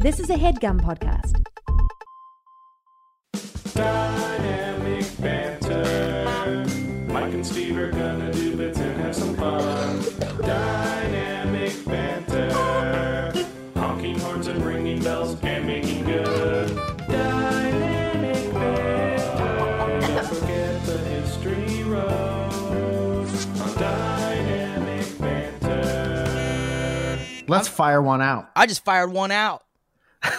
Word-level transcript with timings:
This 0.00 0.18
is 0.18 0.30
a 0.30 0.34
headgum 0.34 0.80
podcast. 0.80 1.36
Dynamic 3.74 5.04
banter. 5.20 6.64
Mike 7.12 7.34
and 7.34 7.46
Steve 7.46 7.76
are 7.76 7.90
gonna 7.90 8.32
do 8.32 8.56
bits 8.56 8.78
and 8.78 8.98
have 8.98 9.14
some 9.14 9.36
fun. 9.36 10.02
Dynamic 10.40 11.84
banter. 11.84 13.44
Honking 13.76 14.18
horns 14.20 14.46
and 14.46 14.64
ringing 14.64 15.02
bells 15.02 15.36
and 15.42 15.66
making 15.66 16.06
good. 16.06 16.74
Dynamic 17.06 18.54
banter. 18.54 20.00
Don't 20.00 20.26
forget 20.28 20.82
the 20.86 20.96
history 20.96 21.82
road. 21.82 23.28
On 23.60 23.74
Dynamic 23.76 25.18
banter. 25.18 27.18
Let's 27.48 27.68
fire 27.68 28.00
one 28.00 28.22
out. 28.22 28.48
I 28.56 28.64
just 28.64 28.82
fired 28.82 29.12
one 29.12 29.30
out. 29.30 29.62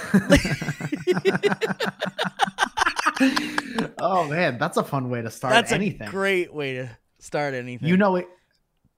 Oh 3.99 4.27
man, 4.27 4.57
that's 4.57 4.77
a 4.77 4.83
fun 4.83 5.09
way 5.09 5.21
to 5.21 5.29
start 5.29 5.53
That's 5.53 5.71
anything. 5.71 6.07
a 6.07 6.11
great 6.11 6.51
way 6.53 6.73
to 6.73 6.89
start 7.19 7.53
anything. 7.53 7.87
you 7.87 7.95
know 7.97 8.15
it. 8.15 8.27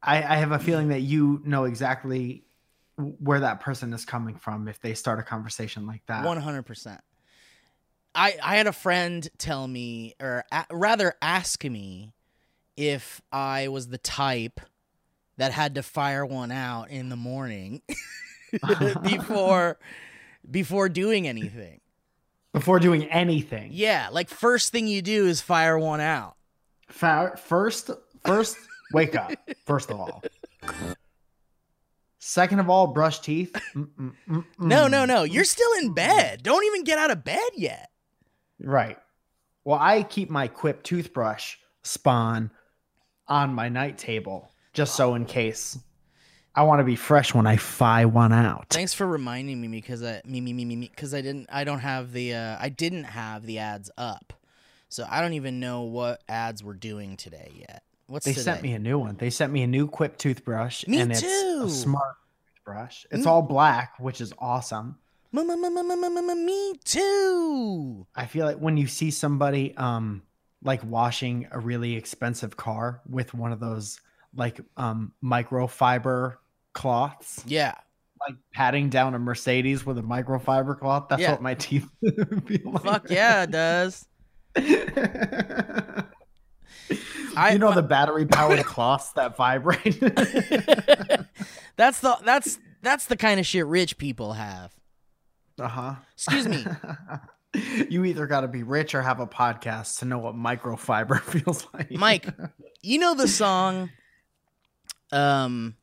I, 0.02 0.18
I 0.18 0.36
have 0.38 0.52
a 0.52 0.60
feeling 0.60 0.90
that 0.90 1.02
you 1.02 1.42
know 1.46 1.66
exactly 1.66 2.44
where 2.98 3.42
that 3.42 3.60
person 3.60 3.94
is 3.94 4.06
coming 4.06 4.36
from 4.36 4.68
if 4.68 4.80
they 4.82 4.94
start 4.94 5.20
a 5.20 5.24
conversation 5.24 5.86
like 5.88 6.06
that. 6.08 6.26
One 6.26 6.38
hundred 6.38 6.64
percent. 6.64 7.02
I 8.16 8.36
I 8.42 8.56
had 8.56 8.68
a 8.68 8.74
friend 8.74 9.28
tell 9.38 9.68
me, 9.68 10.14
or 10.22 10.46
a- 10.52 10.66
rather 10.72 11.16
ask 11.22 11.64
me, 11.64 12.14
if 12.78 13.22
I 13.32 13.68
was 13.68 13.88
the 13.90 13.98
type 13.98 14.60
that 15.38 15.52
had 15.52 15.76
to 15.76 15.84
fire 15.84 16.26
one 16.26 16.52
out 16.52 16.90
in 16.92 17.10
the 17.10 17.16
morning 17.18 17.82
before 19.04 19.80
before 20.50 20.90
doing 20.90 21.28
anything. 21.28 21.80
Before 22.54 22.80
doing 22.80 23.06
anything, 23.06 23.70
Yeah, 23.74 24.10
like 24.12 24.30
first 24.30 24.72
thing 24.72 24.88
you 24.88 25.02
do 25.02 25.26
is 25.26 25.42
fire 25.42 25.78
one 25.80 26.00
out. 26.02 26.36
Fire 26.88 27.36
first, 27.36 27.90
first, 28.24 28.58
wake 28.94 29.16
up. 29.16 29.32
First 29.66 29.90
of 29.90 30.00
all. 30.00 30.24
Second 32.20 32.60
of 32.60 32.70
all, 32.70 32.88
brush 32.88 33.20
teeth. 33.20 33.54
Mm, 33.76 33.90
mm, 34.00 34.14
mm, 34.30 34.46
No, 34.60 34.88
no, 34.88 35.04
no. 35.06 35.24
You're 35.24 35.44
still 35.44 35.72
in 35.82 35.94
bed. 35.94 36.42
Don't 36.44 36.64
even 36.66 36.84
get 36.84 36.98
out 36.98 37.12
of 37.12 37.24
bed 37.24 37.50
yet. 37.56 37.90
Right. 38.62 38.98
Well, 39.66 39.80
I 39.80 40.04
keep 40.04 40.30
my 40.30 40.48
Quip 40.48 40.84
toothbrush 40.84 41.56
spawn 41.82 42.52
on 43.28 43.54
my 43.54 43.68
night 43.68 43.98
table 43.98 44.52
just 44.74 44.96
so 44.96 45.16
in 45.16 45.26
case. 45.26 45.78
I 46.56 46.64
want 46.64 46.80
to 46.80 46.84
be 46.84 46.96
fresh 46.96 47.34
when 47.34 47.48
I 47.48 47.58
fi 47.58 48.06
one 48.06 48.32
out. 48.32 48.68
Thanks 48.70 48.94
for 48.94 49.08
reminding 49.08 49.60
me 49.60 49.68
because 49.68 50.04
I 50.04 50.22
me 50.26 50.40
me 50.40 50.54
me 50.54 50.66
me 50.66 50.76
because 50.88 51.14
I 51.14 51.22
didn't 51.22 51.50
I 51.52 51.64
don't 51.64 51.80
have 51.80 52.12
the 52.14 52.36
uh, 52.36 52.58
I 52.60 52.70
didn't 52.70 53.06
have 53.06 53.46
the 53.46 53.60
ads 53.60 53.90
up, 53.98 54.34
so 54.88 55.06
I 55.10 55.22
don't 55.22 55.34
even 55.34 55.60
know 55.60 55.82
what 55.82 56.22
ads 56.30 56.64
we're 56.64 56.74
doing 56.76 57.18
today 57.18 57.52
yet. 57.56 57.84
What's 58.06 58.26
They 58.26 58.34
today? 58.34 58.44
sent 58.44 58.62
me 58.62 58.74
a 58.74 58.80
new 58.80 59.00
one. 59.00 59.16
They 59.18 59.32
sent 59.32 59.52
me 59.52 59.64
a 59.64 59.68
new 59.68 59.88
Quip 59.88 60.18
toothbrush, 60.18 60.86
Me 60.88 61.02
and 61.02 61.12
it's 61.12 61.24
a 61.24 61.68
smart 61.68 62.16
toothbrush. 62.56 63.06
It's 63.10 63.26
Mm. 63.26 63.30
all 63.30 63.42
black, 63.42 63.96
which 64.00 64.22
is 64.22 64.34
awesome. 64.38 65.00
Me 65.32 66.74
too. 66.84 68.06
I 68.16 68.26
feel 68.28 68.46
like 68.46 68.58
when 68.58 68.78
you 68.78 68.86
see 68.86 69.10
somebody 69.10 69.76
um 69.78 70.22
like 70.62 70.84
washing 70.84 71.48
a 71.52 71.60
really 71.60 71.96
expensive 71.96 72.56
car 72.56 73.02
with 73.10 73.34
one 73.34 73.52
of 73.52 73.60
those 73.60 74.00
like 74.36 74.60
um 74.78 75.14
microfiber 75.24 76.36
cloths, 76.74 77.44
Yeah, 77.48 77.76
like 78.20 78.36
patting 78.54 78.90
down 78.90 79.14
a 79.16 79.20
Mercedes 79.20 79.86
with 79.86 79.98
a 79.98 80.02
microfiber 80.02 80.78
cloth. 80.80 81.08
That's 81.10 81.22
Yeah. 81.22 81.32
what 81.32 81.42
my 81.42 81.54
teeth 81.56 81.88
feel 82.02 82.72
like. 82.72 82.84
fuck 82.84 83.10
yeah, 83.10 83.44
it 83.44 83.52
does. 83.52 84.06
I 87.36 87.54
you 87.54 87.60
know 87.60 87.74
the 87.74 87.82
battery 87.82 88.26
powered 88.26 88.60
cloths 88.66 89.12
that 89.14 89.36
vibrate. 89.36 90.00
that's 91.76 92.00
the 92.02 92.18
that's 92.24 92.60
that's 92.82 93.06
the 93.08 93.18
kind 93.18 93.40
of 93.40 93.46
shit 93.46 93.66
rich 93.66 93.98
people 93.98 94.34
have. 94.34 94.72
uh 95.60 95.68
huh. 95.68 95.96
Excuse 96.14 96.48
me. 96.48 96.66
you 97.90 98.04
either 98.06 98.28
got 98.28 98.42
to 98.42 98.48
be 98.48 98.64
rich 98.64 98.94
or 98.96 99.02
have 99.02 99.20
a 99.20 99.28
podcast 99.28 100.00
to 100.00 100.06
know 100.06 100.20
what 100.20 100.36
microfiber 100.36 101.20
feels 101.22 101.68
like. 101.74 101.92
Mike, 101.92 102.28
you 102.82 103.00
know 103.00 103.16
the 103.16 103.28
song 103.28 103.90
um 105.12 105.76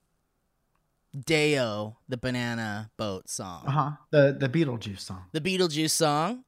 Day-O, 1.18 1.96
the 2.08 2.16
banana 2.16 2.90
boat 2.96 3.28
song. 3.28 3.64
Uh 3.66 3.70
huh. 3.70 3.90
The 4.10 4.36
the 4.38 4.48
Beetlejuice 4.48 5.00
song. 5.00 5.24
The 5.32 5.40
Beetlejuice 5.40 5.90
song 5.90 6.44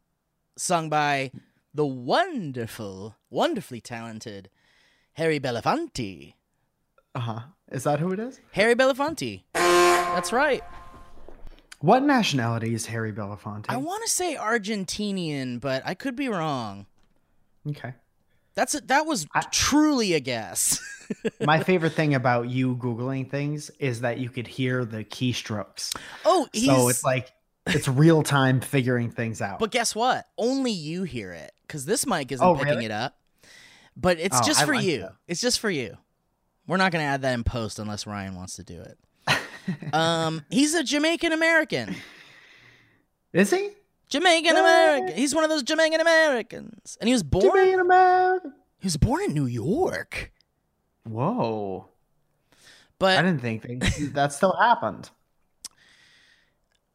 sung 0.56 0.89
by 0.89 1.33
the 1.75 1.87
wonderful, 1.87 3.17
wonderfully 3.31 3.81
talented 3.81 4.51
Harry 5.15 5.41
Belafonte. 5.41 6.34
Uh 7.15 7.21
huh. 7.21 7.41
Is 7.71 7.84
that 7.84 7.99
who 8.01 8.12
it 8.12 8.21
is? 8.21 8.41
Harry 8.53 8.75
Belafonte. 8.75 9.43
That's 9.55 10.33
right. 10.33 10.62
What 11.81 12.03
nationality 12.05 12.75
is 12.75 12.87
Harry 12.87 13.12
Belafonte? 13.12 13.67
I 13.69 13.77
want 13.78 14.05
to 14.05 14.11
say 14.11 14.37
Argentinian, 14.37 15.61
but 15.61 15.83
I 15.84 15.95
could 15.95 16.15
be 16.15 16.28
wrong. 16.28 16.87
okay. 17.69 17.95
That's 18.55 18.75
a, 18.75 18.81
that 18.83 19.07
was 19.07 19.27
I- 19.35 19.43
truly 19.51 20.15
a 20.15 20.21
guess. 20.21 20.81
My 21.41 21.63
favorite 21.63 21.93
thing 21.95 22.15
about 22.15 22.49
you 22.49 22.77
googling 22.77 23.31
things 23.31 23.71
is 23.79 24.01
that 24.01 24.19
you 24.19 24.31
could 24.31 24.47
hear 24.47 24.85
the 24.85 25.05
keystrokes. 25.05 25.95
oh, 26.25 26.47
he's 26.53 26.67
So 26.67 26.89
it's 26.89 27.05
like 27.05 27.33
it's 27.67 27.87
real 27.89 28.23
time 28.23 28.61
figuring 28.61 29.11
things 29.11 29.41
out. 29.43 29.59
But 29.59 29.71
guess 29.71 29.95
what? 29.95 30.27
Only 30.39 30.73
you 30.73 31.03
hear 31.05 31.33
it 31.33 31.53
because 31.67 31.85
this 31.85 32.07
mic 32.07 32.33
isn't 32.33 32.45
Oh, 32.47 32.55
picking 32.55 32.71
really? 32.75 32.85
it 32.87 32.91
up. 32.91 33.17
But 33.97 34.19
it's 34.19 34.39
Oh, 34.41 34.43
just 34.45 34.63
I 34.63 34.67
for 34.67 34.75
like 34.75 34.84
you. 34.84 35.01
that. 35.01 35.13
It's 35.29 35.41
just 35.41 35.61
for 35.61 35.71
you. 35.71 35.97
We're 36.67 36.79
not 36.79 36.93
going 36.93 37.03
to 37.03 37.07
add 37.09 37.23
that 37.23 37.34
in 37.34 37.45
post 37.45 37.79
unless 37.79 38.07
Ryan 38.07 38.34
wants 38.34 38.57
to 38.57 38.65
do 38.65 38.81
it. 38.83 38.99
um, 39.95 40.45
he's 40.51 40.75
a 40.75 40.83
Jamaican 40.83 41.33
American. 41.33 41.95
is 43.33 43.51
he? 43.51 43.71
Jamaican 44.12 44.55
American. 44.55 45.17
He's 45.17 45.34
one 45.34 45.43
of 45.43 45.49
those 45.49 45.62
Jamaican 45.62 46.03
Americans, 46.03 46.99
and 47.00 47.09
he 47.09 47.15
was 47.15 47.23
born. 47.23 47.47
Jamaican 47.47 47.81
American. 47.81 48.53
He 48.78 48.84
was 48.84 48.99
born 48.99 49.23
in 49.25 49.33
New 49.33 49.47
York. 49.47 50.31
Whoa. 51.05 51.89
But 52.99 53.19
I 53.19 53.22
didn't 53.22 53.41
think 53.41 53.62
that 54.12 54.34
still 54.34 54.55
happened. 54.61 55.09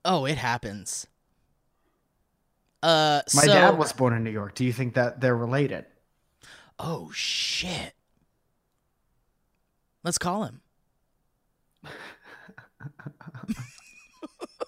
oh, 0.06 0.25
it 0.25 0.38
happens. 0.38 1.07
Uh, 2.83 3.23
My 3.33 3.41
so, 3.41 3.47
dad 3.47 3.79
was 3.79 3.94
born 3.94 4.13
in 4.13 4.23
New 4.23 4.29
York. 4.29 4.53
Do 4.53 4.63
you 4.63 4.72
think 4.72 4.94
that 4.94 5.19
they're 5.19 5.35
related? 5.35 5.85
Oh 6.77 7.09
shit. 7.11 7.94
Let's 10.03 10.19
call 10.19 10.44
him. 10.44 10.61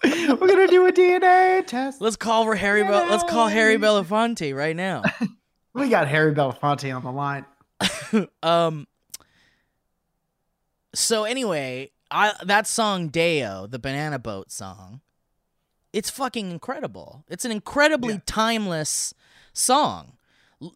We're 0.02 0.36
gonna 0.36 0.66
do 0.68 0.86
a 0.86 0.92
DNA 0.92 1.66
test. 1.66 2.00
Let's 2.00 2.16
call 2.16 2.44
for 2.44 2.54
Harry. 2.54 2.82
Bel- 2.82 3.08
let's 3.10 3.24
call 3.24 3.48
Harry 3.48 3.76
Belafonte 3.76 4.54
right 4.56 4.76
now. 4.76 5.02
We 5.72 5.88
got 5.88 6.08
Harry 6.08 6.34
Belafonte 6.34 6.94
on 6.94 7.04
the 7.04 7.12
line. 7.12 7.44
um. 8.42 8.88
So 10.94 11.22
anyway, 11.24 11.92
I 12.10 12.32
that 12.44 12.66
song 12.66 13.08
Day-O, 13.08 13.66
the 13.68 13.78
Banana 13.78 14.18
Boat 14.18 14.50
song, 14.50 15.00
it's 15.92 16.10
fucking 16.10 16.50
incredible. 16.50 17.24
It's 17.28 17.44
an 17.44 17.52
incredibly 17.52 18.14
Yeah. 18.14 18.20
timeless 18.26 19.14
song, 19.52 20.14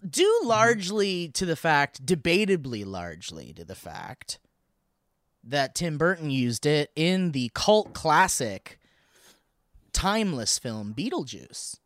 due 0.09 0.41
largely 0.45 1.29
to 1.31 1.45
the 1.45 1.57
fact, 1.57 2.07
debatably 2.07 2.87
largely 2.87 3.53
to 3.55 3.65
the 3.65 3.75
fact 3.75 4.39
that 5.43 5.75
Tim 5.75 5.99
Burton 5.99 6.31
used 6.31 6.67
it 6.67 6.91
in 6.95 7.33
the 7.33 7.51
cult 7.55 7.93
classic, 7.95 8.79
timeless 9.95 10.59
film 10.59 10.93
Beetlejuice. 10.95 11.79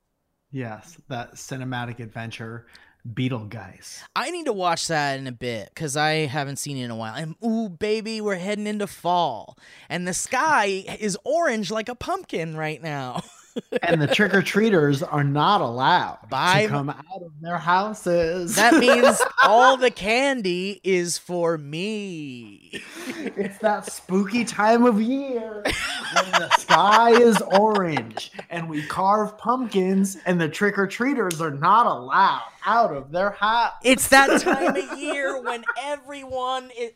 Yes, 0.50 0.96
that 1.08 1.34
cinematic 1.34 2.00
adventure, 2.00 2.66
Beetlejuice. 3.06 4.02
I 4.16 4.30
need 4.30 4.46
to 4.46 4.52
watch 4.52 4.88
that 4.88 5.18
in 5.18 5.26
a 5.26 5.32
bit 5.32 5.70
because 5.72 5.96
I 5.96 6.26
haven't 6.26 6.56
seen 6.56 6.78
it 6.78 6.84
in 6.84 6.90
a 6.90 6.96
while. 6.96 7.14
And 7.14 7.36
ooh, 7.44 7.68
baby, 7.68 8.20
we're 8.20 8.36
heading 8.36 8.66
into 8.66 8.86
fall, 8.86 9.56
and 9.88 10.08
the 10.08 10.14
sky 10.14 10.84
is 10.98 11.16
orange 11.24 11.70
like 11.70 11.88
a 11.88 11.94
pumpkin 11.94 12.56
right 12.56 12.82
now. 12.82 13.22
And 13.82 14.00
the 14.00 14.06
trick 14.06 14.34
or 14.34 14.42
treaters 14.42 15.02
are 15.02 15.24
not 15.24 15.60
allowed 15.60 16.18
Bye. 16.28 16.62
to 16.62 16.68
come 16.68 16.90
out 16.90 17.22
of 17.22 17.32
their 17.40 17.58
houses. 17.58 18.56
that 18.56 18.74
means 18.74 19.20
all 19.44 19.76
the 19.76 19.90
candy 19.90 20.80
is 20.84 21.18
for 21.18 21.58
me. 21.58 22.82
it's 23.06 23.58
that 23.58 23.90
spooky 23.90 24.44
time 24.44 24.84
of 24.84 25.00
year 25.00 25.62
when 25.64 26.30
the 26.32 26.48
sky 26.58 27.10
is 27.10 27.40
orange 27.42 28.32
and 28.50 28.68
we 28.68 28.82
carve 28.86 29.36
pumpkins, 29.38 30.16
and 30.26 30.40
the 30.40 30.48
trick 30.48 30.78
or 30.78 30.86
treaters 30.86 31.40
are 31.40 31.50
not 31.50 31.86
allowed 31.86 32.42
out 32.66 32.94
of 32.94 33.10
their 33.10 33.30
house. 33.30 33.72
It's 33.82 34.08
that 34.08 34.40
time 34.40 34.76
of 34.76 34.98
year 34.98 35.40
when 35.42 35.64
everyone 35.80 36.70
is. 36.78 36.92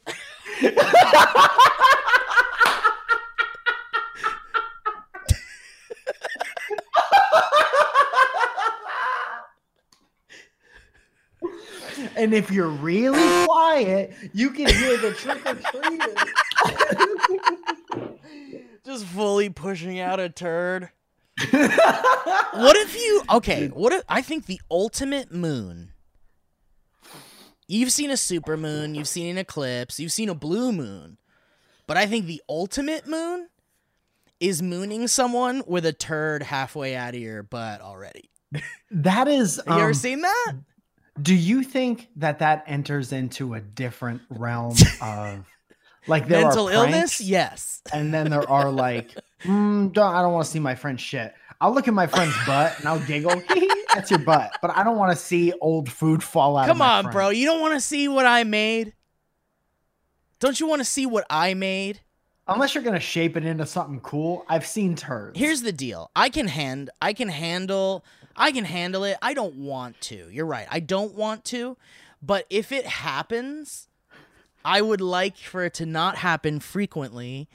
And 12.22 12.32
if 12.32 12.52
you're 12.52 12.68
really 12.68 13.18
quiet, 13.46 14.14
you 14.32 14.50
can 14.50 14.68
hear 14.68 14.96
the 14.96 15.10
trick 15.10 15.44
or 15.44 15.56
treaters. 15.56 16.14
Just 18.84 19.06
fully 19.06 19.48
pushing 19.48 19.98
out 19.98 20.20
a 20.20 20.28
turd. 20.28 20.90
what 21.50 22.76
if 22.76 22.94
you 22.94 23.22
okay 23.30 23.68
what 23.68 23.90
if 23.90 24.02
i 24.06 24.20
think 24.20 24.44
the 24.44 24.60
ultimate 24.70 25.32
moon 25.32 25.90
you've 27.66 27.90
seen 27.90 28.10
a 28.10 28.18
super 28.18 28.58
moon 28.58 28.94
you've 28.94 29.08
seen 29.08 29.30
an 29.30 29.38
eclipse 29.38 29.98
you've 29.98 30.12
seen 30.12 30.28
a 30.28 30.34
blue 30.34 30.70
moon 30.70 31.16
but 31.86 31.96
i 31.96 32.04
think 32.04 32.26
the 32.26 32.42
ultimate 32.50 33.08
moon 33.08 33.48
is 34.40 34.60
mooning 34.60 35.08
someone 35.08 35.62
with 35.66 35.86
a 35.86 35.92
turd 35.92 36.42
halfway 36.42 36.94
out 36.94 37.14
of 37.14 37.20
your 37.20 37.42
butt 37.42 37.80
already 37.80 38.28
that 38.90 39.26
is. 39.26 39.56
you 39.66 39.72
ever 39.72 39.86
um, 39.86 39.94
seen 39.94 40.20
that 40.20 40.52
Do 41.20 41.34
you 41.34 41.62
think 41.62 42.08
that 42.16 42.38
that 42.38 42.64
enters 42.66 43.12
into 43.12 43.54
a 43.54 43.60
different 43.60 44.22
realm 44.30 44.74
of 45.00 45.44
like 46.08 46.28
mental 46.28 46.68
illness 46.68 47.20
yes 47.20 47.80
and 47.92 48.12
then 48.12 48.30
there 48.30 48.48
are 48.48 48.70
like, 48.70 49.14
mm, 49.44 49.92
don't, 49.92 50.14
I 50.14 50.22
don't 50.22 50.32
want 50.32 50.46
to 50.46 50.50
see 50.50 50.58
my 50.58 50.74
friend's 50.74 51.02
shit. 51.02 51.34
I'll 51.60 51.72
look 51.72 51.86
at 51.86 51.94
my 51.94 52.06
friend's 52.08 52.34
butt 52.44 52.76
and 52.78 52.88
I'll 52.88 52.98
giggle. 53.00 53.40
That's 53.94 54.10
your 54.10 54.18
butt, 54.20 54.56
but 54.60 54.76
I 54.76 54.82
don't 54.82 54.96
want 54.96 55.16
to 55.16 55.22
see 55.22 55.52
old 55.60 55.88
food 55.90 56.22
fall 56.22 56.56
out. 56.56 56.62
of 56.62 56.68
come 56.68 56.82
on 56.82 57.04
friend. 57.04 57.12
bro 57.12 57.28
you 57.28 57.46
don't 57.46 57.60
want 57.60 57.74
to 57.74 57.80
see 57.80 58.08
what 58.08 58.26
i 58.26 58.42
made 58.42 58.94
don't 60.40 60.58
you 60.58 60.66
want 60.66 60.80
to 60.80 60.84
see 60.84 61.06
what 61.06 61.24
i 61.30 61.54
made 61.54 62.00
Unless 62.48 62.74
you're 62.74 62.82
gonna 62.82 62.98
shape 62.98 63.36
it 63.36 63.44
into 63.44 63.64
something 63.64 64.00
cool. 64.00 64.44
I've 64.48 64.66
seen 64.66 64.96
turds. 64.96 65.38
Here's 65.38 65.62
the 65.62 65.72
deal. 65.72 66.10
I 66.16 66.28
can 66.28 66.48
hand 66.48 66.90
I 67.00 67.12
can 67.12 67.28
handle 67.28 68.04
I 68.36 68.52
can 68.52 68.64
handle 68.64 69.04
it. 69.04 69.16
I 69.22 69.34
don't 69.34 69.56
want 69.56 70.00
to. 70.02 70.28
You're 70.30 70.46
right. 70.46 70.66
I 70.70 70.80
don't 70.80 71.14
want 71.14 71.44
to. 71.46 71.76
But 72.22 72.46
if 72.50 72.72
it 72.72 72.86
happens, 72.86 73.88
I 74.64 74.80
would 74.80 75.00
like 75.00 75.36
for 75.36 75.64
it 75.64 75.74
to 75.74 75.86
not 75.86 76.16
happen 76.16 76.60
frequently. 76.60 77.48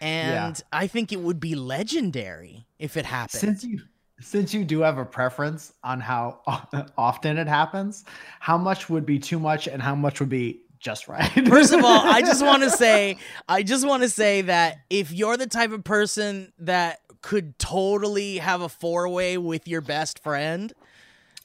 And 0.00 0.60
I 0.72 0.86
think 0.86 1.12
it 1.12 1.20
would 1.20 1.40
be 1.40 1.54
legendary 1.54 2.66
if 2.78 2.96
it 2.96 3.06
happened. 3.06 3.40
since 3.40 3.64
you 3.64 3.80
since 4.20 4.54
you 4.54 4.64
do 4.64 4.80
have 4.80 4.96
a 4.98 5.04
preference 5.04 5.72
on 5.82 6.00
how 6.00 6.40
often 6.98 7.36
it 7.36 7.46
happens, 7.46 8.04
how 8.40 8.56
much 8.56 8.88
would 8.88 9.04
be 9.04 9.18
too 9.18 9.38
much 9.38 9.66
and 9.66 9.82
how 9.82 9.94
much 9.94 10.20
would 10.20 10.28
be 10.28 10.62
just 10.84 11.08
right? 11.08 11.30
First 11.48 11.72
of 11.72 11.82
all, 11.82 12.00
I 12.04 12.20
just 12.20 12.44
want 12.44 12.62
to 12.62 12.70
say, 12.84 13.16
I 13.48 13.62
just 13.62 13.86
want 13.86 14.02
to 14.02 14.08
say 14.08 14.42
that 14.42 14.80
if 14.90 15.10
you're 15.10 15.36
the 15.36 15.46
type 15.46 15.72
of 15.72 15.82
person 15.82 16.52
that 16.58 17.00
could 17.22 17.58
totally 17.58 18.36
have 18.36 18.60
a 18.60 18.68
four 18.68 19.08
way 19.08 19.38
with 19.38 19.66
your 19.66 19.80
best 19.80 20.22
friend, 20.22 20.72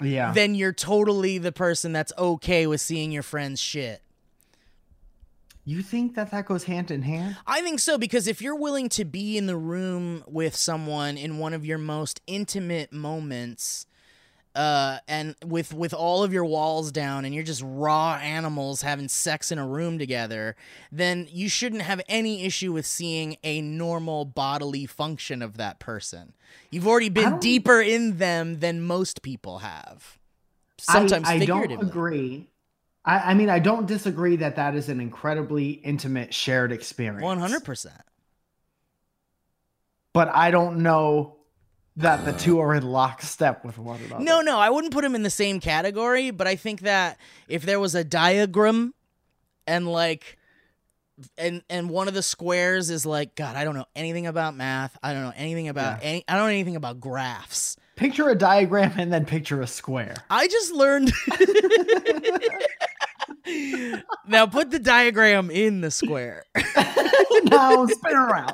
yeah. 0.02 0.34
then 0.34 0.56
you're 0.56 0.74
totally 0.74 1.38
the 1.38 1.54
person 1.54 1.94
that's 1.94 2.12
okay 2.18 2.68
with 2.68 2.82
seeing 2.82 3.12
your 3.14 3.24
friend's 3.24 3.62
shit. 3.62 4.02
You 5.64 5.82
think 5.84 6.16
that 6.16 6.32
that 6.32 6.46
goes 6.46 6.66
hand 6.66 6.92
in 6.92 7.04
hand? 7.04 7.38
I 7.48 7.62
think 7.62 7.80
so 7.80 7.98
because 7.98 8.28
if 8.28 8.42
you're 8.42 8.56
willing 8.56 8.90
to 8.90 9.06
be 9.06 9.38
in 9.38 9.46
the 9.46 9.56
room 9.56 10.24
with 10.28 10.56
someone 10.56 11.16
in 11.16 11.38
one 11.38 11.54
of 11.54 11.66
your 11.66 11.78
most 11.78 12.22
intimate 12.28 12.92
moments, 12.92 13.86
uh, 14.60 15.00
and 15.08 15.36
with 15.46 15.74
with 15.74 15.94
all 15.94 16.22
of 16.22 16.34
your 16.34 16.44
walls 16.44 16.92
down, 16.92 17.24
and 17.24 17.34
you're 17.34 17.46
just 17.46 17.64
raw 17.66 18.16
animals 18.16 18.82
having 18.82 19.08
sex 19.08 19.54
in 19.54 19.58
a 19.58 19.66
room 19.66 19.98
together, 19.98 20.58
then 20.92 21.30
you 21.32 21.48
shouldn't 21.48 21.84
have 21.84 22.02
any 22.10 22.44
issue 22.44 22.74
with 22.74 22.86
seeing 22.86 23.38
a 23.42 23.62
normal 23.62 24.26
bodily 24.26 24.86
function 24.86 25.42
of 25.42 25.56
that 25.56 25.80
person. 25.80 26.34
You've 26.72 26.88
already 26.88 27.08
been 27.08 27.40
deeper 27.40 27.80
in 27.80 28.18
them 28.18 28.60
than 28.60 28.82
most 28.82 29.22
people 29.22 29.60
have. 29.60 30.18
Sometimes 30.78 31.30
I, 31.30 31.36
I 31.36 31.46
don't 31.46 31.82
agree. 31.82 32.50
I, 33.06 33.32
I 33.32 33.34
mean, 33.36 33.50
I 33.50 33.60
don't 33.60 33.86
disagree 33.86 34.36
that 34.36 34.58
that 34.58 34.76
is 34.76 34.90
an 34.90 35.00
incredibly 35.00 35.70
intimate 35.70 36.34
shared 36.34 36.74
experience. 36.74 37.24
One 37.24 37.40
hundred 37.40 37.64
percent. 37.64 38.02
But 40.12 40.36
I 40.36 40.52
don't 40.52 40.80
know 40.80 41.38
that 42.00 42.26
the 42.26 42.34
two 42.34 42.60
are 42.60 42.74
in 42.74 42.84
lockstep 42.84 43.64
with 43.64 43.78
one 43.78 44.00
another. 44.02 44.24
No, 44.24 44.42
no, 44.42 44.58
I 44.58 44.70
wouldn't 44.70 44.94
put 44.94 45.04
them 45.04 45.16
in 45.16 45.24
the 45.24 45.30
same 45.30 45.60
category, 45.60 46.32
but 46.32 46.48
I 46.48 46.56
think 46.56 46.82
that 46.82 47.18
if 47.48 47.64
there 47.64 47.80
was 47.80 47.94
a 47.96 48.04
diagram 48.04 48.94
and 49.68 49.88
like 49.88 50.38
and 51.38 51.62
and 51.70 51.90
one 51.90 52.08
of 52.08 52.14
the 52.14 52.24
squares 52.24 52.90
is 52.90 53.06
like 53.06 53.36
god, 53.36 53.56
I 53.58 53.64
don't 53.66 53.76
know 53.76 53.86
anything 53.96 54.26
about 54.28 54.56
math. 54.56 54.98
I 55.04 55.12
don't 55.14 55.24
know 55.24 55.34
anything 55.36 55.68
about 55.68 56.02
Yeah. 56.02 56.08
any 56.10 56.24
I 56.28 56.34
don't 56.36 56.44
know 56.44 56.48
anything 56.50 56.76
about 56.78 57.00
graphs. 57.02 57.76
Picture 57.98 58.30
a 58.30 58.36
diagram 58.36 58.94
and 58.98 59.12
then 59.12 59.26
picture 59.26 59.62
a 59.62 59.68
square. 59.68 60.16
I 60.30 60.48
just 60.48 60.72
learned 60.74 61.12
Now 64.28 64.46
put 64.46 64.72
the 64.72 64.80
diagram 64.80 65.50
in 65.52 65.82
the 65.82 65.92
square. 65.92 66.44
now 67.46 67.86
spin 67.88 68.16
around. 68.16 68.54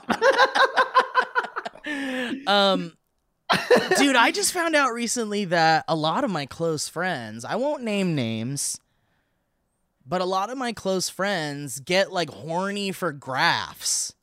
um 2.48 2.94
dude 3.98 4.16
i 4.16 4.32
just 4.32 4.52
found 4.54 4.76
out 4.76 4.92
recently 4.94 5.46
that 5.46 5.86
a 5.88 5.96
lot 5.96 6.24
of 6.24 6.32
my 6.32 6.46
close 6.46 6.88
friends 6.90 7.46
i 7.46 7.56
won't 7.56 7.84
name 7.84 8.16
names 8.16 8.80
but 10.06 10.22
a 10.22 10.26
lot 10.26 10.50
of 10.50 10.58
my 10.58 10.74
close 10.74 11.10
friends 11.10 11.80
get 11.80 12.12
like 12.12 12.30
horny 12.30 12.92
for 12.92 13.12
graphs 13.12 14.14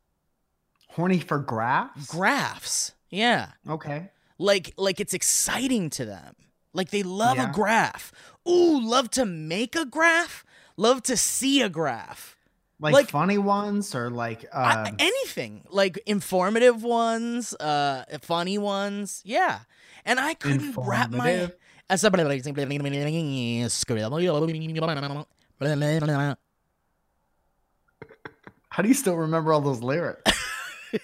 Horny 0.90 1.20
for 1.20 1.38
graphs? 1.38 2.06
graphs 2.06 2.92
yeah 3.10 3.52
okay. 3.68 4.10
like 4.38 4.74
like 4.76 5.00
it's 5.00 5.14
exciting 5.14 5.88
to 5.90 6.04
them 6.04 6.34
like 6.74 6.90
they 6.90 7.02
love 7.02 7.36
Yeah. 7.36 7.48
a 7.50 7.52
graph 7.52 8.12
ooh 8.48 8.80
love 8.80 9.08
to 9.12 9.24
make 9.24 9.74
a 9.76 9.86
graph 9.86 10.44
love 10.76 11.02
to 11.04 11.16
see 11.16 11.62
a 11.62 11.68
graph 11.68 12.36
Like, 12.82 12.94
Like- 12.94 13.10
funny 13.10 13.38
ones 13.38 13.94
or 13.94 14.10
like 14.10 14.44
I- 14.52 14.88
um, 14.88 14.96
anything. 14.98 15.62
Like 15.70 15.98
informative 16.04 16.82
ones 16.82 17.54
uh 17.54 18.04
funny 18.22 18.58
ones. 18.58 19.22
Yeah. 19.24 19.60
And 20.04 20.18
i 20.18 20.34
couldn't 20.34 20.74
wrap 20.76 21.10
my 21.10 21.52
how 28.70 28.82
do 28.82 28.88
you 28.88 28.94
still 28.94 29.16
remember 29.16 29.52
all 29.52 29.60
those 29.60 29.80
lyrics? 29.80 30.32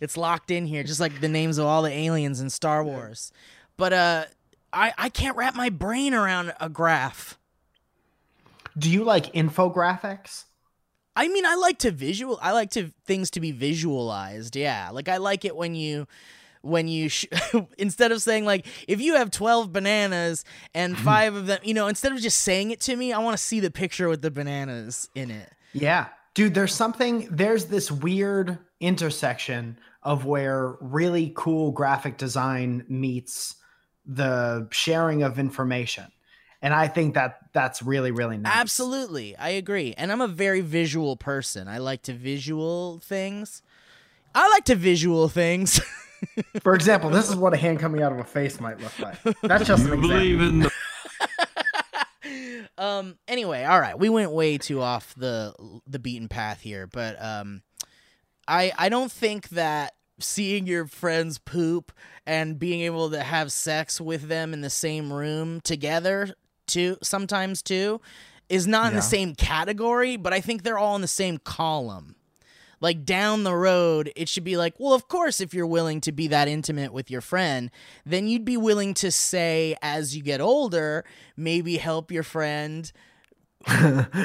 it's 0.00 0.16
locked 0.16 0.50
in 0.52 0.64
here 0.66 0.84
just 0.84 1.00
like 1.00 1.20
the 1.20 1.28
names 1.28 1.58
of 1.58 1.66
all 1.66 1.82
the 1.82 1.90
aliens 1.90 2.40
in 2.40 2.50
star 2.50 2.84
wars. 2.84 3.32
But 3.76 3.92
uh 3.92 4.24
i 4.72 4.92
i 4.96 5.08
can't 5.08 5.36
wrap 5.36 5.56
my 5.56 5.70
brain 5.70 6.14
around 6.14 6.52
a 6.60 6.68
graph. 6.68 7.36
Do 8.78 8.88
you 8.90 9.02
like 9.04 9.32
infographics? 9.32 10.44
I 11.16 11.28
mean, 11.28 11.46
I 11.46 11.54
like 11.54 11.78
to 11.78 11.90
visual. 11.90 12.38
I 12.42 12.52
like 12.52 12.70
to 12.70 12.90
things 13.06 13.30
to 13.30 13.40
be 13.40 13.52
visualized. 13.52 14.56
Yeah, 14.56 14.90
like 14.90 15.08
I 15.08 15.18
like 15.18 15.44
it 15.44 15.54
when 15.54 15.74
you, 15.74 16.06
when 16.62 16.88
you 16.88 17.08
sh- 17.08 17.26
instead 17.78 18.12
of 18.12 18.20
saying 18.20 18.44
like 18.44 18.66
if 18.88 19.00
you 19.00 19.14
have 19.14 19.30
twelve 19.30 19.72
bananas 19.72 20.44
and 20.74 20.94
mm-hmm. 20.94 21.04
five 21.04 21.34
of 21.34 21.46
them, 21.46 21.60
you 21.62 21.74
know, 21.74 21.86
instead 21.86 22.12
of 22.12 22.20
just 22.20 22.38
saying 22.38 22.70
it 22.70 22.80
to 22.82 22.96
me, 22.96 23.12
I 23.12 23.18
want 23.18 23.36
to 23.36 23.42
see 23.42 23.60
the 23.60 23.70
picture 23.70 24.08
with 24.08 24.22
the 24.22 24.30
bananas 24.30 25.08
in 25.14 25.30
it. 25.30 25.52
Yeah. 25.72 26.06
Dude, 26.34 26.54
there's 26.54 26.74
something, 26.74 27.28
there's 27.30 27.66
this 27.66 27.92
weird 27.92 28.58
intersection 28.80 29.78
of 30.02 30.24
where 30.24 30.76
really 30.80 31.32
cool 31.36 31.70
graphic 31.70 32.16
design 32.16 32.84
meets 32.88 33.56
the 34.04 34.68
sharing 34.70 35.22
of 35.22 35.38
information. 35.38 36.06
And 36.64 36.72
I 36.72 36.88
think 36.88 37.12
that 37.14 37.40
that's 37.52 37.82
really, 37.82 38.10
really 38.10 38.38
nice. 38.38 38.54
Absolutely, 38.56 39.36
I 39.36 39.50
agree. 39.50 39.92
And 39.98 40.10
I'm 40.10 40.22
a 40.22 40.26
very 40.26 40.62
visual 40.62 41.14
person. 41.14 41.68
I 41.68 41.76
like 41.76 42.00
to 42.04 42.14
visual 42.14 43.00
things. 43.00 43.60
I 44.34 44.48
like 44.48 44.64
to 44.64 44.74
visual 44.74 45.28
things. 45.28 45.78
For 46.62 46.74
example, 46.74 47.10
this 47.10 47.28
is 47.28 47.36
what 47.36 47.52
a 47.52 47.58
hand 47.58 47.80
coming 47.80 48.02
out 48.02 48.12
of 48.12 48.18
a 48.18 48.24
face 48.24 48.60
might 48.60 48.80
look 48.80 48.98
like. 48.98 49.22
That's 49.42 49.66
just 49.66 49.82
an 49.84 49.88
You 49.88 49.94
example. 49.94 50.08
believe 50.08 50.40
in 50.40 50.58
the 50.60 50.70
um 52.78 53.16
anyway 53.28 53.64
all 53.64 53.80
right 53.80 53.98
we 53.98 54.08
went 54.08 54.32
way 54.32 54.58
too 54.58 54.80
off 54.80 55.14
the 55.16 55.54
the 55.86 55.98
beaten 55.98 56.28
path 56.28 56.60
here 56.60 56.86
but 56.86 57.22
um 57.22 57.62
i 58.48 58.72
i 58.78 58.88
don't 58.88 59.12
think 59.12 59.50
that 59.50 59.94
seeing 60.18 60.66
your 60.66 60.86
friends 60.86 61.38
poop 61.38 61.92
and 62.26 62.58
being 62.58 62.80
able 62.80 63.10
to 63.10 63.22
have 63.22 63.52
sex 63.52 64.00
with 64.00 64.28
them 64.28 64.52
in 64.52 64.62
the 64.62 64.70
same 64.70 65.12
room 65.12 65.60
together 65.60 66.34
too 66.66 66.96
sometimes 67.02 67.62
too 67.62 68.00
is 68.48 68.66
not 68.66 68.90
in 68.90 68.96
the 68.96 69.02
same 69.02 69.34
category 69.34 70.16
but 70.16 70.32
i 70.32 70.40
think 70.40 70.62
they're 70.62 70.78
all 70.78 70.94
in 70.96 71.02
the 71.02 71.08
same 71.08 71.38
column. 71.38 72.16
Like 72.80 73.06
down 73.06 73.44
the 73.44 73.54
road 73.54 74.12
it 74.14 74.28
should 74.28 74.44
be 74.44 74.58
like 74.58 74.74
well 74.78 74.92
of 74.92 75.08
course 75.08 75.40
if 75.40 75.54
you're 75.54 75.66
willing 75.66 76.02
to 76.02 76.12
be 76.12 76.26
that 76.28 76.48
intimate 76.48 76.92
with 76.92 77.10
your 77.10 77.22
friend 77.22 77.70
then 78.04 78.28
you'd 78.28 78.44
be 78.44 78.58
willing 78.58 78.92
to 78.94 79.10
say 79.10 79.74
as 79.80 80.14
you 80.14 80.22
get 80.22 80.42
older 80.42 81.04
maybe 81.34 81.78
help 81.78 82.12
your 82.12 82.24
friend 82.24 82.92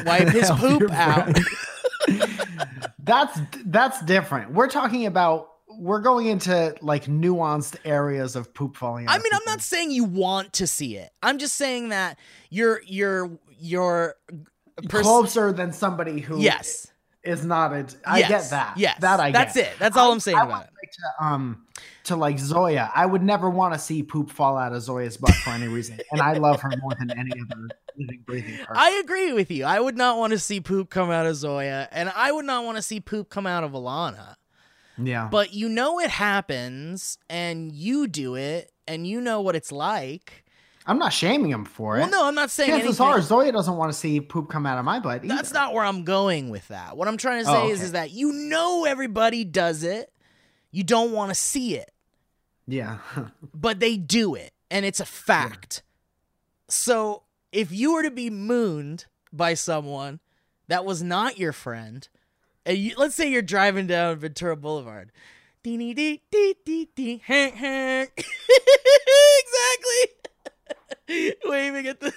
wipe 0.05 0.29
his 0.29 0.51
poop 0.51 0.91
out. 0.91 1.37
That's 3.01 3.39
that's 3.65 4.01
different. 4.03 4.51
We're 4.51 4.67
talking 4.67 5.05
about 5.07 5.48
we're 5.77 5.99
going 6.01 6.27
into 6.27 6.75
like 6.81 7.05
nuanced 7.05 7.75
areas 7.85 8.35
of 8.35 8.53
poop 8.53 8.75
falling 8.75 9.07
out. 9.07 9.13
I 9.15 9.17
mean, 9.17 9.31
I'm 9.33 9.41
not 9.45 9.61
saying 9.61 9.91
you 9.91 10.03
want 10.03 10.53
to 10.53 10.67
see 10.67 10.97
it. 10.97 11.11
I'm 11.21 11.37
just 11.37 11.55
saying 11.55 11.89
that 11.89 12.17
you're 12.49 12.81
you're 12.85 13.31
your 13.59 14.15
pers- 14.87 15.03
closer 15.03 15.51
than 15.53 15.71
somebody 15.73 16.19
who 16.21 16.39
yes. 16.39 16.87
is 17.23 17.45
not 17.45 17.73
a. 17.73 17.85
I 18.05 18.19
Yes. 18.19 18.29
get 18.29 18.49
that. 18.51 18.77
Yes. 18.77 18.99
that 19.01 19.19
I 19.19 19.31
That's 19.31 19.53
get. 19.55 19.73
it. 19.73 19.79
That's 19.79 19.95
all 19.97 20.11
I'm 20.11 20.19
saying 20.19 20.37
I 20.37 20.43
about 20.45 20.63
it. 20.65 20.69
like 20.81 20.91
to, 20.91 21.25
um, 21.25 21.65
to 22.05 22.15
like 22.15 22.39
Zoya, 22.39 22.89
I 22.95 23.05
would 23.05 23.21
never 23.21 23.49
want 23.49 23.73
to 23.73 23.79
see 23.79 24.01
poop 24.01 24.31
fall 24.31 24.57
out 24.57 24.73
of 24.73 24.81
Zoya's 24.81 25.17
butt 25.17 25.35
for 25.35 25.51
any 25.51 25.67
reason, 25.67 25.99
and 26.11 26.21
I 26.21 26.33
love 26.33 26.61
her 26.61 26.71
more 26.81 26.93
than 26.97 27.11
any 27.11 27.31
other 27.31 27.67
living, 27.97 28.23
breathing 28.25 28.57
person. 28.57 28.73
I 28.75 28.99
agree 29.03 29.33
with 29.33 29.51
you. 29.51 29.65
I 29.65 29.79
would 29.79 29.97
not 29.97 30.17
want 30.17 30.31
to 30.31 30.39
see 30.39 30.61
poop 30.61 30.89
come 30.89 31.11
out 31.11 31.27
of 31.27 31.35
Zoya, 31.35 31.87
and 31.91 32.09
I 32.15 32.31
would 32.31 32.45
not 32.45 32.65
want 32.65 32.77
to 32.77 32.81
see 32.81 32.99
poop 32.99 33.29
come 33.29 33.45
out 33.45 33.63
of 33.63 33.73
Alana. 33.73 34.35
Yeah, 35.01 35.27
But 35.31 35.53
you 35.53 35.69
know 35.69 35.99
it 35.99 36.09
happens, 36.09 37.17
and 37.29 37.71
you 37.71 38.07
do 38.07 38.35
it, 38.35 38.71
and 38.87 39.05
you 39.07 39.21
know 39.21 39.41
what 39.41 39.55
it's 39.55 39.71
like. 39.71 40.43
I'm 40.85 40.97
not 40.97 41.13
shaming 41.13 41.51
him 41.51 41.65
for 41.65 41.97
it. 41.97 42.01
Well, 42.01 42.09
no, 42.09 42.25
I'm 42.25 42.35
not 42.35 42.49
saying 42.49 42.69
Chances 42.71 42.99
anything. 42.99 43.05
are 43.05 43.21
Zoya 43.21 43.51
doesn't 43.51 43.75
want 43.75 43.91
to 43.91 43.97
see 43.97 44.19
poop 44.21 44.49
come 44.49 44.65
out 44.65 44.79
of 44.79 44.85
my 44.85 44.99
butt. 44.99 45.21
That's 45.23 45.53
not 45.53 45.73
where 45.73 45.83
I'm 45.83 46.03
going 46.03 46.49
with 46.49 46.67
that. 46.69 46.97
What 46.97 47.07
I'm 47.07 47.17
trying 47.17 47.43
to 47.43 47.49
oh, 47.49 47.53
say 47.53 47.61
Oh, 47.61 47.69
is, 47.69 47.77
okay. 47.79 47.85
is 47.85 47.91
that 47.91 48.11
you 48.11 48.31
know 48.31 48.85
everybody 48.85 49.43
does 49.43 49.83
it. 49.83 50.11
You 50.71 50.83
don't 50.83 51.11
want 51.11 51.29
to 51.29 51.35
see 51.35 51.75
it, 51.75 51.91
Yeah, 52.67 52.97
but 53.53 53.79
they 53.79 53.97
do 53.97 54.35
it, 54.35 54.51
and 54.71 54.85
it's 54.85 54.99
a 54.99 55.05
fact. 55.05 55.83
So 56.67 57.23
if 57.51 57.71
you 57.71 57.93
were 57.93 58.03
to 58.03 58.11
be 58.11 58.29
mooned 58.29 59.05
by 59.33 59.53
someone 59.55 60.19
that 60.67 60.85
was 60.85 61.01
not 61.01 61.37
your 61.39 61.51
friend, 61.51 62.07
you, 62.67 62.93
let's 62.97 63.15
say 63.15 63.29
you're 63.29 63.41
driving 63.41 63.87
down 63.87 64.17
Ventura 64.17 64.55
Boulevard, 64.55 65.11
dee 65.63 65.77
dee 65.77 65.93
dee 65.93 66.21
dee 66.31 66.55
dee 66.65 66.89
dee, 66.95 67.21
hank 67.25 67.55
hank, 67.55 68.11
exactly. 69.39 70.15
waving 71.45 71.87
at 71.87 71.99
the. 71.99 72.13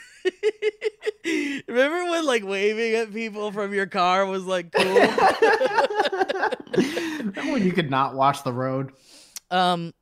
Remember 1.68 2.10
when 2.10 2.26
like 2.26 2.44
waving 2.44 2.94
at 2.94 3.12
people 3.12 3.50
from 3.52 3.72
your 3.72 3.86
car 3.86 4.26
was 4.26 4.44
like 4.44 4.70
cool? 4.72 4.94
Remember 6.74 7.52
when 7.52 7.64
you 7.64 7.72
could 7.72 7.90
not 7.90 8.14
watch 8.14 8.42
the 8.44 8.52
road? 8.52 8.92
um, 9.50 9.92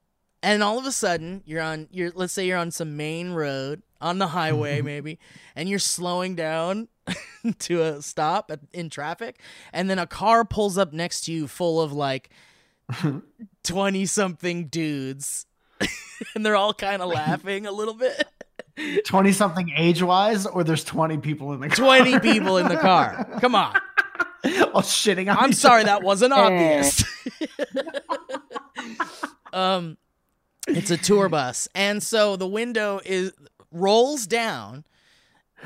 and 0.42 0.62
all 0.62 0.78
of 0.78 0.86
a 0.86 0.92
sudden 0.92 1.42
you're 1.44 1.60
on 1.62 1.88
you're 1.90 2.10
let's 2.14 2.32
say 2.32 2.46
you're 2.46 2.58
on 2.58 2.70
some 2.70 2.96
main 2.96 3.30
road 3.30 3.82
on 4.00 4.18
the 4.18 4.28
highway 4.28 4.80
maybe, 4.80 5.18
and 5.54 5.68
you're 5.68 5.78
slowing 5.78 6.34
down 6.34 6.88
to 7.58 7.82
a 7.82 8.02
stop 8.02 8.50
at, 8.50 8.60
in 8.72 8.90
traffic, 8.90 9.40
and 9.72 9.88
then 9.88 9.98
a 9.98 10.06
car 10.06 10.44
pulls 10.44 10.78
up 10.78 10.92
next 10.92 11.22
to 11.22 11.32
you 11.32 11.48
full 11.48 11.80
of 11.80 11.92
like 11.92 12.30
twenty 13.64 14.06
something 14.06 14.66
dudes, 14.66 15.46
and 16.34 16.44
they're 16.44 16.56
all 16.56 16.74
kind 16.74 17.02
of 17.02 17.08
laughing 17.08 17.66
a 17.66 17.72
little 17.72 17.94
bit. 17.94 18.24
Twenty 19.06 19.32
something 19.32 19.72
age 19.76 20.02
wise, 20.02 20.46
or 20.46 20.64
there's 20.64 20.84
twenty 20.84 21.18
people 21.18 21.52
in 21.52 21.60
the 21.60 21.68
car. 21.68 21.76
20 21.76 22.20
people 22.20 22.56
in 22.56 22.68
the 22.68 22.76
car. 22.76 23.28
Come 23.40 23.54
on. 23.54 23.74
all 24.72 24.82
shitting 24.82 25.30
on. 25.30 25.36
I'm 25.38 25.52
sorry 25.52 25.82
other. 25.82 25.88
that 25.88 26.02
wasn't 26.02 26.32
obvious. 26.32 27.04
um 29.52 29.98
it's 30.68 30.90
a 30.90 30.96
tour 30.96 31.28
bus. 31.28 31.68
And 31.74 32.02
so 32.02 32.36
the 32.36 32.46
window 32.46 33.00
is 33.04 33.32
rolls 33.72 34.26
down 34.26 34.84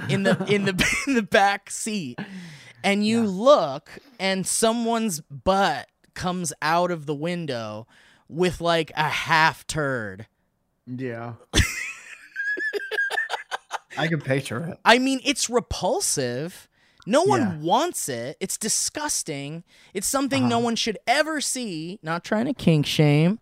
in 0.08 0.22
the 0.24 0.44
in 0.52 0.64
the 0.64 0.86
in 1.06 1.14
the 1.14 1.22
back 1.22 1.70
seat. 1.70 2.18
And 2.82 3.06
you 3.06 3.22
Yeah. 3.22 3.28
look 3.28 3.90
and 4.20 4.46
someone's 4.46 5.20
butt 5.20 5.88
comes 6.14 6.52
out 6.62 6.90
of 6.90 7.06
the 7.06 7.14
window 7.14 7.86
with 8.28 8.60
like 8.60 8.92
a 8.96 9.08
half 9.08 9.66
turd. 9.66 10.26
Yeah. 10.86 11.34
I 13.96 14.08
can 14.08 14.20
picture 14.20 14.58
it. 14.66 14.78
I 14.84 14.98
mean, 14.98 15.20
it's 15.24 15.48
repulsive. 15.48 16.68
No 17.06 17.22
one 17.22 17.40
Yeah. 17.40 17.56
wants 17.58 18.08
it. 18.08 18.36
It's 18.40 18.56
disgusting. 18.58 19.62
It's 19.94 20.06
something 20.08 20.48
no 20.48 20.56
Uh-huh. 20.56 20.64
one 20.64 20.76
should 20.76 20.98
ever 21.06 21.40
see. 21.40 22.00
Not 22.02 22.24
trying 22.24 22.46
to 22.46 22.54
kink 22.54 22.86
shame. 22.86 23.38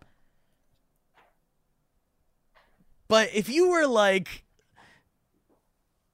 But 3.07 3.29
if 3.33 3.49
you 3.49 3.69
were 3.69 3.87
like 3.87 4.42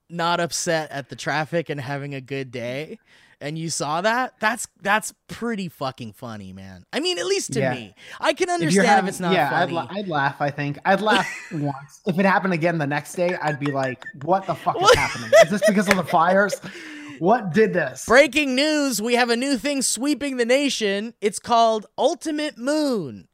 not 0.10 0.40
upset 0.40 0.92
at 0.92 1.10
the 1.10 1.16
traffic 1.16 1.70
and 1.70 1.80
having 1.80 2.14
a 2.16 2.22
good 2.22 2.52
day 2.52 3.00
and 3.42 3.58
you 3.58 3.70
saw 3.70 4.02
that, 4.02 4.34
that's 4.42 4.68
that's 4.82 5.14
pretty 5.30 5.70
fucking 5.70 6.12
funny, 6.12 6.52
man. 6.52 6.84
I 6.92 7.00
mean, 7.00 7.18
at 7.18 7.26
least 7.26 7.54
to 7.54 7.60
Yeah. 7.62 7.74
me. 7.74 7.96
I 8.20 8.34
can 8.34 8.50
understand 8.50 8.86
you're 8.86 8.98
if, 8.98 9.08
it's 9.08 9.20
not 9.22 9.32
yeah, 9.34 9.58
I'd, 9.62 9.72
la- 9.72 9.88
I'd 9.90 10.10
laugh. 10.10 10.42
I 10.42 10.50
think 10.50 10.78
I'd 10.84 11.00
laugh 11.00 11.26
once. 11.54 12.02
If 12.06 12.20
it 12.20 12.26
happened 12.26 12.54
again 12.54 12.80
the 12.80 12.88
next 12.88 13.14
day, 13.16 13.38
I'd 13.42 13.58
be 13.58 13.72
like, 13.72 14.04
"What 14.24 14.46
the 14.46 14.56
fuck 14.56 14.76
is 14.82 14.94
happening? 14.94 15.32
Is 15.42 15.52
this 15.52 15.62
because 15.66 15.88
of 15.88 15.96
the 15.96 16.04
fires? 16.04 16.60
What 17.20 17.54
did 17.54 17.72
this?" 17.74 18.06
Breaking 18.06 18.56
news, 18.56 19.02
we 19.02 19.14
have 19.16 19.30
a 19.30 19.38
new 19.38 19.58
thing 19.58 19.84
sweeping 19.84 20.36
the 20.36 20.46
nation. 20.46 21.14
It's 21.22 21.40
called 21.40 21.86
Ultimate 21.98 22.58
Moon. 22.58 23.30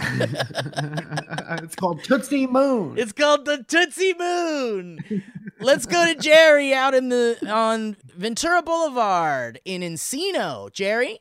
it's 1.62 1.74
called 1.74 2.02
Tootsie 2.04 2.46
Moon. 2.46 2.98
It's 2.98 3.12
called 3.12 3.44
the 3.44 3.64
Tootsie 3.64 4.14
Moon. 4.18 5.22
Let's 5.60 5.86
go 5.86 6.06
to 6.06 6.14
Jerry 6.14 6.72
out 6.72 6.94
in 6.94 7.08
the 7.08 7.36
on 7.48 7.96
Ventura 8.16 8.62
Boulevard 8.62 9.60
in 9.64 9.82
Encino. 9.82 10.72
Jerry, 10.72 11.20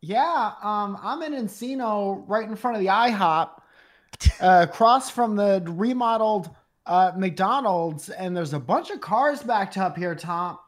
Yeah, 0.00 0.52
um, 0.62 0.98
I'm 1.02 1.22
in 1.22 1.32
Encino, 1.32 2.24
right 2.26 2.48
in 2.48 2.56
front 2.56 2.76
of 2.76 2.82
the 2.82 2.88
IHOP, 2.88 3.50
uh, 4.40 4.66
across 4.68 5.10
from 5.10 5.36
the 5.36 5.62
remodeled 5.66 6.50
uh, 6.86 7.12
McDonald's, 7.16 8.08
and 8.08 8.36
there's 8.36 8.54
a 8.54 8.60
bunch 8.60 8.90
of 8.90 9.00
cars 9.00 9.42
backed 9.42 9.76
up 9.76 9.96
here, 9.96 10.14
Tom. 10.14 10.58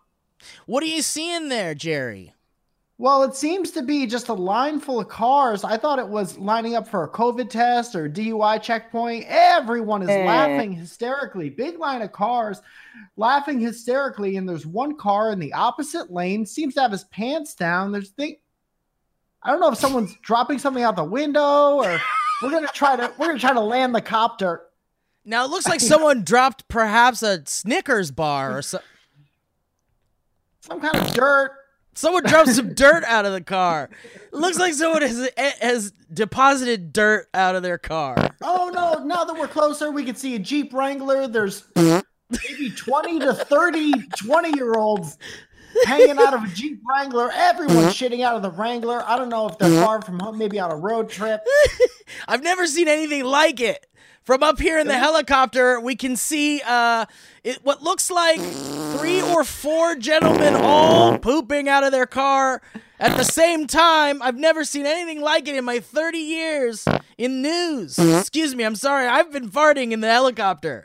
what 0.66 0.82
are 0.82 0.86
you 0.86 1.02
seeing 1.02 1.48
there, 1.48 1.74
Jerry? 1.74 2.34
Well, 3.00 3.22
it 3.22 3.34
seems 3.34 3.70
to 3.70 3.82
be 3.82 4.06
just 4.06 4.28
a 4.28 4.34
line 4.34 4.78
full 4.78 5.00
of 5.00 5.08
cars. 5.08 5.64
I 5.64 5.78
thought 5.78 5.98
it 5.98 6.06
was 6.06 6.36
lining 6.36 6.74
up 6.74 6.86
for 6.86 7.04
a 7.04 7.08
COVID 7.08 7.48
test 7.48 7.94
or 7.94 8.10
DUI 8.10 8.60
checkpoint. 8.60 9.24
Everyone 9.26 10.02
is 10.02 10.10
eh. 10.10 10.26
laughing 10.26 10.74
hysterically. 10.74 11.48
Big 11.48 11.78
line 11.78 12.02
of 12.02 12.12
cars 12.12 12.60
laughing 13.16 13.58
hysterically, 13.58 14.36
and 14.36 14.46
there's 14.46 14.66
one 14.66 14.98
car 14.98 15.32
in 15.32 15.38
the 15.38 15.50
opposite 15.54 16.12
lane 16.12 16.44
seems 16.44 16.74
to 16.74 16.82
have 16.82 16.92
his 16.92 17.04
pants 17.04 17.54
down. 17.54 17.90
There's 17.90 18.10
think 18.10 18.40
I 19.42 19.50
don't 19.50 19.60
know 19.60 19.72
if 19.72 19.78
someone's 19.78 20.14
dropping 20.22 20.58
something 20.58 20.84
out 20.84 20.94
the 20.96 21.02
window 21.02 21.76
or 21.76 21.98
we're 22.42 22.50
gonna 22.50 22.68
try 22.74 22.96
to 22.96 23.10
we're 23.16 23.28
gonna 23.28 23.38
try 23.38 23.54
to 23.54 23.60
land 23.60 23.94
the 23.94 24.02
copter. 24.02 24.64
Now 25.24 25.46
it 25.46 25.50
looks 25.50 25.66
like 25.66 25.80
someone 25.80 26.22
dropped 26.22 26.68
perhaps 26.68 27.22
a 27.22 27.46
Snickers 27.46 28.10
bar 28.10 28.58
or 28.58 28.60
so. 28.60 28.80
Some 30.60 30.82
kind 30.82 30.98
of 30.98 31.14
dirt. 31.14 31.59
Someone 31.94 32.22
dropped 32.24 32.50
some 32.50 32.74
dirt 32.74 33.04
out 33.04 33.26
of 33.26 33.32
the 33.32 33.40
car. 33.40 33.90
It 34.32 34.34
looks 34.34 34.58
like 34.58 34.74
someone 34.74 35.02
has 35.02 35.28
has 35.60 35.92
deposited 36.12 36.92
dirt 36.92 37.28
out 37.34 37.56
of 37.56 37.62
their 37.62 37.78
car. 37.78 38.30
Oh 38.42 38.70
no, 38.72 39.04
now 39.04 39.24
that 39.24 39.36
we're 39.36 39.48
closer, 39.48 39.90
we 39.90 40.04
can 40.04 40.14
see 40.14 40.34
a 40.34 40.38
Jeep 40.38 40.72
Wrangler. 40.72 41.26
There's 41.26 41.64
maybe 41.76 42.70
20 42.70 43.20
to 43.20 43.34
30 43.34 43.92
20 44.08 44.56
year 44.56 44.74
olds 44.74 45.18
hanging 45.84 46.18
out 46.18 46.34
of 46.34 46.44
a 46.44 46.48
Jeep 46.48 46.80
Wrangler. 46.88 47.30
Everyone's 47.32 47.94
mm-hmm. 47.94 48.14
shitting 48.14 48.24
out 48.24 48.36
of 48.36 48.42
the 48.42 48.50
Wrangler. 48.50 49.02
I 49.06 49.16
don't 49.16 49.28
know 49.28 49.48
if 49.48 49.58
they're 49.58 49.68
mm-hmm. 49.68 49.84
far 49.84 50.02
from 50.02 50.18
home, 50.20 50.38
maybe 50.38 50.58
on 50.58 50.70
a 50.70 50.76
road 50.76 51.08
trip. 51.08 51.42
I've 52.28 52.42
never 52.42 52.66
seen 52.66 52.88
anything 52.88 53.24
like 53.24 53.60
it. 53.60 53.86
From 54.22 54.42
up 54.42 54.60
here 54.60 54.78
in 54.78 54.86
the 54.86 54.98
helicopter, 54.98 55.80
we 55.80 55.96
can 55.96 56.14
see 56.14 56.60
uh, 56.64 57.06
it, 57.42 57.58
what 57.62 57.82
looks 57.82 58.10
like 58.10 58.38
three 58.40 59.22
or 59.22 59.44
four 59.44 59.96
gentlemen 59.96 60.54
all 60.54 61.18
pooping 61.18 61.68
out 61.68 61.84
of 61.84 61.90
their 61.90 62.06
car 62.06 62.60
at 62.98 63.16
the 63.16 63.24
same 63.24 63.66
time. 63.66 64.20
I've 64.22 64.36
never 64.36 64.62
seen 64.64 64.84
anything 64.84 65.22
like 65.22 65.48
it 65.48 65.56
in 65.56 65.64
my 65.64 65.80
30 65.80 66.18
years 66.18 66.86
in 67.16 67.40
news. 67.40 67.98
Excuse 67.98 68.54
me, 68.54 68.64
I'm 68.64 68.76
sorry. 68.76 69.08
I've 69.08 69.32
been 69.32 69.48
farting 69.48 69.92
in 69.92 70.00
the 70.00 70.08
helicopter. 70.08 70.84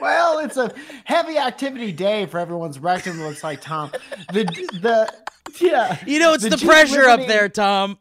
Well, 0.00 0.38
it's 0.38 0.56
a 0.56 0.72
heavy 1.04 1.36
activity 1.36 1.92
day 1.92 2.24
for 2.24 2.38
everyone's 2.38 2.78
rectum, 2.78 3.22
looks 3.22 3.44
like 3.44 3.60
Tom. 3.60 3.92
The 4.32 4.44
the 4.80 5.12
yeah. 5.60 5.98
You 6.06 6.18
know, 6.20 6.32
it's 6.32 6.48
the, 6.48 6.56
Jeep 6.56 6.68
pressure 6.68 7.04
up 7.04 7.26
there, 7.26 7.48
Tom. 7.50 7.98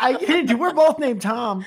I 0.00 0.54
we're 0.58 0.74
both 0.74 0.98
named 0.98 1.22
Tom. 1.22 1.64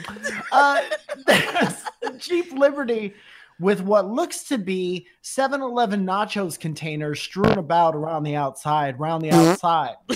Uh, 0.52 0.82
Jeep 2.18 2.52
Liberty 2.54 3.14
with 3.60 3.82
what 3.82 4.10
looks 4.10 4.44
to 4.46 4.58
be 4.58 5.08
7-Eleven 5.24 6.06
nachos 6.06 6.60
containers 6.60 7.20
strewn 7.20 7.58
about 7.58 7.96
around 7.96 8.24
the 8.24 8.36
outside, 8.36 9.00
around 9.00 9.22
the 9.22 9.32
outside. 9.32 9.96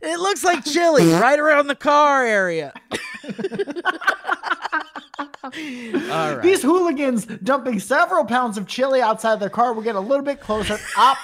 It 0.00 0.20
looks 0.20 0.44
like 0.44 0.64
chili 0.64 1.10
right 1.12 1.38
around 1.38 1.66
the 1.66 1.74
car 1.74 2.24
area. 2.24 2.72
All 5.42 5.50
right. 5.50 6.40
These 6.42 6.62
hooligans 6.62 7.26
dumping 7.26 7.80
several 7.80 8.24
pounds 8.24 8.58
of 8.58 8.66
chili 8.66 9.00
outside 9.00 9.40
their 9.40 9.50
car. 9.50 9.72
We're 9.72 9.82
getting 9.82 10.02
a 10.02 10.06
little 10.06 10.24
bit 10.24 10.40
closer. 10.40 10.78
Up. 10.96 11.18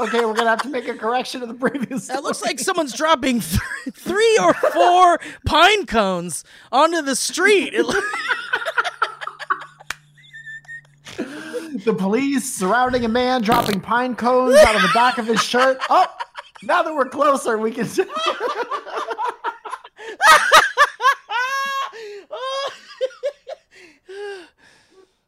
Okay, 0.00 0.24
we're 0.24 0.32
gonna 0.34 0.48
have 0.48 0.62
to 0.62 0.70
make 0.70 0.88
a 0.88 0.94
correction 0.94 1.40
to 1.42 1.46
the 1.46 1.52
previous. 1.52 2.06
That 2.06 2.22
looks 2.22 2.40
like 2.40 2.58
someone's 2.58 2.94
dropping 2.94 3.40
th- 3.40 3.60
three 3.92 4.38
or 4.40 4.54
four 4.54 5.20
pine 5.44 5.84
cones 5.84 6.42
onto 6.72 7.02
the 7.02 7.14
street. 7.14 7.74
It 7.74 7.84
lo- 7.84 8.00
the 11.84 11.92
police 11.92 12.56
surrounding 12.56 13.04
a 13.04 13.08
man 13.08 13.42
dropping 13.42 13.80
pine 13.80 14.16
cones 14.16 14.56
out 14.56 14.74
of 14.74 14.80
the 14.80 14.90
back 14.94 15.18
of 15.18 15.26
his 15.26 15.42
shirt. 15.42 15.78
Oh, 15.90 16.06
now 16.62 16.82
that 16.82 16.94
we're 16.94 17.08
closer, 17.10 17.58
we 17.58 17.70
can. 17.70 17.86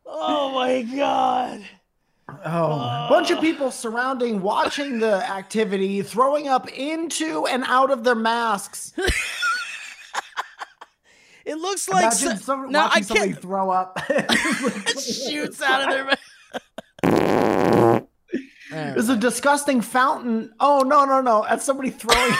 oh 0.06 0.52
my 0.54 0.82
god. 0.82 1.62
Oh, 2.44 2.72
a 2.72 3.06
bunch 3.08 3.30
of 3.30 3.40
people 3.40 3.70
surrounding, 3.70 4.42
watching 4.42 4.98
the 4.98 5.28
activity, 5.30 6.02
throwing 6.02 6.48
up 6.48 6.68
into 6.72 7.46
and 7.46 7.64
out 7.64 7.90
of 7.90 8.04
their 8.04 8.14
masks. 8.14 8.92
It 11.44 11.56
looks 11.56 11.88
like 11.88 12.02
Imagine 12.04 12.36
so- 12.38 12.44
some, 12.44 12.70
no, 12.70 12.88
I 12.88 13.00
can't. 13.00 13.36
throw 13.36 13.68
up. 13.70 13.98
shoots 15.00 15.60
out 15.60 15.82
of 15.82 15.88
their 15.90 16.04
mouth. 17.02 18.06
There's 18.70 19.08
a 19.08 19.16
disgusting 19.16 19.80
fountain. 19.80 20.52
Oh 20.60 20.82
no, 20.82 21.04
no, 21.04 21.20
no! 21.20 21.44
That's 21.48 21.64
somebody 21.64 21.90
throwing 21.90 22.32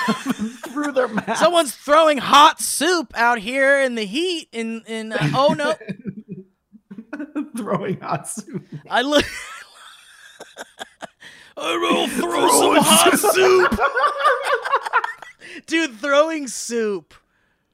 through 0.69 0.93
their 0.93 1.09
mask. 1.09 1.43
Someone's 1.43 1.75
throwing 1.75 2.19
hot 2.19 2.61
soup 2.61 3.13
out 3.17 3.39
here 3.41 3.83
in 3.83 3.97
the 3.97 4.05
heat. 4.05 4.49
In 4.53 4.83
in 4.87 5.13
uh, 5.13 5.31
oh 5.35 5.53
no, 5.53 5.75
throwing 7.57 7.99
hot 8.01 8.29
soup. 8.29 8.65
I 8.89 9.03
look. 9.03 9.25
I 11.57 11.77
will 11.77 12.09
throw 12.09 12.49
some 12.49 12.77
hot 12.83 13.19
soup, 13.19 13.81
dude. 15.67 15.99
Throwing 15.99 16.49
soup. 16.49 17.15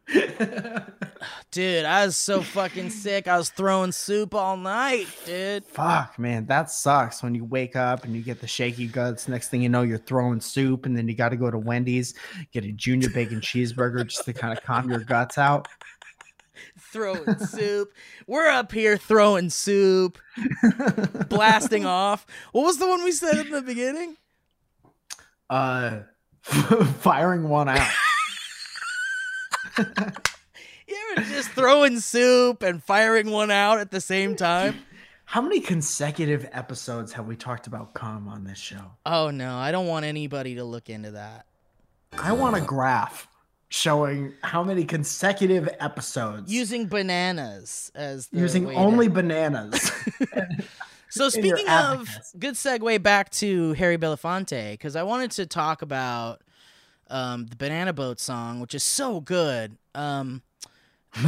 Dude, 1.51 1.85
I 1.85 2.07
was 2.07 2.17
so 2.17 2.41
fucking 2.41 2.91
sick. 2.91 3.29
I 3.29 3.37
was 3.37 3.51
throwing 3.51 3.93
soup 3.93 4.35
all 4.35 4.57
night, 4.57 5.07
dude. 5.27 5.65
Fuck, 5.67 6.19
man, 6.19 6.47
that 6.47 6.71
sucks. 6.71 7.23
When 7.23 7.35
you 7.35 7.45
wake 7.45 7.77
up 7.77 8.05
and 8.05 8.15
you 8.15 8.23
get 8.23 8.41
the 8.41 8.47
shaky 8.47 8.87
guts. 8.87 9.29
Next 9.29 9.49
thing 9.49 9.61
you 9.61 9.69
know, 9.69 9.83
you're 9.83 9.99
throwing 9.99 10.41
soup, 10.41 10.87
and 10.87 10.97
then 10.97 11.09
you 11.09 11.15
got 11.15 11.31
to 11.31 11.37
go 11.37 11.51
to 11.51 11.59
Wendy's 11.59 12.15
get 12.53 12.65
a 12.65 12.73
junior 12.73 13.11
bacon 13.11 13.41
cheeseburger 13.41 14.07
just 14.07 14.25
to 14.25 14.33
kind 14.33 14.57
of 14.57 14.65
calm 14.65 14.89
your 14.89 15.01
guts 15.01 15.37
out. 15.37 15.69
Throwing 16.93 17.39
soup. 17.39 17.93
We're 18.27 18.49
up 18.49 18.73
here 18.73 18.97
throwing 18.97 19.51
soup, 19.51 20.19
blasting 21.29 21.85
off. 21.87 22.27
What 22.53 22.63
was 22.65 22.79
the 22.79 22.89
one 22.89 23.05
we 23.05 23.13
said 23.13 23.47
in 23.47 23.51
the 23.53 23.63
beginning? 23.63 24.17
Uh, 25.51 26.01
firing 26.43 27.49
one 27.49 27.69
out. 27.69 27.89
You 30.89 30.97
ever 31.13 31.29
just 31.29 31.51
throwing 31.51 32.01
soup 32.01 32.63
and 32.63 32.83
firing 32.83 33.31
one 33.31 33.51
out 33.51 33.79
at 33.79 33.91
the 33.91 34.01
same 34.01 34.37
time? 34.37 34.77
How 35.27 35.43
many 35.43 35.61
consecutive 35.61 36.49
episodes 36.51 37.13
have 37.13 37.27
we 37.27 37.37
talked 37.37 37.67
about 37.67 37.93
cum 37.93 38.27
on 38.27 38.45
this 38.45 38.57
show? 38.57 38.93
Oh 39.05 39.31
no, 39.31 39.55
I 39.59 39.71
don't 39.71 39.87
want 39.87 40.07
anybody 40.07 40.55
to 40.55 40.65
look 40.65 40.89
into 40.89 41.11
that. 41.11 41.45
I 42.19 42.33
want 42.33 42.57
a 42.57 42.63
graph 42.63 43.29
showing 43.71 44.33
how 44.43 44.63
many 44.65 44.85
consecutive 44.85 45.69
episodes 45.81 46.51
Using 46.53 46.87
bananas 46.87 47.93
as 47.95 48.29
the 48.29 48.39
using 48.39 48.75
only 48.75 49.09
bananas. 49.09 49.91
So 51.11 51.31
speaking 51.31 51.67
of 51.69 52.07
good 52.39 52.53
segue 52.55 53.03
back 53.03 53.31
to 53.31 53.73
Harry 53.73 53.97
Belafonte 53.97 54.73
because 54.73 54.95
I 54.95 55.05
wanted 55.05 55.31
to 55.33 55.47
talk 55.47 55.81
about 55.81 56.43
um, 57.09 57.47
the 57.47 57.57
Banana 57.57 57.95
Boat 57.95 58.21
song, 58.21 58.61
which 58.61 58.75
is 58.75 58.83
so 58.83 59.21
good. 59.21 59.79
Um, 59.95 60.43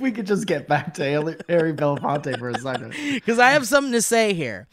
we 0.00 0.12
could 0.12 0.26
just 0.26 0.46
get 0.46 0.66
back 0.66 0.94
to 0.94 1.04
Harry- 1.48 1.72
Belafonte 1.74 2.38
for 2.38 2.48
a 2.48 2.58
second. 2.58 2.94
because 3.14 3.38
I 3.38 3.50
have 3.50 3.66
something 3.66 3.92
to 3.92 4.02
say 4.02 4.32
here. 4.32 4.66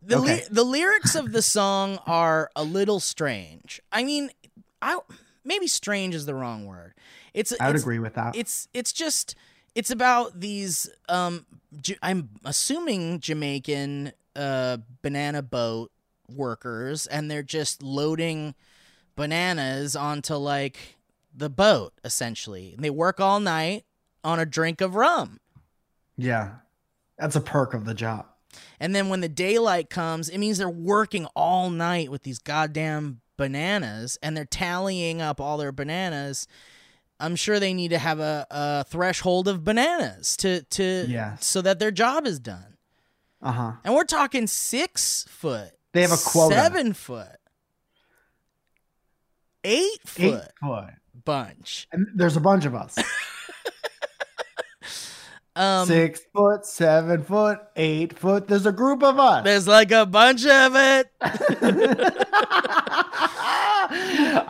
The 0.00 0.18
Okay. 0.18 0.34
ly- 0.36 0.46
the 0.50 0.62
lyrics 0.62 1.16
of 1.16 1.32
the 1.32 1.42
song 1.42 1.98
are 2.06 2.50
a 2.54 2.62
little 2.62 3.00
strange. 3.00 3.80
I 3.90 4.04
mean, 4.04 4.30
I 4.82 4.98
maybe 5.44 5.66
strange 5.66 6.14
is 6.14 6.26
the 6.26 6.34
wrong 6.34 6.66
word. 6.66 6.94
It's 7.34 7.52
I 7.60 7.66
would 7.66 7.76
it's, 7.76 7.84
agree 7.84 7.98
with 7.98 8.14
that. 8.14 8.36
It's 8.36 8.68
it's 8.72 8.92
just 8.92 9.34
it's 9.74 9.90
about 9.90 10.40
these 10.40 10.88
um 11.08 11.46
I'm 12.02 12.30
assuming 12.44 13.20
Jamaican 13.20 14.12
uh 14.36 14.78
banana 15.02 15.42
boat 15.42 15.90
workers 16.30 17.06
and 17.06 17.30
they're 17.30 17.42
just 17.42 17.82
loading 17.82 18.54
bananas 19.16 19.96
onto 19.96 20.34
like 20.34 20.96
the 21.34 21.50
boat 21.50 21.92
essentially. 22.04 22.74
And 22.74 22.84
they 22.84 22.90
work 22.90 23.20
all 23.20 23.40
night 23.40 23.84
on 24.24 24.38
a 24.38 24.46
drink 24.46 24.80
of 24.80 24.94
rum. 24.94 25.40
yeah, 26.16 26.56
that's 27.18 27.36
a 27.36 27.40
perk 27.40 27.74
of 27.74 27.84
the 27.84 27.94
job. 27.94 28.26
And 28.80 28.94
then 28.94 29.08
when 29.08 29.20
the 29.20 29.28
daylight 29.28 29.90
comes, 29.90 30.28
it 30.28 30.38
means 30.38 30.58
they're 30.58 30.68
working 30.68 31.26
all 31.36 31.70
night 31.70 32.10
with 32.10 32.22
these 32.22 32.38
goddamn 32.38 33.20
bananas 33.38 34.18
and 34.22 34.36
they're 34.36 34.44
tallying 34.44 35.22
up 35.22 35.40
all 35.40 35.56
their 35.56 35.72
bananas. 35.72 36.46
I'm 37.18 37.34
sure 37.36 37.58
they 37.58 37.72
need 37.72 37.88
to 37.88 37.98
have 37.98 38.20
a, 38.20 38.46
a 38.50 38.84
threshold 38.84 39.48
of 39.48 39.64
bananas 39.64 40.36
to 40.38 40.62
to 40.64 41.06
Yes. 41.08 41.46
so 41.46 41.62
that 41.62 41.78
their 41.78 41.90
job 41.90 42.26
is 42.26 42.38
done. 42.38 42.76
Uh 43.40 43.52
huh. 43.52 43.72
And 43.84 43.94
we're 43.94 44.04
talking 44.04 44.46
six 44.46 45.24
foot. 45.28 45.70
They 45.94 46.02
have 46.02 46.12
a 46.12 46.16
quota. 46.18 46.54
Seven 46.54 46.92
foot. 46.92 47.36
Eight 49.64 49.98
Eight 50.02 50.08
foot 50.08 50.52
foot. 50.60 50.90
bunch. 51.24 51.88
And 51.92 52.06
there's 52.14 52.36
a 52.36 52.40
bunch 52.40 52.64
of 52.66 52.74
us. 52.74 52.96
Um 55.58 55.86
Six 55.88 56.20
foot, 56.34 56.64
seven 56.64 57.22
foot, 57.24 57.58
eight 57.76 58.16
foot. 58.16 58.46
There's 58.46 58.64
a 58.66 58.70
group 58.72 59.02
of 59.02 59.18
us. 59.18 59.42
there's 59.44 59.66
like 59.66 59.90
a 59.90 60.06
bunch 60.06 60.46
of 60.46 60.72
it. 60.76 61.10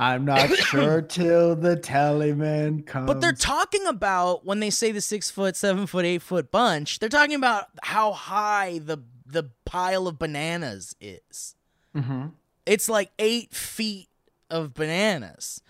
I'm 0.01 0.25
not 0.25 0.51
sure 0.57 1.03
till 1.03 1.57
the 1.57 1.77
tally 1.77 2.33
man 2.35 2.83
comes. 2.83 3.07
But 3.07 3.21
they're 3.21 3.33
talking 3.33 3.87
about 3.87 4.44
when 4.44 4.61
they 4.61 4.71
say 4.71 4.92
the 4.92 5.01
six 5.01 5.31
foot, 5.31 5.57
seven 5.57 5.87
foot, 5.87 6.05
eight 6.05 6.23
foot 6.23 6.51
bunch. 6.51 6.99
They're 6.99 7.09
talking 7.09 7.35
about 7.35 7.66
how 7.83 8.12
high 8.12 8.79
the 8.79 8.99
the 9.27 9.51
pile 9.64 10.07
of 10.09 10.18
bananas 10.18 10.94
is. 11.01 11.55
Mhm. 11.97 12.33
It's 12.66 12.88
like 12.88 13.11
eight 13.18 13.55
feet 13.55 14.09
of 14.51 14.75
bananas, 14.75 15.62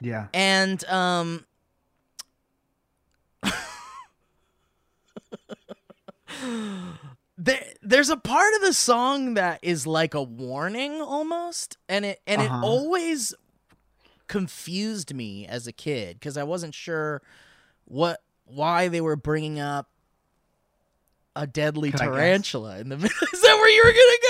Yeah. 0.00 0.28
and 0.32 0.82
um. 0.88 1.44
There, 7.40 7.62
there's 7.82 8.10
a 8.10 8.16
part 8.16 8.52
of 8.56 8.62
the 8.62 8.72
song 8.72 9.34
that 9.34 9.60
is 9.62 9.86
like 9.86 10.14
a 10.14 10.22
warning 10.22 11.00
almost, 11.00 11.78
and 11.88 12.04
it 12.04 12.20
and 12.26 12.42
Uh-huh. 12.42 12.52
it 12.52 12.64
always 12.66 13.32
confused 14.26 15.14
me 15.14 15.46
as 15.46 15.68
a 15.68 15.72
kid 15.72 16.18
because 16.18 16.36
I 16.36 16.42
wasn't 16.42 16.74
sure 16.74 17.22
what 17.84 18.20
why 18.44 18.88
they 18.88 19.00
were 19.00 19.14
bringing 19.14 19.60
up 19.60 19.88
a 21.36 21.46
deadly 21.46 21.92
Could 21.92 22.00
tarantula 22.00 22.78
in 22.78 22.88
the 22.88 22.96
middle. 23.02 23.28
Is 23.32 23.40
that 23.40 23.54
where 23.54 23.68
you 23.70 23.84
were 23.84 23.92
gonna 23.92 24.18
go? 24.22 24.27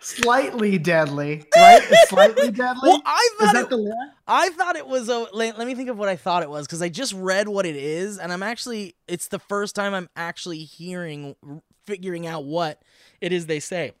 Slightly 0.00 0.78
deadly, 0.78 1.44
right? 1.56 1.82
It's 1.90 2.08
slightly 2.08 2.50
deadly. 2.52 2.88
Well, 2.88 3.02
I 3.04 3.28
Is 3.40 3.52
thought 3.52 3.52
that 3.52 3.64
it, 3.64 3.70
the? 3.70 3.96
I 4.26 4.48
thought 4.50 4.76
it 4.76 4.86
was 4.86 5.08
a. 5.08 5.26
Let, 5.32 5.58
let 5.58 5.66
me 5.66 5.74
think 5.74 5.88
of 5.90 5.98
what 5.98 6.08
I 6.08 6.16
thought 6.16 6.42
it 6.42 6.48
was 6.50 6.66
because 6.66 6.80
I 6.80 6.88
just 6.88 7.12
read 7.12 7.48
what 7.48 7.66
it 7.66 7.76
is, 7.76 8.18
and 8.18 8.32
I'm 8.32 8.42
actually. 8.42 8.94
It's 9.06 9.28
the 9.28 9.38
first 9.38 9.74
time 9.74 9.92
I'm 9.92 10.08
actually 10.16 10.60
hearing, 10.64 11.36
figuring 11.84 12.26
out 12.26 12.44
what 12.44 12.80
it 13.20 13.32
is 13.32 13.46
they 13.46 13.60
say. 13.60 13.92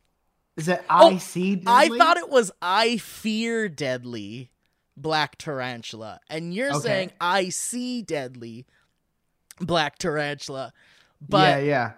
Is 0.56 0.68
it 0.68 0.82
Oh, 0.90 1.12
I 1.12 1.18
see 1.18 1.62
I 1.66 1.88
thought 1.88 2.16
it 2.16 2.28
was 2.30 2.50
I 2.62 2.96
fear 2.96 3.68
deadly 3.68 4.50
black 4.96 5.36
tarantula, 5.36 6.20
and 6.30 6.54
you're 6.54 6.70
Okay. 6.72 6.80
saying 6.80 7.12
I 7.20 7.50
see 7.50 8.02
deadly 8.02 8.66
black 9.60 9.98
tarantula, 9.98 10.72
but 11.20 11.62
yeah, 11.62 11.92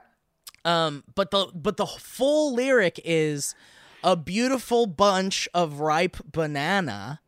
yeah. 0.64 0.84
um, 0.86 1.04
but 1.14 1.30
the 1.30 1.46
but 1.54 1.76
the 1.76 1.86
full 1.86 2.54
lyric 2.54 3.00
is 3.04 3.54
a 4.02 4.16
beautiful 4.16 4.86
bunch 4.86 5.48
of 5.54 5.80
ripe 5.80 6.16
banana 6.30 7.20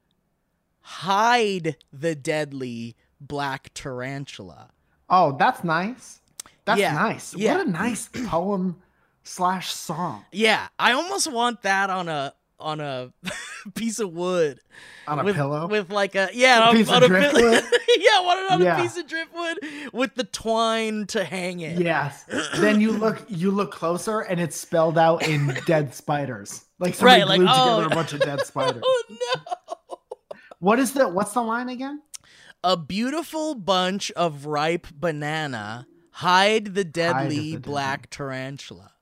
hide 0.80 1.76
the 1.92 2.14
deadly 2.14 2.96
black 3.20 3.70
tarantula. 3.74 4.70
Oh, 5.08 5.36
that's 5.38 5.64
nice. 5.64 6.20
That's 6.64 6.80
Yeah, 6.80 6.94
nice. 6.94 7.34
yeah. 7.34 7.56
What 7.58 7.66
a 7.66 7.70
nice 7.70 8.08
poem 8.26 8.76
slash 9.22 9.72
song 9.72 10.24
Yeah, 10.32 10.68
I 10.78 10.92
almost 10.92 11.30
want 11.32 11.62
that 11.62 11.90
on 11.90 12.08
a 12.08 12.34
on 12.60 12.80
a 12.80 13.12
piece 13.74 13.98
of 13.98 14.12
wood 14.12 14.60
on 15.08 15.18
a 15.18 15.24
with, 15.24 15.34
pillow. 15.34 15.66
with 15.66 15.90
like 15.90 16.14
a 16.14 16.28
yeah 16.32 16.58
A 16.60 16.68
on, 16.68 16.76
piece 16.76 16.88
on 16.88 16.96
of 17.02 17.04
a 17.04 17.08
driftwood? 17.08 17.42
yeah, 17.98 18.20
it 18.22 18.52
on 18.52 18.62
Yeah. 18.62 18.78
a 18.78 18.82
piece 18.82 18.96
of 18.96 19.06
driftwood 19.06 19.58
with 19.92 20.14
the 20.14 20.24
twine 20.24 21.06
to 21.08 21.24
hang 21.24 21.60
it. 21.60 21.78
yes. 21.80 22.24
then 22.58 22.80
you 22.80 22.92
look 22.92 23.22
you 23.28 23.50
look 23.50 23.72
closer 23.72 24.20
and 24.20 24.40
it's 24.40 24.56
spelled 24.56 24.96
out 24.98 25.26
in 25.26 25.54
dead 25.66 25.94
spiders. 25.94 26.63
Like 26.78 26.94
somebody 26.94 27.20
Right, 27.22 27.28
like, 27.28 27.38
glued 27.38 27.50
oh, 27.52 27.76
together 27.76 27.92
a 27.92 27.96
bunch 27.96 28.12
of 28.12 28.20
dead 28.20 28.40
spiders. 28.46 28.82
Oh 28.84 29.02
no. 29.10 29.98
What 30.58 30.78
is 30.78 30.92
the 30.92 31.08
what's 31.08 31.32
the 31.32 31.42
line 31.42 31.68
again? 31.68 32.02
A 32.62 32.76
beautiful 32.76 33.54
bunch 33.54 34.10
of 34.12 34.46
ripe 34.46 34.86
banana 34.92 35.86
Hide 36.18 36.76
the 36.76 36.84
deadly 36.84 37.56
the 37.56 37.60
black 37.60 38.08
tarantula. 38.08 38.92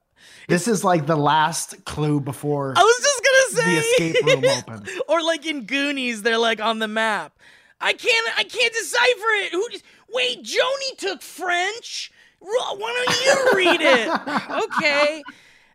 This 0.49 0.67
is 0.67 0.83
like 0.83 1.05
the 1.05 1.15
last 1.15 1.85
clue 1.85 2.21
before 2.21 2.73
I 2.75 2.83
was 2.83 3.05
just 3.05 3.23
gonna 3.23 3.63
say 3.63 3.75
the 3.75 4.13
escape 4.13 4.25
room 4.25 4.45
opens. 4.47 5.01
or 5.09 5.23
like 5.23 5.45
in 5.45 5.67
Goonies, 5.67 6.23
they're 6.23 6.39
like 6.39 6.63
on 6.63 6.79
the 6.79 6.89
map. 6.89 7.39
I 7.83 7.93
can't. 7.93 8.39
I 8.39 8.45
can't 8.45 8.73
decipher 8.73 9.31
it. 9.45 9.53
Who? 9.53 9.69
just- 9.69 9.85
Wait, 10.11 10.43
Joni 10.43 10.97
took 10.97 11.21
French. 11.21 12.11
Why 12.39 13.05
don't 13.07 13.25
you 13.25 13.59
read 13.59 13.81
it? 13.83 14.65
okay. 14.65 15.23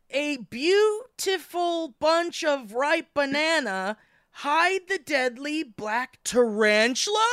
A 0.09 0.37
beautiful 1.21 1.95
bunch 1.99 2.43
of 2.43 2.73
ripe 2.73 3.07
banana. 3.13 3.97
Hide 4.31 4.81
the 4.87 4.99
deadly 4.99 5.63
black 5.63 6.19
tarantula, 6.23 7.25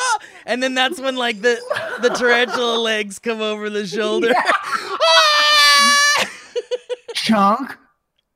and 0.46 0.62
then 0.62 0.74
that's 0.74 0.98
when 0.98 1.16
like 1.16 1.42
the 1.42 1.60
the 2.00 2.08
tarantula 2.08 2.78
legs 2.80 3.18
come 3.18 3.42
over 3.42 3.68
the 3.68 3.86
shoulder. 3.86 4.32
Ah! 4.34 6.30
Chunk, 7.14 7.76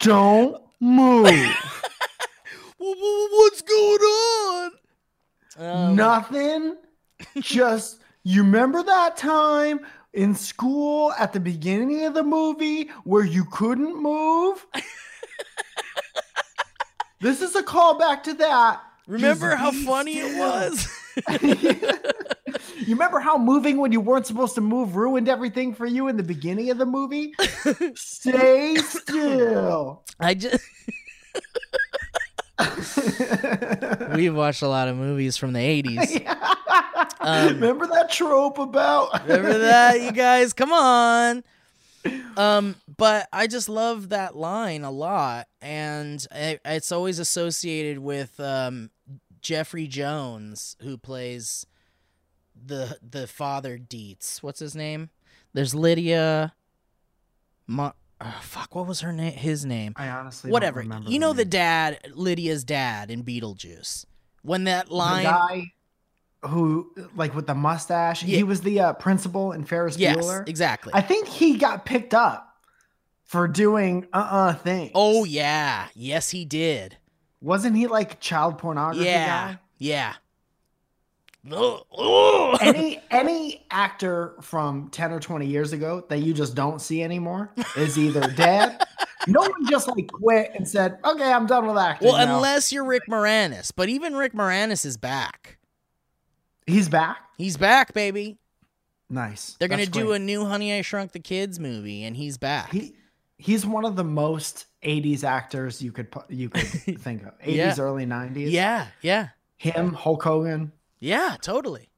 don't 0.00 0.62
move. 0.80 1.24
Wha- 2.78 2.94
wha- 2.94 3.28
What's 3.30 3.62
going 3.62 4.00
on? 4.00 4.70
Um, 5.58 5.96
Nothing. 5.96 6.76
Just 7.40 8.02
you 8.22 8.42
remember 8.42 8.82
that 8.82 9.16
time 9.16 9.80
in 10.12 10.34
school 10.34 11.12
at 11.18 11.32
the 11.32 11.40
beginning 11.40 12.04
of 12.04 12.12
the 12.12 12.22
movie 12.22 12.90
where 13.04 13.24
you 13.24 13.46
couldn't 13.50 13.96
move? 14.00 14.66
This 17.20 17.42
is 17.42 17.54
a 17.54 17.62
callback 17.62 18.22
to 18.24 18.34
that. 18.34 18.80
Remember 19.06 19.50
Just 19.50 19.62
how 19.62 19.72
funny 19.72 20.18
it 20.18 20.38
was? 20.38 20.88
You 22.78 22.94
remember 22.94 23.20
how 23.20 23.36
moving 23.36 23.78
when 23.78 23.92
you 23.92 24.00
weren't 24.00 24.26
supposed 24.26 24.54
to 24.54 24.60
move 24.60 24.96
ruined 24.96 25.28
everything 25.28 25.74
for 25.74 25.84
you 25.84 26.08
in 26.08 26.16
the 26.16 26.22
beginning 26.22 26.70
of 26.70 26.78
the 26.78 26.86
movie? 26.86 27.34
Stay 27.94 28.76
still. 28.76 30.02
I 30.20 30.34
just 30.34 30.64
we've 34.14 34.34
watched 34.34 34.62
a 34.62 34.68
lot 34.68 34.88
of 34.88 34.96
movies 34.96 35.36
from 35.36 35.52
the 35.52 35.60
80s. 35.60 36.26
Um, 37.20 37.48
remember 37.54 37.86
that 37.88 38.10
trope 38.10 38.58
about 38.58 39.26
Remember 39.26 39.58
that, 39.58 40.00
you 40.00 40.12
guys? 40.12 40.52
Come 40.52 40.72
on. 40.72 41.44
Um, 42.36 42.76
but 42.96 43.28
I 43.32 43.46
just 43.48 43.68
love 43.68 44.10
that 44.10 44.36
line 44.36 44.84
a 44.84 44.90
lot, 44.90 45.48
and 45.60 46.24
I, 46.30 46.60
it's 46.64 46.92
always 46.92 47.18
associated 47.18 47.98
with 47.98 48.38
um, 48.38 48.90
Jeffrey 49.40 49.86
Jones, 49.88 50.76
who 50.82 50.96
plays 50.96 51.66
the 52.54 52.98
the 53.02 53.26
father 53.26 53.78
Deetz. 53.78 54.42
What's 54.42 54.60
his 54.60 54.76
name? 54.76 55.10
There's 55.52 55.74
Lydia. 55.74 56.54
Ma- 57.66 57.92
oh, 58.20 58.40
fuck, 58.42 58.74
what 58.74 58.86
was 58.86 59.00
her 59.00 59.12
name? 59.12 59.32
His 59.32 59.64
name. 59.64 59.94
I 59.96 60.08
honestly 60.08 60.50
Whatever. 60.50 60.80
Don't 60.82 60.90
remember 60.90 61.10
You 61.10 61.18
know 61.18 61.32
the 61.32 61.44
dad, 61.44 61.98
Lydia's 62.14 62.64
dad 62.64 63.10
in 63.10 63.24
Beetlejuice. 63.24 64.04
When 64.42 64.64
that 64.64 64.90
line, 64.90 65.26
who 66.42 66.92
like 67.16 67.34
with 67.34 67.46
the 67.46 67.54
mustache. 67.54 68.22
Yeah. 68.22 68.36
He 68.36 68.42
was 68.44 68.60
the 68.60 68.80
uh, 68.80 68.92
principal 68.94 69.52
in 69.52 69.64
Ferris 69.64 69.96
yes, 69.98 70.16
Bueller. 70.16 70.48
exactly. 70.48 70.92
I 70.94 71.00
think 71.00 71.26
he 71.28 71.56
got 71.58 71.84
picked 71.84 72.14
up 72.14 72.44
for 73.24 73.46
doing 73.48 74.06
uh 74.12 74.28
uh 74.30 74.54
things. 74.54 74.92
oh 74.94 75.24
yeah, 75.24 75.88
yes 75.94 76.30
he 76.30 76.44
did. 76.44 76.96
wasn't 77.40 77.76
he 77.76 77.86
like 77.86 78.20
child 78.20 78.56
pornography 78.58 79.04
Yeah, 79.06 79.26
guy? 79.54 79.58
yeah. 79.78 80.14
Any 82.60 83.00
any 83.10 83.66
actor 83.70 84.34
from 84.42 84.88
10 84.90 85.12
or 85.12 85.20
20 85.20 85.46
years 85.46 85.72
ago 85.72 86.04
that 86.08 86.18
you 86.18 86.32
just 86.34 86.54
don't 86.54 86.80
see 86.80 87.02
anymore 87.02 87.52
is 87.76 87.98
either 87.98 88.28
dead 88.32 88.82
no 89.26 89.40
one 89.40 89.66
just 89.68 89.88
like 89.88 90.10
quit 90.10 90.50
and 90.54 90.66
said 90.68 90.98
okay 91.04 91.32
i'm 91.32 91.46
done 91.46 91.66
with 91.66 91.76
acting 91.76 92.08
well, 92.08 92.26
now." 92.26 92.36
unless 92.36 92.72
you're 92.72 92.84
Rick 92.84 93.04
Moranis, 93.08 93.72
but 93.74 93.88
even 93.88 94.14
Rick 94.14 94.32
Moranis 94.34 94.84
is 94.84 94.96
back. 94.96 95.57
He's 96.68 96.88
back 96.88 97.18
He's 97.36 97.56
back, 97.56 97.92
baby. 97.94 98.36
nice 99.08 99.56
They're 99.58 99.68
gonna 99.68 99.82
That's 99.82 99.90
do 99.96 100.06
great. 100.06 100.16
a 100.16 100.24
new 100.24 100.44
Honey 100.44 100.72
I 100.74 100.82
Shrunk 100.82 101.12
the 101.12 101.20
Kids 101.20 101.58
movie, 101.60 102.04
and 102.04 102.16
he's 102.16 102.36
back. 102.36 102.70
he 102.72 102.94
he's 103.38 103.64
one 103.66 103.84
of 103.84 103.94
the 103.96 104.04
most 104.04 104.66
80s 104.84 105.24
actors 105.24 105.80
you 105.82 105.92
could 105.92 106.08
you 106.28 106.48
could 106.50 106.62
think 107.00 107.22
of 107.24 107.38
80s 107.40 107.54
Yeah. 107.54 107.74
early 107.78 108.06
90s 108.06 108.50
yeah, 108.50 108.86
yeah, 109.02 109.28
him 109.56 109.92
hulk 109.92 110.22
hogan 110.22 110.72
yeah, 111.00 111.36
totally. 111.40 111.88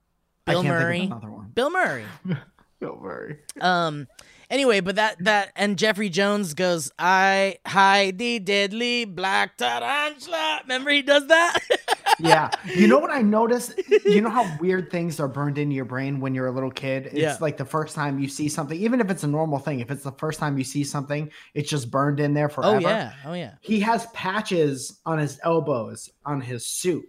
Bill 0.46 0.62
Murray. 0.62 1.00
another 1.02 1.30
one 1.30 1.50
Bill 1.54 1.70
Murray. 1.70 2.04
bill 2.80 2.98
murray 3.00 3.38
Um. 3.61 4.06
Anyway, 4.50 4.80
but 4.80 4.96
that 4.96 5.22
that 5.24 5.52
and 5.54 5.78
Jeffrey 5.78 6.08
Jones 6.08 6.54
goes, 6.54 6.90
"I 6.98 7.58
hide 7.64 8.18
the 8.18 8.40
deadly 8.40 9.04
black 9.04 9.56
tarantula." 9.56 10.60
Remember 10.64 10.90
he 10.90 11.02
does 11.02 11.26
that. 11.28 11.60
yeah. 12.18 12.50
You 12.66 12.88
know 12.88 12.98
what 12.98 13.10
I 13.10 13.22
noticed? 13.22 13.80
You 14.04 14.20
know 14.20 14.28
how 14.28 14.56
weird 14.60 14.90
things 14.90 15.20
are 15.20 15.28
burned 15.28 15.56
into 15.56 15.76
your 15.76 15.84
brain 15.84 16.18
when 16.18 16.34
you're 16.34 16.48
a 16.48 16.50
little 16.50 16.70
kid? 16.72 17.06
It's 17.06 17.14
Yeah. 17.14 17.36
like 17.40 17.58
the 17.58 17.64
first 17.64 17.94
time 17.94 18.18
you 18.18 18.28
see 18.28 18.48
something, 18.48 18.76
even 18.78 19.00
if 19.00 19.08
it's 19.08 19.22
a 19.22 19.28
normal 19.28 19.60
thing, 19.60 19.78
if 19.78 19.90
it's 19.90 20.02
the 20.02 20.12
first 20.12 20.40
time 20.40 20.58
you 20.58 20.64
see 20.64 20.82
something, 20.82 21.30
it's 21.54 21.70
just 21.70 21.88
burned 21.90 22.18
in 22.18 22.34
there 22.34 22.50
oh, 22.50 22.54
forever. 22.54 22.76
oh 22.76 22.80
yeah, 22.80 23.12
oh 23.26 23.32
yeah. 23.34 23.54
He 23.60 23.78
has 23.80 24.06
patches 24.08 24.98
on 25.06 25.18
his 25.20 25.38
elbows 25.44 26.10
on 26.26 26.40
his 26.40 26.66
suit. 26.66 27.04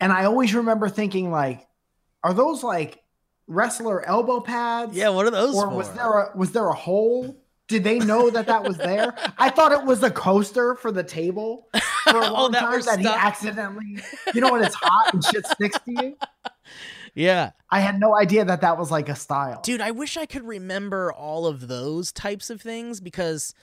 And 0.00 0.12
I 0.12 0.24
always 0.24 0.52
remember 0.52 0.88
thinking, 0.88 1.30
like, 1.30 1.66
are 2.24 2.34
those 2.34 2.64
like 2.64 2.98
wrestler 3.46 4.04
elbow 4.06 4.40
pads? 4.40 4.96
Yeah, 4.96 5.10
what 5.10 5.26
are 5.26 5.30
those 5.30 5.54
Or 5.56 5.68
for? 5.68 5.76
was 5.76 5.90
there 5.92 6.10
a 6.12 6.36
was 6.36 6.52
there 6.52 6.66
a 6.68 6.74
hole? 6.74 7.36
Did 7.66 7.82
they 7.82 7.98
know 7.98 8.28
that 8.28 8.46
that 8.46 8.62
was 8.62 8.76
there? 8.76 9.14
I 9.38 9.48
thought 9.48 9.72
it 9.72 9.84
was 9.84 10.02
a 10.02 10.10
coaster 10.10 10.74
for 10.74 10.92
the 10.92 11.02
table 11.02 11.68
for 12.04 12.16
a 12.18 12.26
Oh, 12.26 12.32
long 12.32 12.52
that 12.52 12.60
time 12.60 12.82
that 12.82 12.98
he 13.00 13.06
accidentally, 13.06 13.98
you 14.34 14.40
know, 14.42 14.52
when 14.52 14.62
it's 14.62 14.74
hot 14.74 15.14
and 15.14 15.24
shit 15.24 15.46
sticks 15.46 15.78
to 15.86 15.92
you. 15.92 16.16
yeah. 17.14 17.50
I 17.70 17.80
had 17.80 17.98
no 17.98 18.14
idea 18.16 18.44
that 18.44 18.60
that 18.60 18.78
was 18.78 18.90
like 18.90 19.08
a 19.08 19.16
style. 19.16 19.60
Dude, 19.62 19.80
I 19.80 19.92
wish 19.92 20.16
I 20.18 20.26
could 20.26 20.46
remember 20.46 21.10
all 21.12 21.46
of 21.46 21.66
those 21.68 22.12
types 22.12 22.50
of 22.50 22.60
things 22.60 23.00
because 23.00 23.54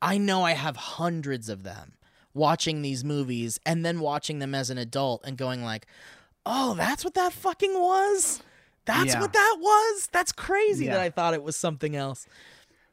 I 0.00 0.16
know 0.16 0.42
I 0.42 0.52
have 0.52 0.76
hundreds 0.76 1.48
of 1.50 1.62
them 1.62 1.92
watching 2.32 2.80
these 2.80 3.04
movies 3.04 3.60
and 3.66 3.84
then 3.84 4.00
watching 4.00 4.38
them 4.38 4.54
as 4.54 4.70
an 4.70 4.78
adult 4.78 5.22
and 5.26 5.36
going 5.36 5.62
like, 5.62 5.86
"Oh, 6.46 6.72
that's 6.74 7.04
what 7.04 7.12
that 7.14 7.32
fucking 7.34 7.74
was? 7.78 8.42
That's 8.86 9.14
Yeah. 9.14 9.20
what 9.20 9.32
that 9.32 9.56
was? 9.60 10.08
That's 10.12 10.32
crazy 10.32 10.86
Yeah. 10.86 10.92
that 10.94 11.00
I 11.00 11.10
thought 11.10 11.34
it 11.34 11.42
was 11.42 11.56
something 11.56 11.96
else." 11.96 12.26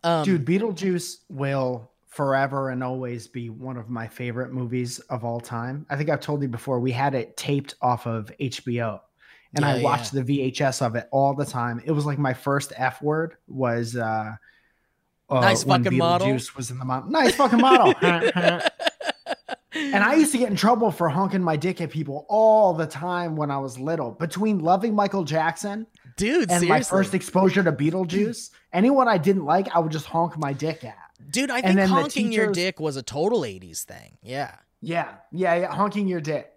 Um, 0.03 0.23
Dude, 0.23 0.45
Beetlejuice 0.45 1.17
will 1.29 1.91
forever 2.07 2.69
and 2.69 2.83
always 2.83 3.27
be 3.27 3.49
one 3.49 3.77
of 3.77 3.89
my 3.89 4.07
favorite 4.07 4.51
movies 4.51 4.99
of 4.99 5.23
all 5.23 5.39
time. 5.39 5.85
I 5.89 5.95
think 5.95 6.09
I've 6.09 6.19
told 6.21 6.41
you 6.41 6.47
before, 6.47 6.79
we 6.79 6.91
had 6.91 7.13
it 7.13 7.37
taped 7.37 7.75
off 7.81 8.07
of 8.07 8.31
HBO. 8.39 9.01
And 9.55 9.63
I 9.63 9.77
Yeah, 9.77 9.83
watched 9.83 10.11
the 10.13 10.23
VHS 10.23 10.81
of 10.81 10.95
it 10.95 11.07
all 11.11 11.33
the 11.33 11.45
time. 11.45 11.81
It 11.85 11.91
was 11.91 12.05
like 12.05 12.17
my 12.19 12.33
first 12.33 12.73
F 12.75 13.01
word 13.01 13.37
was 13.47 13.95
uh, 13.95 14.35
uh 15.29 15.39
Nice 15.41 15.63
fucking 15.63 15.97
model. 15.97 16.27
Beetlejuice 16.27 16.55
was 16.55 16.71
in 16.71 16.79
the 16.79 16.85
model. 16.85 17.09
Nice 17.09 17.35
fucking 17.35 17.59
model. 17.59 17.93
And 19.77 20.03
I 20.03 20.15
used 20.15 20.31
to 20.33 20.37
get 20.37 20.49
in 20.49 20.55
trouble 20.55 20.91
for 20.91 21.09
honking 21.09 21.41
my 21.41 21.55
dick 21.55 21.81
at 21.81 21.89
people 21.89 22.25
all 22.29 22.73
the 22.73 22.87
time 22.87 23.35
when 23.35 23.51
I 23.51 23.57
was 23.57 23.79
little. 23.79 24.11
Between 24.11 24.59
loving 24.59 24.95
Michael 24.95 25.23
Jackson 25.23 25.87
dude, 26.17 26.51
and 26.51 26.61
seriously. 26.61 26.69
my 26.69 26.81
first 26.81 27.13
exposure 27.13 27.63
to 27.63 27.71
Beetlejuice, 27.71 28.51
anyone 28.73 29.07
I 29.07 29.17
didn't 29.17 29.45
like, 29.45 29.73
I 29.73 29.79
would 29.79 29.91
just 29.91 30.05
honk 30.05 30.37
my 30.37 30.51
dick 30.51 30.83
at. 30.83 30.97
Dude, 31.31 31.49
I 31.49 31.61
think 31.61 31.79
honking 31.79 32.31
your 32.31 32.51
dick 32.51 32.79
was 32.79 32.97
a 32.97 33.03
total 33.03 33.41
80s 33.41 33.83
thing. 33.83 34.17
Yeah. 34.21 34.55
Yeah, 34.81 35.15
yeah, 35.31 35.55
yeah, 35.55 35.73
honking 35.73 36.07
your 36.07 36.21
dick. 36.21 36.51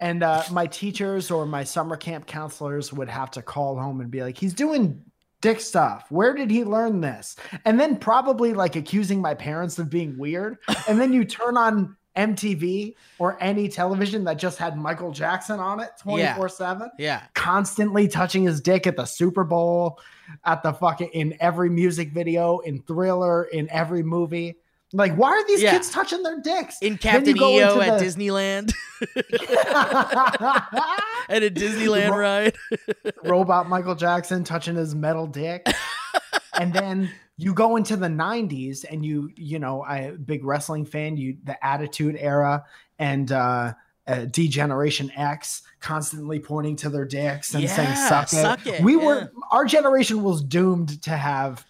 And 0.00 0.22
uh, 0.22 0.42
my 0.50 0.66
teachers 0.66 1.30
or 1.30 1.46
my 1.46 1.64
summer 1.64 1.96
camp 1.96 2.26
counselors 2.26 2.92
would 2.92 3.08
have 3.08 3.30
to 3.32 3.42
call 3.42 3.78
home 3.78 4.00
and 4.00 4.10
be 4.10 4.22
like, 4.22 4.36
"He's 4.36 4.52
doing 4.52 5.02
dick 5.40 5.60
stuff. 5.60 6.06
Where 6.10 6.34
did 6.34 6.50
he 6.50 6.64
learn 6.64 7.00
this?" 7.00 7.36
And 7.64 7.80
then 7.80 7.96
probably 7.96 8.52
like 8.52 8.76
accusing 8.76 9.22
my 9.22 9.34
parents 9.34 9.78
of 9.78 9.88
being 9.88 10.18
weird. 10.18 10.58
And 10.88 11.00
then 11.00 11.12
you 11.12 11.24
turn 11.24 11.56
on 11.56 11.96
MTV 12.16 12.94
or 13.18 13.36
any 13.42 13.68
television 13.68 14.24
that 14.24 14.38
just 14.38 14.58
had 14.58 14.76
Michael 14.76 15.12
Jackson 15.12 15.60
on 15.60 15.80
it 15.80 15.90
twenty 16.00 16.26
four 16.34 16.48
seven. 16.48 16.90
Yeah. 16.98 17.22
constantly 17.34 18.08
touching 18.08 18.44
his 18.44 18.60
dick 18.60 18.86
at 18.86 18.96
the 18.96 19.04
Super 19.04 19.44
Bowl, 19.44 20.00
at 20.44 20.62
the 20.62 20.72
fucking 20.72 21.08
in 21.12 21.36
every 21.40 21.68
music 21.70 22.12
video, 22.12 22.58
in 22.60 22.82
Thriller, 22.82 23.44
in 23.44 23.68
every 23.70 24.02
movie. 24.02 24.56
Like, 24.92 25.14
why 25.16 25.30
are 25.30 25.46
these 25.48 25.60
Yeah. 25.62 25.72
kids 25.72 25.90
touching 25.90 26.22
their 26.22 26.40
dicks? 26.40 26.76
In 26.80 26.96
Captain 26.96 27.36
EO 27.36 27.80
at 27.80 27.98
the- 27.98 28.04
Disneyland 28.04 28.72
at 31.28 31.42
a 31.42 31.50
Disneyland 31.50 32.10
Ro- 32.10 32.16
ride. 32.18 32.56
Robot 33.24 33.68
Michael 33.68 33.94
Jackson 33.94 34.44
touching 34.44 34.76
his 34.76 34.94
metal 34.94 35.26
dick. 35.26 35.66
and 36.58 36.72
then 36.72 37.10
you 37.38 37.52
go 37.52 37.76
into 37.76 37.96
the 37.96 38.08
90s 38.08 38.84
and 38.90 39.04
you, 39.04 39.30
you 39.36 39.58
know, 39.58 39.82
I 39.82 40.12
big 40.12 40.44
wrestling 40.44 40.84
fan, 40.84 41.16
you 41.16 41.36
the 41.44 41.64
attitude 41.64 42.16
era 42.18 42.64
and 42.98 43.30
uh 43.32 43.74
uh, 44.06 44.24
D 44.26 44.46
Generation 44.46 45.10
X 45.16 45.62
constantly 45.80 46.38
pointing 46.38 46.76
to 46.76 46.88
their 46.88 47.04
dicks 47.04 47.54
and 47.54 47.68
saying 47.68 47.88
Yeah, 47.88 48.08
suck 48.08 48.32
it. 48.32 48.36
suck 48.36 48.66
it, 48.66 48.80
We 48.80 48.96
yeah. 48.96 49.04
were 49.04 49.32
our 49.50 49.64
generation 49.64 50.22
was 50.22 50.42
doomed 50.42 51.02
to 51.02 51.10
have 51.10 51.66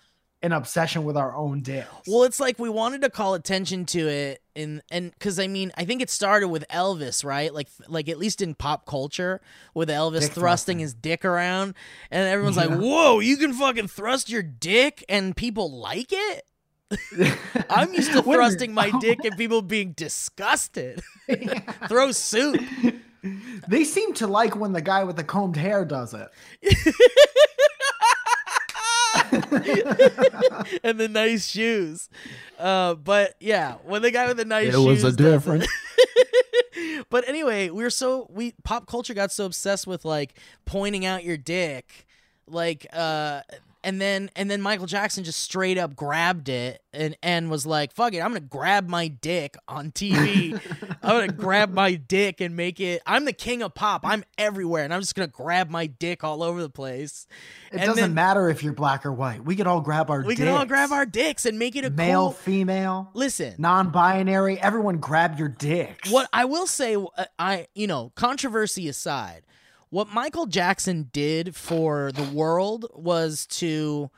an 0.47 0.53
obsession 0.53 1.05
with 1.05 1.17
our 1.17 1.35
own 1.35 1.61
dicks. 1.61 1.89
Well, 2.07 2.23
it's 2.23 2.41
like 2.41 2.59
we 2.59 2.71
wanted 2.71 3.03
to 3.03 3.11
call 3.11 3.35
attention 3.35 3.85
to 3.87 4.09
it, 4.09 4.43
and 4.55 4.81
and 4.91 5.11
because 5.11 5.39
I 5.39 5.49
mean, 5.49 5.73
I 5.77 5.85
think 5.85 6.01
it 6.01 6.09
started 6.09 6.49
with 6.49 6.65
Elvis, 6.69 7.25
right? 7.25 7.53
Like 7.53 7.69
like 7.89 8.09
at 8.09 8.17
least 8.17 8.41
in 8.41 8.55
pop 8.55 8.87
culture, 8.87 9.41
with 9.75 9.89
Elvis 9.89 10.21
Dick 10.21 10.33
thrusting 10.33 10.41
thrusting. 10.41 10.79
his 10.79 10.95
dick 10.95 11.25
around, 11.25 11.75
and 12.11 12.27
everyone's 12.29 12.57
like, 12.57 12.71
"Whoa, 12.71 13.19
you 13.21 13.37
can 13.37 13.53
fucking 13.53 13.89
thrust 13.89 14.31
your 14.31 14.43
dick," 14.43 15.05
and 15.09 15.37
people 15.37 15.79
like 15.79 16.13
it. 16.13 16.45
I'm 17.69 17.93
used 17.93 18.13
to 18.13 18.19
Wait 18.21 18.25
a 18.25 18.29
minute. 18.29 18.37
thrusting 18.37 18.73
my 18.73 18.93
dick 19.01 19.19
and 19.25 19.37
people 19.37 19.61
being 19.61 19.93
disgusted. 19.93 21.03
Throw 21.89 22.13
soup. 22.13 22.63
They 23.67 23.83
seem 23.83 24.15
to 24.15 24.29
like 24.29 24.55
when 24.55 24.73
the 24.73 24.81
guy 24.81 25.03
with 25.03 25.17
the 25.17 25.25
combed 25.25 25.57
hair 25.57 25.85
does 25.85 26.15
it. 26.15 26.29
and 30.83 30.99
the 30.99 31.09
nice 31.11 31.47
shoes. 31.49 32.09
Uh, 32.59 32.95
but 32.95 33.35
yeah, 33.41 33.75
when 33.85 34.03
the 34.03 34.11
guy 34.11 34.27
with 34.29 34.37
the 34.37 34.45
nice 34.45 34.69
shoes 34.97 35.05
a 35.05 35.09
it- 35.09 35.17
but 37.11 37.29
anyway, 37.29 37.71
we 37.71 37.83
were 37.83 37.91
so 37.91 38.27
we 38.31 38.53
pop 38.65 38.87
culture 38.87 39.15
got 39.15 39.33
so 39.33 39.47
obsessed 39.47 39.87
with 39.87 40.05
like 40.05 40.35
pointing 40.65 41.05
out 41.05 41.25
your 41.25 41.37
dick, 41.37 42.07
like 42.47 42.87
uh 42.93 43.43
and 43.87 44.01
then 44.01 44.31
and 44.37 44.51
then 44.51 44.61
Michael 44.61 44.85
Jackson 44.87 45.25
just 45.25 45.41
straight 45.41 45.79
up 45.79 45.97
grabbed 45.97 46.51
it 46.51 46.83
and 46.93 47.17
and 47.23 47.51
was 47.51 47.65
like, 47.65 47.95
"Fuck 47.95 48.13
it, 48.13 48.19
I'm 48.21 48.29
gonna 48.31 48.41
grab 48.41 48.89
my 48.89 49.09
dick 49.09 49.57
on 49.69 49.93
TV. 49.93 50.61
I'm 51.03 51.21
gonna 51.21 51.33
grab 51.33 51.73
my 51.73 51.95
dick 51.95 52.41
and 52.43 52.55
make 52.57 52.81
it. 52.81 53.01
I'm 53.07 53.25
the 53.25 53.33
king 53.33 53.63
of 53.63 53.75
pop. 53.75 54.03
I'm 54.05 54.25
everywhere, 54.37 54.85
and 54.85 54.93
I'm 54.93 55.01
just 55.01 55.15
gonna 55.15 55.29
grab 55.29 55.71
my 55.71 55.87
dick 55.87 56.25
all 56.25 56.43
over 56.43 56.61
the 56.61 56.69
place. 56.69 57.27
It 57.71 57.77
And 57.79 57.87
doesn't 57.87 57.97
then- 58.03 58.15
matter 58.15 58.51
if 58.51 58.63
you're 58.63 58.73
black 58.73 59.07
or 59.07 59.13
white. 59.13 59.45
We 59.45 59.57
could 59.57 59.67
all 59.67 59.81
grab 59.81 60.11
our 60.11 60.19
dicks. 60.19 60.29
We 60.29 60.35
dicks. 60.35 60.47
can 60.47 60.55
all 60.57 60.67
grab 60.67 60.93
our 60.93 61.07
dicks 61.07 61.47
and 61.47 61.59
make 61.59 61.77
it 61.77 61.85
a 61.85 61.91
male, 61.91 62.25
cool. 62.27 62.33
female, 62.33 63.11
Listen, 63.15 63.55
non-binary. 63.59 64.59
Everyone 64.61 64.99
grab 64.99 65.39
your 65.39 65.49
dicks. 65.49 66.11
what 66.11 66.29
I 66.33 66.45
will 66.45 66.67
say, 66.67 66.97
uh, 66.97 67.25
I 67.39 67.69
you 67.75 67.87
know, 67.87 68.11
controversy 68.17 68.89
aside, 68.89 69.43
what 69.97 70.09
Michael 70.13 70.45
Jackson 70.45 71.09
did 71.11 71.57
for 71.57 72.13
the 72.13 72.23
world 72.23 72.85
was 72.93 73.47
to 73.47 74.11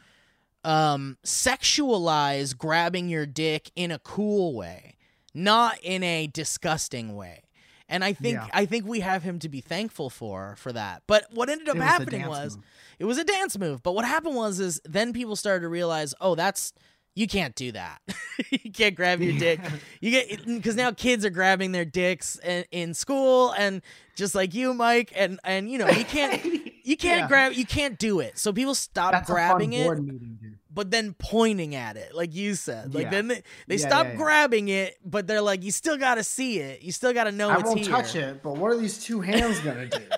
um 0.64 1.16
sexualize 1.24 2.58
grabbing 2.58 3.08
your 3.08 3.26
dick 3.26 3.70
in 3.76 3.92
a 3.92 4.00
cool 4.00 4.56
way, 4.56 4.96
not 5.32 5.78
in 5.84 6.02
a 6.02 6.26
disgusting 6.26 7.14
way. 7.14 7.44
And 7.88 8.02
I 8.02 8.12
think 8.12 8.38
Yeah. 8.38 8.48
I 8.52 8.66
think 8.66 8.86
we 8.88 8.98
have 9.00 9.22
him 9.22 9.38
to 9.38 9.48
be 9.48 9.60
thankful 9.60 10.10
for 10.10 10.56
for 10.58 10.72
that. 10.72 11.04
But 11.06 11.26
what 11.30 11.48
ended 11.48 11.68
up 11.68 11.76
was 11.76 11.84
happening 11.84 12.26
was 12.26 12.56
move. 12.56 12.64
it 12.98 13.04
was 13.04 13.18
a 13.18 13.24
dance 13.24 13.56
move. 13.56 13.80
But 13.84 13.92
what 13.92 14.04
happened 14.04 14.34
was 14.34 14.58
is 14.58 14.80
then 14.84 15.12
people 15.12 15.36
started 15.36 15.60
to 15.60 15.68
realize, 15.68 16.12
oh, 16.20 16.34
that's 16.34 16.72
you 17.18 17.26
can't 17.26 17.54
do 17.56 17.72
that. 17.72 18.00
you 18.50 18.70
can't 18.70 18.94
grab 18.94 19.20
your 19.20 19.32
dick. 19.38 19.60
You 20.00 20.10
get 20.12 20.46
because 20.46 20.76
now 20.76 20.92
kids 20.92 21.24
are 21.24 21.30
grabbing 21.30 21.72
their 21.72 21.84
dicks 21.84 22.38
in, 22.38 22.64
in 22.70 22.94
school, 22.94 23.50
and 23.58 23.82
just 24.14 24.34
like 24.34 24.54
you, 24.54 24.72
Mike, 24.72 25.12
and 25.16 25.40
and 25.42 25.68
you 25.70 25.78
know 25.78 25.88
you 25.88 26.04
can't 26.04 26.40
you 26.84 26.96
can't 26.96 27.22
Yeah. 27.22 27.26
grab 27.28 27.52
you 27.54 27.66
can't 27.66 27.98
do 27.98 28.20
it. 28.20 28.38
So 28.38 28.52
people 28.52 28.74
stop 28.76 29.12
That's 29.12 29.28
grabbing 29.28 29.72
it, 29.72 29.88
meeting, 29.98 30.58
but 30.72 30.92
then 30.92 31.14
pointing 31.18 31.74
at 31.74 31.96
it, 31.96 32.14
like 32.14 32.34
you 32.34 32.54
said. 32.54 32.94
Like 32.94 33.04
Yeah. 33.04 33.10
then 33.10 33.28
they, 33.28 33.42
they 33.66 33.76
Yeah, 33.76 33.86
stop 33.88 34.06
grabbing 34.16 34.68
it, 34.68 34.96
but 35.04 35.26
they're 35.26 35.42
like, 35.42 35.64
you 35.64 35.72
still 35.72 35.96
got 35.98 36.14
to 36.16 36.24
see 36.24 36.60
it. 36.60 36.82
You 36.82 36.92
still 36.92 37.12
got 37.12 37.24
to 37.24 37.32
know 37.32 37.50
I 37.50 37.54
it's 37.58 37.64
won't 37.64 37.80
here. 37.80 37.90
touch 37.90 38.14
it, 38.14 38.42
but 38.44 38.56
what 38.56 38.70
are 38.70 38.76
these 38.78 39.02
two 39.02 39.20
hands 39.20 39.58
gonna 39.60 39.86
do? 39.86 40.02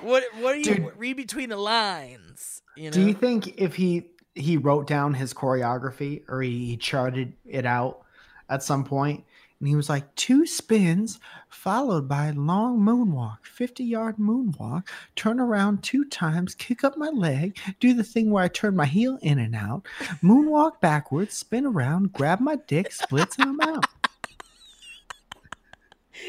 What 0.00 0.22
what 0.40 0.54
are 0.54 0.58
you 0.58 0.74
Dude. 0.76 0.92
read 0.96 1.16
between 1.16 1.48
the 1.48 1.56
lines? 1.56 2.62
You 2.76 2.84
know. 2.84 2.90
do 2.90 3.00
you 3.02 3.14
think 3.14 3.58
if 3.60 3.74
he 3.74 4.04
he 4.38 4.56
wrote 4.56 4.86
down 4.86 5.14
his 5.14 5.34
choreography 5.34 6.22
or 6.28 6.42
he, 6.42 6.66
he 6.66 6.76
charted 6.76 7.32
it 7.44 7.66
out 7.66 8.02
at 8.48 8.62
some 8.62 8.84
point 8.84 9.24
and 9.60 9.68
he 9.68 9.74
was 9.74 9.88
like 9.88 10.14
two 10.14 10.46
spins 10.46 11.18
followed 11.48 12.08
by 12.08 12.26
a 12.26 12.32
long 12.32 12.78
moonwalk 12.78 13.38
50 13.44 13.84
yard 13.84 14.16
moonwalk 14.16 14.86
turn 15.16 15.40
around 15.40 15.82
two 15.82 16.04
times 16.04 16.54
kick 16.54 16.84
up 16.84 16.96
my 16.96 17.08
leg 17.08 17.58
do 17.80 17.94
the 17.94 18.04
thing 18.04 18.30
where 18.30 18.44
i 18.44 18.48
turn 18.48 18.76
my 18.76 18.86
heel 18.86 19.18
in 19.22 19.38
and 19.38 19.54
out 19.54 19.82
moonwalk 20.22 20.80
backwards 20.80 21.34
spin 21.34 21.66
around 21.66 22.12
grab 22.12 22.40
my 22.40 22.56
dick 22.66 22.92
splits 22.92 23.36
and 23.38 23.48
i'm 23.48 23.60
out. 23.60 23.84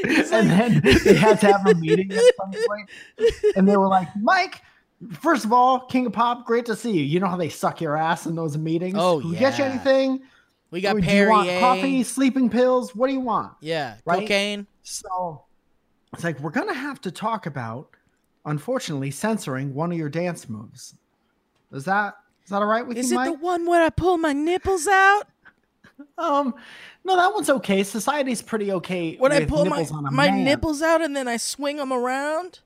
And 0.03 0.51
then 0.51 0.81
they 1.03 1.15
had 1.15 1.41
to 1.41 1.51
have 1.51 1.65
a 1.65 1.73
meeting 1.73 2.11
at 2.11 2.21
some 2.37 2.51
point 2.51 2.89
and 3.55 3.67
they 3.67 3.75
were 3.75 3.87
like 3.87 4.07
mike 4.15 4.61
First 5.13 5.45
of 5.45 5.53
all, 5.53 5.79
King 5.81 6.07
of 6.07 6.13
Pop, 6.13 6.45
great 6.45 6.65
to 6.65 6.75
see 6.75 6.91
you. 6.91 7.03
You 7.03 7.19
know 7.19 7.27
how 7.27 7.37
they 7.37 7.49
suck 7.49 7.79
your 7.79 7.95
ass 7.95 8.25
in 8.25 8.35
those 8.35 8.57
meetings? 8.57 8.95
Oh, 8.97 9.21
Can 9.21 9.29
we 9.31 9.37
get 9.37 9.57
you 9.57 9.63
anything? 9.63 10.21
we 10.71 10.81
got 10.81 10.99
do 10.99 11.15
you 11.15 11.29
want 11.29 11.49
coffee, 11.59 12.03
sleeping 12.03 12.49
pills? 12.49 12.95
What 12.95 13.07
do 13.07 13.13
you 13.13 13.21
want? 13.21 13.53
Yeah, 13.61 13.95
right? 14.05 14.21
cocaine. 14.21 14.67
So 14.83 15.43
it's 16.13 16.23
like 16.23 16.39
we're 16.39 16.51
gonna 16.51 16.73
have 16.73 16.99
to 17.01 17.11
talk 17.11 17.45
about, 17.45 17.89
unfortunately, 18.45 19.11
censoring 19.11 19.73
one 19.73 19.91
of 19.91 19.97
your 19.97 20.09
dance 20.09 20.49
moves. 20.49 20.95
Is 21.71 21.85
that 21.85 22.15
is 22.43 22.49
that 22.49 22.57
all 22.57 22.67
right 22.67 22.85
with 22.85 22.97
Is 22.97 23.11
you, 23.11 23.19
Is 23.19 23.27
it 23.27 23.31
the 23.31 23.37
one 23.37 23.65
where 23.65 23.83
I 23.83 23.89
pull 23.89 24.17
my 24.17 24.33
nipples 24.33 24.87
out? 24.87 25.23
um, 26.17 26.55
no, 27.03 27.15
that 27.15 27.33
one's 27.33 27.49
okay. 27.49 27.83
Society's 27.83 28.41
pretty 28.41 28.71
okay. 28.73 29.15
When 29.17 29.31
I 29.31 29.45
pull 29.45 29.65
my 29.65 29.77
nipples 29.77 29.91
on 29.91 30.05
a 30.05 30.11
my 30.11 30.29
man. 30.29 30.43
nipples 30.43 30.81
out 30.81 31.01
and 31.01 31.15
then 31.15 31.27
I 31.27 31.37
swing 31.37 31.77
them 31.77 31.93
around? 31.93 32.59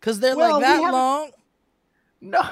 Cause 0.00 0.20
they're 0.20 0.36
Well, 0.36 0.60
like 0.60 0.62
that 0.62 0.92
long. 0.92 1.30
No, 2.20 2.48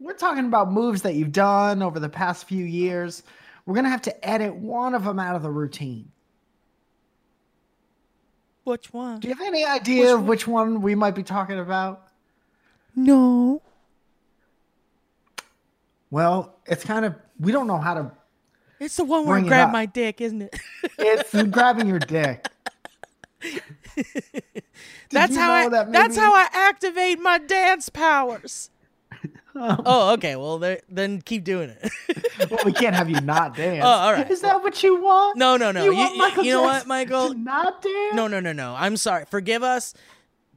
we're 0.00 0.14
talking 0.14 0.46
about 0.46 0.72
moves 0.72 1.02
that 1.02 1.14
you've 1.14 1.32
done 1.32 1.82
over 1.82 2.00
the 2.00 2.08
past 2.08 2.48
few 2.48 2.64
years. 2.64 3.22
We're 3.64 3.74
gonna 3.74 3.90
have 3.90 4.02
to 4.02 4.28
edit 4.28 4.54
one 4.54 4.94
of 4.94 5.04
them 5.04 5.18
out 5.18 5.36
of 5.36 5.42
the 5.42 5.50
routine. 5.50 6.10
Which 8.64 8.92
one? 8.92 9.20
Do 9.20 9.28
you 9.28 9.34
have 9.34 9.46
any 9.46 9.64
idea 9.64 10.14
of 10.14 10.26
which 10.26 10.46
one 10.48 10.80
we 10.80 10.94
might 10.94 11.14
be 11.14 11.22
talking 11.22 11.58
about? 11.58 12.08
No. 12.96 13.62
Well, 16.10 16.56
it's 16.66 16.84
kind 16.84 17.04
of 17.04 17.14
we 17.38 17.52
don't 17.52 17.66
know 17.66 17.78
how 17.78 17.94
to. 17.94 18.12
It's 18.80 18.96
the 18.96 19.04
one 19.04 19.26
where 19.26 19.38
I 19.38 19.42
grab 19.42 19.70
my 19.70 19.86
dick, 19.86 20.20
isn't 20.20 20.42
it? 20.42 20.58
It's 20.98 21.32
grabbing 21.50 21.88
your 21.88 21.98
dick. 21.98 22.46
that's 25.10 25.36
how 25.36 25.52
I 25.52 25.68
that 25.68 25.92
that's 25.92 26.16
maybe- 26.16 26.24
how 26.24 26.34
I 26.34 26.48
activate 26.52 27.20
my 27.20 27.38
dance 27.38 27.88
powers. 27.88 28.70
Um, 29.56 29.82
oh, 29.86 30.12
okay. 30.14 30.34
Well, 30.36 30.58
then 30.88 31.20
keep 31.22 31.44
doing 31.44 31.70
it. 31.70 31.90
Well, 32.50 32.58
we 32.64 32.72
can't 32.72 32.96
have 32.96 33.08
you 33.08 33.20
not 33.20 33.52
oh, 33.54 33.54
dance. 33.54 33.84
Oh, 33.84 33.88
all 33.88 34.12
right. 34.12 34.28
Is 34.28 34.40
that 34.40 34.60
what 34.62 34.82
you 34.82 35.00
want? 35.00 35.38
no, 35.38 35.56
no, 35.56 35.70
no. 35.70 35.84
You, 35.84 35.92
You, 35.92 35.96
want 35.96 36.12
you- 36.14 36.18
Michael 36.18 36.44
you 36.44 36.52
know 36.52 36.62
what, 36.62 36.86
Michael? 36.86 37.32
Not 37.32 37.80
dance? 37.80 38.14
No, 38.14 38.26
no, 38.26 38.40
no, 38.40 38.52
no. 38.52 38.74
I'm 38.76 38.96
sorry. 38.96 39.24
Forgive 39.30 39.62
us. 39.62 39.94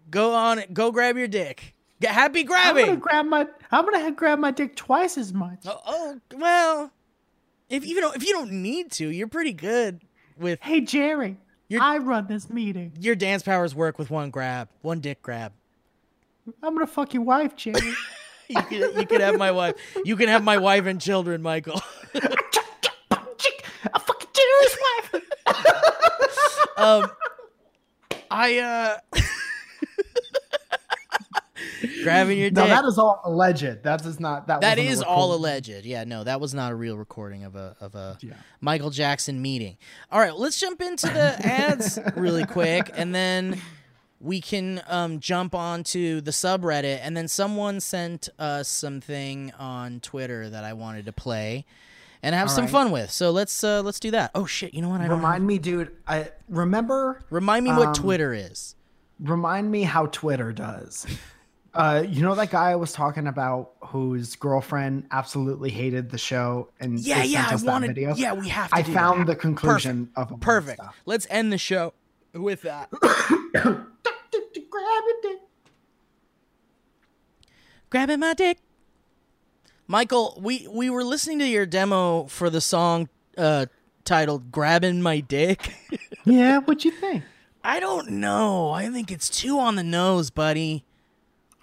Go 0.10 0.33
on. 0.33 0.63
Go 0.73 0.91
grab 0.91 1.17
your 1.17 1.27
dick. 1.27 1.75
Get 2.01 2.12
happy 2.12 2.39
I'm 2.41 2.45
gonna 2.47 2.73
grabbing. 2.73 2.99
grab 2.99 3.25
my. 3.27 3.47
I'm 3.71 3.86
gonna 3.86 4.12
grab 4.12 4.39
my 4.39 4.49
dick 4.51 4.75
twice 4.75 5.17
as 5.19 5.33
much. 5.33 5.60
Oh, 5.65 5.79
oh, 5.86 6.19
well. 6.36 6.91
If 7.69 7.86
you 7.86 8.01
don't, 8.01 8.15
if 8.15 8.25
you 8.25 8.33
don't 8.33 8.51
need 8.51 8.91
to, 8.93 9.10
you're 9.10 9.27
pretty 9.27 9.53
good 9.53 10.01
with 10.38 10.60
Hey 10.62 10.81
Jerry, 10.81 11.38
You're- 11.69 11.81
I 11.86 11.97
run 11.99 12.25
this 12.27 12.49
meeting. 12.49 12.93
your 12.99 13.15
dance 13.15 13.43
powers. 13.43 13.75
Work 13.75 13.99
with 13.99 14.10
one 14.10 14.31
grab, 14.31 14.67
one 14.81 14.99
dick 14.99 15.21
grab. 15.21 15.53
I'm 16.63 16.73
gonna 16.73 16.88
fuck 16.88 17.13
your 17.13 17.23
wife, 17.23 17.55
Jerry. 17.55 17.79
You 18.49 18.62
can, 18.62 18.99
you 18.99 19.05
can 19.05 19.21
have 19.21 19.38
my 19.38 19.51
wife. 19.51 19.75
You 20.05 20.15
can 20.15 20.29
have 20.29 20.43
my 20.43 20.57
wife 20.57 20.86
and 20.86 21.01
children, 21.01 21.41
Michael. 21.41 21.81
I 22.15 23.99
fucking 23.99 24.29
Jerry's 24.33 24.77
wife. 24.81 25.23
Um, 26.77 27.10
I 28.29 28.60
uh, 28.60 28.97
grabbing 32.03 32.38
your 32.38 32.49
dick. 32.51 32.57
No, 32.57 32.67
that 32.67 32.86
is 32.86 32.99
all 32.99 33.19
alleged. 33.23 33.81
That 33.83 34.05
is 34.05 34.19
not. 34.19 34.45
That 34.45 34.62
That 34.62 34.77
wasn't 34.77 34.89
a 34.89 34.91
is 34.91 35.01
all 35.01 35.33
alleged. 35.33 35.86
Yeah, 35.86 36.03
no, 36.03 36.23
that 36.23 36.39
was 36.39 36.53
not 36.53 36.71
a 36.71 36.75
real 36.75 36.97
recording 36.97 37.45
of 37.45 37.55
a 37.55 37.75
of 37.81 37.95
a 37.95 38.19
Yeah. 38.21 38.33
Michael 38.62 38.91
Jackson 38.91 39.41
meeting. 39.41 39.77
All 40.12 40.19
right, 40.19 40.36
let's 40.36 40.60
jump 40.60 40.81
into 40.83 41.07
the 41.07 41.36
ads 41.43 41.97
really 42.15 42.45
quick, 42.45 42.91
and 42.93 43.15
then 43.15 43.60
we 44.19 44.41
can 44.41 44.82
um, 44.88 45.19
jump 45.19 45.53
onto 45.53 46.21
the 46.21 46.32
subreddit. 46.32 46.99
And 47.01 47.15
then 47.15 47.27
someone 47.27 47.80
sent 47.80 48.30
us 48.39 48.67
something 48.67 49.51
on 49.60 49.99
Twitter 49.99 50.49
that 50.49 50.63
I 50.63 50.73
wanted 50.73 51.06
to 51.06 51.13
play 51.13 51.65
and 52.23 52.34
have 52.34 52.47
All 52.49 52.56
some 52.56 52.63
right. 52.65 52.71
fun 52.71 52.91
with. 52.91 53.12
So 53.12 53.32
let's 53.32 53.63
uh, 53.63 53.82
let's 53.82 53.99
do 53.99 54.12
that. 54.12 54.32
Oh 54.34 54.45
shit! 54.45 54.73
You 54.73 54.82
know 54.82 54.89
what? 54.89 55.01
I 55.01 55.08
Remind 55.08 55.45
me, 55.45 55.60
dude. 55.60 55.91
I 56.08 56.30
remember. 56.49 57.23
remind 57.30 57.63
me 57.65 57.71
what 57.71 57.89
um, 57.89 57.93
Twitter 57.93 58.34
is. 58.34 58.75
Remind 59.19 59.71
me 59.71 59.84
how 59.84 60.08
Twitter 60.08 60.51
does. 60.51 61.06
Uh, 61.73 62.03
you 62.08 62.23
know 62.23 62.34
that 62.34 62.49
guy 62.49 62.71
I 62.71 62.75
was 62.75 62.91
talking 62.91 63.27
about 63.27 63.73
whose 63.82 64.36
girlfriend 64.36 65.06
absolutely 65.12 65.69
hated 65.69 66.10
the 66.10 66.17
show 66.17 66.69
and 66.80 66.99
Yeah, 66.99 67.21
yeah. 67.23 67.47
I 67.51 67.56
wanted. 67.56 67.89
video. 67.89 68.15
Yeah, 68.15 68.34
we 68.34 68.49
have 68.49 68.71
to. 68.71 68.75
I 68.75 68.82
found 68.84 69.21
that. 69.21 69.25
the 69.27 69.36
conclusion 69.36 70.10
of 70.15 70.39
Perfect. 70.39 70.82
Let's 71.06 71.27
end 71.30 71.53
the 71.53 71.60
show 71.60 71.93
with 72.34 72.63
that. 72.63 72.89
Grab 74.84 75.04
your 75.08 75.32
dick. 75.34 75.42
Grabbing 77.90 78.20
my 78.20 78.34
dick. 78.34 78.60
Michael, 79.88 80.38
we 80.42 80.68
we 80.70 80.90
were 80.90 81.04
listening 81.04 81.40
to 81.40 81.48
your 81.48 81.66
demo 81.66 82.26
for 82.26 82.50
the 82.50 82.60
song 82.62 83.08
uh, 83.38 83.68
titled 84.04 84.52
"Grabbing 84.52 85.02
My 85.02 85.20
Dick." 85.20 85.74
Yeah, 86.26 86.58
what'd 86.58 86.84
you 86.84 86.92
think? 86.92 87.24
I 87.63 87.80
don't 87.80 88.10
know. 88.10 88.72
I 88.72 88.90
think 88.90 89.12
it's 89.13 89.30
too 89.30 89.60
on 89.60 89.76
the 89.76 89.84
nose, 89.84 90.30
buddy. 90.30 90.84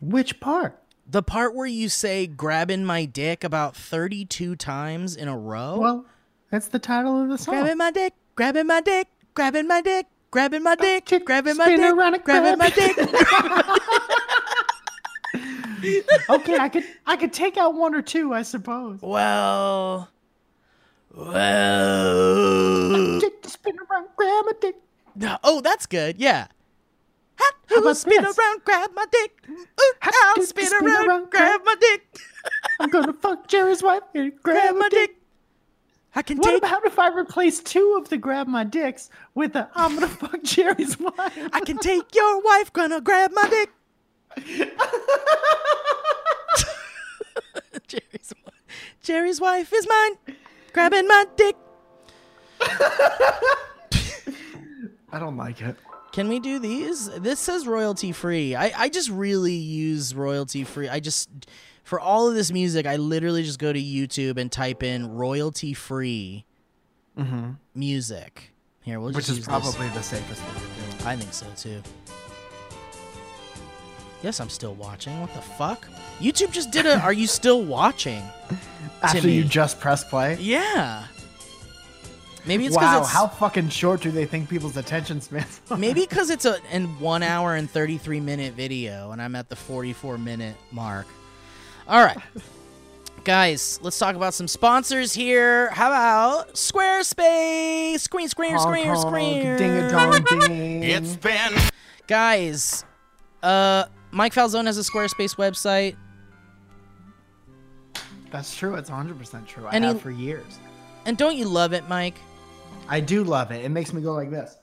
Which 0.00 0.40
part? 0.40 0.82
The 1.06 1.22
part 1.22 1.54
where 1.54 1.66
you 1.66 1.90
say 1.90 2.26
"grabbing 2.26 2.82
my 2.86 3.04
dick" 3.04 3.44
about 3.44 3.76
thirty-two 3.76 4.56
times 4.56 5.16
in 5.16 5.28
a 5.28 5.36
row. 5.36 5.76
Well, 5.78 6.06
that's 6.50 6.68
the 6.68 6.78
title 6.78 7.22
of 7.22 7.28
the 7.28 7.36
song. 7.36 7.56
grabbing 7.56 7.76
my 7.76 7.90
dick, 7.90 8.14
grabbing 8.36 8.66
my 8.66 8.80
dick, 8.80 9.08
grabbing 9.34 9.68
my 9.68 9.82
dick, 9.82 10.06
grabbing 10.34 10.64
my 10.64 10.74
dick, 10.74 11.06
chick, 11.06 11.24
grabbing 11.24 11.56
my 11.56 11.76
dick, 11.76 11.92
around 11.94 12.20
grabbing 12.24 12.58
my 12.58 12.68
dick. 12.68 12.98
okay, 16.28 16.58
I 16.58 16.68
could 16.68 16.82
I 17.06 17.14
could 17.16 17.32
take 17.32 17.56
out 17.56 17.74
one 17.74 17.94
or 17.94 18.02
two, 18.02 18.34
I 18.34 18.42
suppose. 18.42 18.98
well, 19.00 20.08
well. 21.14 23.20
Spin 23.46 23.76
around, 23.88 24.08
grab 24.16 24.44
a 24.46 24.54
dick. 24.60 24.74
No, 25.14 25.38
Oh, 25.44 25.60
that's 25.60 25.86
good. 25.86 26.18
Yeah. 26.18 26.48
Hat 27.36 27.54
How 27.68 27.78
about 27.80 27.96
spin 27.96 28.24
this? 28.24 28.36
around, 28.36 28.64
grab 28.64 28.90
my 28.94 29.04
dick. 29.12 29.44
Ooh, 29.48 29.66
I'll 30.02 30.42
spin, 30.42 30.66
spin 30.66 30.84
around, 30.84 31.08
around 31.08 31.30
grab, 31.30 31.60
my 31.64 31.76
dick. 31.80 32.18
I'm 32.80 32.90
gonna 32.90 33.12
fuck 33.12 33.46
Jerry's 33.46 33.84
wife 33.84 34.02
and 34.14 34.32
grab, 34.42 34.72
Grab 34.72 34.76
my 34.76 34.88
dick. 34.88 35.10
dick. 35.10 35.16
I 36.16 36.22
can 36.22 36.38
What 36.38 36.50
take. 36.50 36.58
about 36.58 36.84
if 36.86 36.98
I 36.98 37.08
replace 37.08 37.60
two 37.60 37.96
of 38.00 38.08
the 38.08 38.16
grab 38.16 38.46
my 38.46 38.62
dicks 38.64 39.10
with 39.34 39.56
a 39.56 39.68
I'm 39.74 39.94
gonna 39.94 40.06
fuck 40.08 40.42
Jerry's 40.42 40.98
wife? 41.00 41.16
I 41.52 41.60
can 41.60 41.78
take 41.78 42.14
your 42.14 42.40
wife. 42.40 42.72
Gonna 42.72 43.00
grab 43.00 43.30
my 43.34 43.48
dick. 43.48 43.70
Jerry's 47.86 48.32
wife. 48.44 48.54
Jerry's 49.02 49.40
wife 49.40 49.72
is 49.72 49.86
mine. 49.88 50.36
Grabbing 50.72 51.06
my 51.08 51.24
dick. 51.36 51.56
I 55.12 55.18
don't 55.18 55.36
like 55.36 55.60
it. 55.60 55.76
Can 56.12 56.28
we 56.28 56.38
do 56.40 56.58
these? 56.58 57.10
This 57.20 57.40
says 57.40 57.66
royalty 57.66 58.12
free. 58.12 58.54
I, 58.54 58.72
I 58.76 58.88
just 58.88 59.10
really 59.10 59.52
use 59.54 60.14
royalty 60.14 60.64
free. 60.64 60.88
I 60.88 61.00
just 61.00 61.28
for 61.84 62.00
all 62.00 62.28
of 62.28 62.34
this 62.34 62.50
music, 62.50 62.86
I 62.86 62.96
literally 62.96 63.44
just 63.44 63.58
go 63.58 63.72
to 63.72 63.80
YouTube 63.80 64.38
and 64.38 64.50
type 64.50 64.82
in 64.82 65.14
royalty 65.14 65.74
free 65.74 66.44
mm-hmm. 67.16 67.52
music. 67.74 68.52
Here, 68.82 68.98
we'll 68.98 69.10
just 69.10 69.28
Which 69.28 69.38
is 69.38 69.44
probably 69.44 69.88
the 69.90 70.02
safest 70.02 70.42
thing 70.42 70.54
to 70.54 70.98
do. 70.98 71.08
I 71.08 71.16
think 71.16 71.32
so 71.32 71.46
too. 71.56 71.82
Yes, 74.22 74.40
I'm 74.40 74.48
still 74.48 74.74
watching. 74.74 75.20
What 75.20 75.32
the 75.34 75.42
fuck? 75.42 75.86
YouTube 76.18 76.50
just 76.50 76.70
did 76.70 76.86
a. 76.86 76.98
Are 77.02 77.12
you 77.12 77.26
still 77.26 77.62
watching? 77.62 78.22
After 79.02 79.26
me. 79.26 79.34
you 79.34 79.44
just 79.44 79.78
press 79.80 80.02
play. 80.02 80.38
Yeah. 80.40 81.06
Maybe 82.46 82.66
it's 82.66 82.76
Wow, 82.76 83.00
it's 83.00 83.10
how 83.10 83.26
fucking 83.26 83.68
short 83.68 84.00
do 84.00 84.10
they 84.10 84.24
think 84.24 84.48
people's 84.48 84.78
attention 84.78 85.20
spans? 85.20 85.60
are? 85.70 85.76
Maybe 85.78 86.02
because 86.02 86.30
it's 86.30 86.46
a 86.46 86.56
in 86.72 86.86
one 87.00 87.22
hour 87.22 87.54
and 87.54 87.70
thirty 87.70 87.98
three 87.98 88.20
minute 88.20 88.54
video, 88.54 89.12
and 89.12 89.20
I'm 89.20 89.34
at 89.34 89.50
the 89.50 89.56
forty 89.56 89.92
four 89.92 90.16
minute 90.16 90.56
mark. 90.70 91.06
All 91.86 92.02
right, 92.02 92.16
guys, 93.24 93.78
let's 93.82 93.98
talk 93.98 94.16
about 94.16 94.32
some 94.32 94.48
sponsors 94.48 95.12
here. 95.12 95.68
How 95.70 95.88
about 95.88 96.54
Squarespace? 96.54 98.00
Screen, 98.00 98.28
screen, 98.28 98.58
screen, 98.58 98.86
Honk, 98.86 98.98
honk, 98.98 99.08
screen. 99.08 99.56
Ding 99.56 99.70
a 99.76 99.90
dong 99.90 100.22
ding. 100.48 100.82
It's 100.82 101.16
been 101.16 101.52
Guys, 102.06 102.84
uh, 103.42 103.84
Mike 104.12 104.32
Falzone 104.34 104.64
has 104.66 104.78
a 104.78 104.82
Squarespace 104.82 105.36
website. 105.36 105.96
That's 108.30 108.56
true. 108.56 108.74
It's 108.76 108.90
100% 108.90 109.46
true. 109.46 109.66
I 109.66 109.72
And 109.72 109.84
he- 109.84 109.88
have 109.88 110.00
for 110.00 110.10
years. 110.10 110.58
And 111.06 111.16
don't 111.18 111.36
you 111.36 111.44
love 111.46 111.72
it, 111.74 111.86
Mike? 111.88 112.16
I 112.88 113.00
do 113.00 113.24
love 113.24 113.50
it. 113.52 113.62
It 113.64 113.68
makes 113.68 113.92
me 113.92 114.00
go 114.02 114.12
like 114.14 114.30
this. 114.30 114.56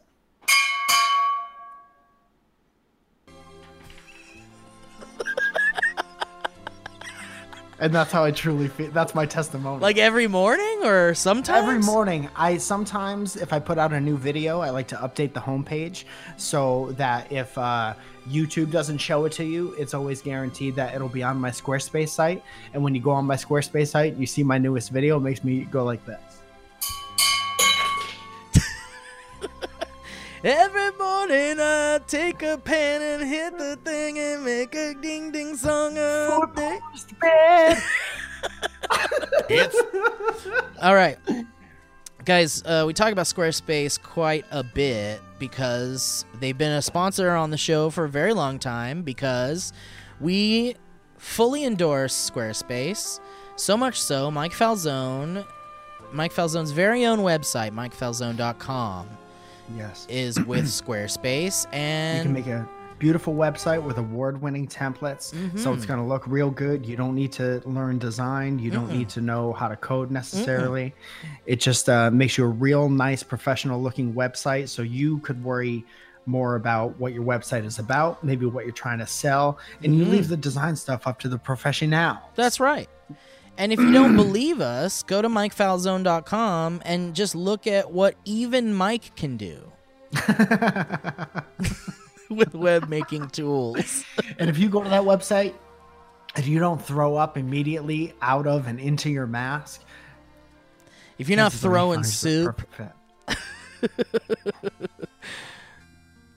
And 7.82 7.94
that's 7.94 8.12
how 8.12 8.24
I 8.24 8.30
truly 8.30 8.67
feel. 8.67 8.91
That's 8.91 9.15
my 9.15 9.26
testimony. 9.26 9.82
Like 9.82 9.98
every 9.98 10.28
morning 10.28 10.82
or 10.84 11.15
sometimes? 11.15 11.67
Every 11.67 11.80
morning, 11.80 12.30
I 12.36 12.58
sometimes, 12.58 13.36
if 13.36 13.52
I 13.52 13.60
put 13.60 13.80
out 13.80 13.91
a 13.91 14.00
new 14.00 14.17
video, 14.17 14.60
I 14.60 14.70
like 14.70 14.88
to 14.89 14.96
update 14.98 15.34
the 15.34 15.39
homepage 15.39 16.04
so 16.38 16.94
that 16.98 17.32
if 17.32 17.58
uh, 17.58 17.96
YouTube 18.30 18.70
doesn't 18.70 19.00
show 19.00 19.26
it 19.26 19.32
to 19.34 19.44
you, 19.44 19.74
it's 19.80 19.96
always 19.96 20.22
guaranteed 20.22 20.76
that 20.76 20.94
it'll 20.94 21.10
be 21.10 21.24
on 21.24 21.38
my 21.38 21.50
Squarespace 21.50 22.10
site. 22.10 22.44
And 22.76 22.84
when 22.84 22.94
you 22.94 23.02
go 23.02 23.12
on 23.12 23.26
my 23.26 23.36
Squarespace 23.36 23.88
site, 23.88 24.15
you 24.15 24.28
see 24.28 24.44
my 24.44 24.60
newest 24.60 24.91
video, 24.91 25.17
it 25.17 25.22
makes 25.22 25.44
me 25.44 25.62
go 25.65 25.84
like 25.84 26.06
this. 26.06 26.31
Every 30.43 30.89
morning 30.97 31.58
I 31.60 31.99
take 32.08 32.41
a 32.41 32.58
pen 32.58 33.01
and 33.04 33.30
hit 33.30 33.60
the 33.60 33.75
thing 33.86 34.17
and 34.17 34.43
make 34.43 34.73
a 34.73 34.95
ding 34.95 35.32
ding 35.32 35.56
song 35.56 35.95
of 35.99 36.56
day. 36.56 36.80
it's 39.49 39.75
All 40.82 40.95
right. 40.95 41.19
Guys, 42.25 42.63
uh, 42.65 42.86
we 42.88 42.93
talk 42.93 43.12
about 43.12 43.27
Squarespace 43.27 44.01
quite 44.01 44.45
a 44.49 44.63
bit 44.63 45.21
because 45.38 46.25
they've 46.39 46.58
been 46.58 46.71
a 46.71 46.82
sponsor 46.82 47.30
on 47.32 47.51
the 47.51 47.58
show 47.58 47.91
for 47.91 48.06
a 48.06 48.10
very 48.10 48.34
long 48.34 48.58
time 48.58 49.04
because 49.04 49.73
we 50.19 50.75
fully 51.19 51.65
endorse 51.65 52.32
Squarespace. 52.32 53.19
So 53.58 53.77
much 53.77 54.01
so, 54.01 54.32
Mike 54.32 54.54
Falzone, 54.54 55.45
Mike 56.12 56.34
Falzone's 56.34 56.71
very 56.71 57.06
own 57.06 57.19
website, 57.19 57.71
mikefalzone.com, 57.73 59.08
Yes. 59.77 60.05
is 60.10 60.39
with 60.45 60.65
Squarespace. 60.81 61.67
And 61.73 62.17
You 62.17 62.23
can 62.23 62.34
make 62.34 62.47
a 62.47 62.67
beautiful 62.99 63.34
website 63.34 63.81
with 63.81 63.97
award-winning 63.97 64.67
templates, 64.67 65.23
so 65.23 65.36
Mm-hmm. 65.38 65.73
it's 65.73 65.86
going 65.88 65.99
to 65.99 66.05
look 66.05 66.27
real 66.27 66.51
good. 66.51 66.86
You 66.86 66.95
don't 66.95 67.15
need 67.15 67.31
to 67.34 67.62
learn 67.65 67.97
design. 67.97 68.60
You 68.60 68.69
don't 68.69 68.91
need 68.91 69.10
to 69.10 69.21
know 69.21 69.53
how 69.53 69.67
to 69.69 69.75
code 69.75 70.12
necessarily. 70.12 70.93
It 71.47 71.60
just 71.60 71.89
uh, 71.89 72.12
makes 72.12 72.38
you 72.38 72.43
a 72.43 72.47
real 72.47 72.89
nice, 72.89 73.23
professional-looking 73.23 74.13
website. 74.13 74.69
So 74.69 74.84
you 74.84 75.17
could 75.19 75.43
worry 75.43 75.84
more 76.27 76.53
about 76.55 76.99
what 76.99 77.13
your 77.13 77.23
website 77.23 77.65
is 77.65 77.79
about, 77.79 78.23
maybe 78.23 78.45
what 78.45 78.65
you're 78.65 78.73
trying 78.73 78.99
to 78.99 79.07
sell, 79.07 79.57
and 79.84 79.95
you 79.97 80.05
leave 80.05 80.27
the 80.27 80.38
design 80.38 80.75
stuff 80.75 81.07
up 81.07 81.19
to 81.21 81.27
the 81.27 81.39
professional. 81.39 82.17
That's 82.36 82.60
right. 82.60 82.88
And 83.58 83.72
if 83.72 83.80
you 83.80 83.92
don't 83.92 84.16
believe 84.16 84.62
us, 84.62 85.04
go 85.04 85.22
to 85.22 85.30
MikeFalzone.com 85.30 86.82
and 86.86 87.16
just 87.16 87.36
look 87.36 87.68
at 87.68 87.92
what 87.92 88.16
even 88.26 88.74
Mike 88.74 89.16
can 89.16 89.38
do 89.38 89.72
with 92.30 92.54
web 92.54 92.90
making 92.90 93.30
tools. 93.30 94.04
And 94.40 94.50
if 94.50 94.58
you 94.58 94.70
go 94.70 94.84
to 94.84 94.90
that 94.90 95.04
website, 95.04 95.54
if 96.36 96.48
you 96.48 96.60
don't 96.60 96.84
throw 96.84 97.16
up 97.16 97.38
immediately 97.38 98.14
out 98.22 98.48
of 98.48 98.68
and 98.68 98.80
into 98.80 99.10
your 99.10 99.28
mask, 99.28 99.84
If 101.18 101.30
you're 101.30 101.38
not 101.38 101.52
chances 101.52 101.66
are 101.66 101.68
you 101.68 101.74
throwing 101.74 102.04
soup. 102.04 102.62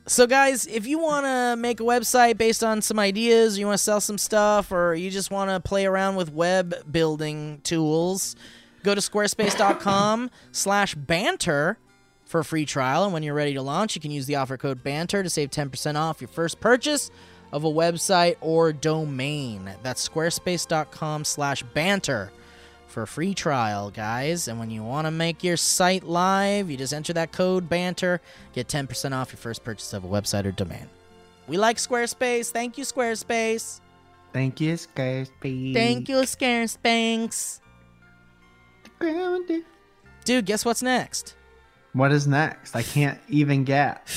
So, 0.06 0.26
guys, 0.26 0.66
if 0.66 0.86
you 0.86 0.98
want 0.98 1.24
to 1.24 1.56
make 1.56 1.80
a 1.80 1.82
website 1.82 2.36
based 2.36 2.62
on 2.62 2.82
some 2.82 2.98
ideas, 2.98 3.58
you 3.58 3.64
want 3.64 3.78
to 3.78 3.82
sell 3.82 4.02
some 4.02 4.18
stuff, 4.18 4.70
or 4.70 4.94
you 4.94 5.10
just 5.10 5.30
want 5.30 5.50
to 5.50 5.66
play 5.66 5.86
around 5.86 6.16
with 6.16 6.30
web 6.30 6.74
building 6.92 7.62
tools, 7.64 8.36
go 8.82 8.94
to 8.94 9.00
squarespace.com 9.00 10.30
slash 10.52 10.94
banter 10.94 11.78
for 12.26 12.40
a 12.40 12.44
free 12.44 12.66
trial. 12.66 13.04
And 13.04 13.14
when 13.14 13.22
you're 13.22 13.34
ready 13.34 13.54
to 13.54 13.62
launch, 13.62 13.94
you 13.94 14.02
can 14.02 14.10
use 14.10 14.26
the 14.26 14.36
offer 14.36 14.58
code 14.58 14.82
banter 14.82 15.22
to 15.22 15.30
save 15.30 15.50
10% 15.50 15.96
off 15.96 16.20
your 16.20 16.28
first 16.28 16.60
purchase 16.60 17.10
of 17.50 17.64
a 17.64 17.70
website 17.70 18.36
or 18.42 18.74
domain. 18.74 19.70
That's 19.82 20.06
squarespace.com 20.06 21.24
slash 21.24 21.62
banter 21.62 22.30
for 22.94 23.02
a 23.02 23.06
free 23.06 23.34
trial, 23.34 23.90
guys. 23.90 24.46
And 24.48 24.58
when 24.58 24.70
you 24.70 24.84
want 24.84 25.06
to 25.06 25.10
make 25.10 25.42
your 25.42 25.56
site 25.56 26.04
live, 26.04 26.70
you 26.70 26.76
just 26.76 26.94
enter 26.94 27.12
that 27.12 27.32
code 27.32 27.68
BANTER, 27.68 28.20
get 28.54 28.68
10% 28.68 29.12
off 29.12 29.32
your 29.32 29.38
first 29.38 29.64
purchase 29.64 29.92
of 29.92 30.04
a 30.04 30.08
website 30.08 30.46
or 30.46 30.52
domain. 30.52 30.88
We 31.48 31.58
like 31.58 31.76
Squarespace. 31.76 32.50
Thank 32.52 32.78
you, 32.78 32.84
Squarespace. 32.84 33.80
Thank 34.32 34.60
you, 34.60 34.74
Squarespace. 34.74 35.74
Thank 35.74 36.08
you, 36.08 36.16
Squarespace. 36.18 37.60
Dude, 40.24 40.46
guess 40.46 40.64
what's 40.64 40.82
next? 40.82 41.34
What 41.92 42.12
is 42.12 42.26
next? 42.26 42.74
I 42.74 42.82
can't 42.82 43.18
even 43.28 43.64
get. 43.64 44.08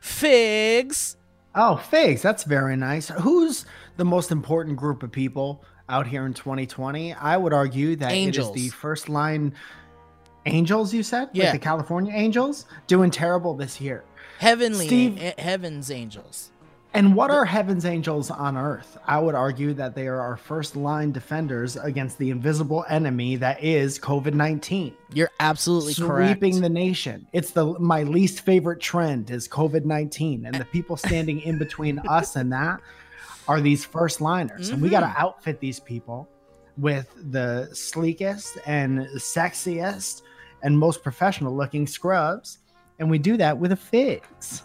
Figs. 0.00 1.16
Oh, 1.54 1.76
figs. 1.76 2.22
That's 2.22 2.44
very 2.44 2.76
nice. 2.76 3.08
Who's 3.08 3.66
the 3.96 4.04
most 4.04 4.30
important 4.30 4.76
group 4.76 5.02
of 5.02 5.12
people 5.12 5.64
out 5.92 6.06
here 6.06 6.26
in 6.26 6.34
2020? 6.34 7.12
I 7.14 7.36
would 7.36 7.52
argue 7.52 7.94
that 7.96 8.10
Angels. 8.12 8.48
it 8.48 8.56
is 8.56 8.62
the 8.64 8.68
first 8.76 9.08
line 9.08 9.54
Angels, 10.46 10.92
you 10.92 11.04
said? 11.04 11.28
Yeah. 11.32 11.44
Like 11.44 11.52
the 11.52 11.58
California 11.60 12.12
Angels? 12.14 12.66
Doing 12.88 13.10
terrible 13.12 13.54
this 13.54 13.80
year. 13.80 14.02
Heavenly, 14.38 14.86
Steve- 14.88 15.22
a- 15.22 15.40
heaven's 15.40 15.88
angels. 15.90 16.48
And 16.94 17.14
what 17.14 17.30
are 17.30 17.44
heaven's 17.46 17.86
angels 17.86 18.30
on 18.30 18.56
earth? 18.56 18.98
I 19.06 19.18
would 19.18 19.34
argue 19.34 19.72
that 19.74 19.94
they 19.94 20.08
are 20.08 20.20
our 20.20 20.36
first 20.36 20.76
line 20.76 21.10
defenders 21.12 21.76
against 21.76 22.18
the 22.18 22.28
invisible 22.30 22.84
enemy 22.88 23.36
that 23.36 23.62
is 23.64 23.98
COVID 23.98 24.34
19. 24.34 24.92
You're 25.14 25.30
absolutely 25.40 25.94
Sweeping 25.94 26.08
correct. 26.10 26.60
the 26.60 26.68
nation. 26.68 27.26
It's 27.32 27.52
the 27.52 27.78
my 27.78 28.02
least 28.02 28.40
favorite 28.40 28.80
trend 28.80 29.30
is 29.30 29.48
COVID 29.48 29.84
19. 29.86 30.44
And 30.44 30.54
the 30.56 30.64
people 30.66 30.96
standing 30.98 31.40
in 31.40 31.56
between 31.56 31.98
us 32.00 32.36
and 32.36 32.52
that 32.52 32.80
are 33.48 33.60
these 33.60 33.84
first 33.84 34.20
liners. 34.20 34.68
And 34.68 34.80
we 34.80 34.88
got 34.88 35.00
to 35.00 35.14
outfit 35.20 35.60
these 35.60 35.80
people 35.80 36.28
with 36.76 37.12
the 37.30 37.68
sleekest 37.72 38.58
and 38.66 39.00
sexiest 39.16 40.22
and 40.62 40.78
most 40.78 41.02
professional 41.02 41.54
looking 41.54 41.86
scrubs. 41.86 42.58
And 42.98 43.10
we 43.10 43.18
do 43.18 43.36
that 43.36 43.58
with 43.58 43.72
a 43.72 43.76
fix. 43.76 44.62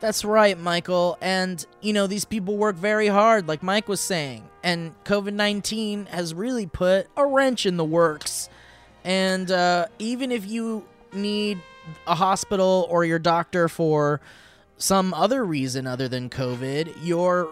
That's 0.00 0.24
right, 0.24 0.58
Michael. 0.58 1.16
And, 1.20 1.64
you 1.80 1.92
know, 1.92 2.06
these 2.06 2.24
people 2.24 2.56
work 2.56 2.76
very 2.76 3.08
hard, 3.08 3.48
like 3.48 3.62
Mike 3.62 3.88
was 3.88 4.00
saying. 4.00 4.48
And 4.62 4.92
COVID 5.04 5.32
19 5.32 6.06
has 6.06 6.34
really 6.34 6.66
put 6.66 7.06
a 7.16 7.26
wrench 7.26 7.66
in 7.66 7.76
the 7.76 7.84
works. 7.84 8.48
And 9.04 9.50
uh, 9.50 9.86
even 9.98 10.32
if 10.32 10.48
you 10.48 10.84
need 11.12 11.58
a 12.06 12.14
hospital 12.14 12.86
or 12.90 13.04
your 13.04 13.18
doctor 13.18 13.68
for 13.68 14.20
some 14.78 15.14
other 15.14 15.44
reason 15.44 15.86
other 15.86 16.08
than 16.08 16.28
COVID, 16.28 16.94
you're 17.02 17.48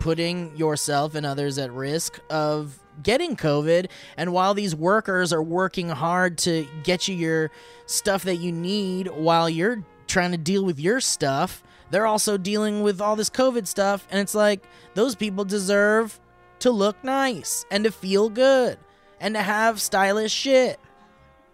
putting 0.00 0.56
yourself 0.56 1.14
and 1.14 1.24
others 1.24 1.58
at 1.58 1.70
risk 1.70 2.18
of 2.28 2.78
getting 3.02 3.36
COVID. 3.36 3.88
And 4.16 4.32
while 4.32 4.54
these 4.54 4.74
workers 4.74 5.32
are 5.32 5.42
working 5.42 5.88
hard 5.88 6.38
to 6.38 6.66
get 6.82 7.06
you 7.06 7.14
your 7.14 7.50
stuff 7.86 8.24
that 8.24 8.36
you 8.36 8.50
need 8.50 9.08
while 9.08 9.48
you're 9.48 9.84
trying 10.08 10.32
to 10.32 10.38
deal 10.38 10.64
with 10.64 10.80
your 10.80 11.00
stuff, 11.00 11.62
they're 11.90 12.06
also 12.06 12.36
dealing 12.36 12.82
with 12.82 13.00
all 13.00 13.14
this 13.14 13.30
COVID 13.30 13.66
stuff. 13.66 14.06
And 14.10 14.20
it's 14.20 14.34
like, 14.34 14.62
those 14.94 15.14
people 15.14 15.44
deserve 15.44 16.18
to 16.60 16.70
look 16.70 17.02
nice 17.04 17.64
and 17.70 17.84
to 17.84 17.92
feel 17.92 18.28
good 18.28 18.78
and 19.20 19.34
to 19.34 19.42
have 19.42 19.80
stylish 19.80 20.32
shit. 20.32 20.80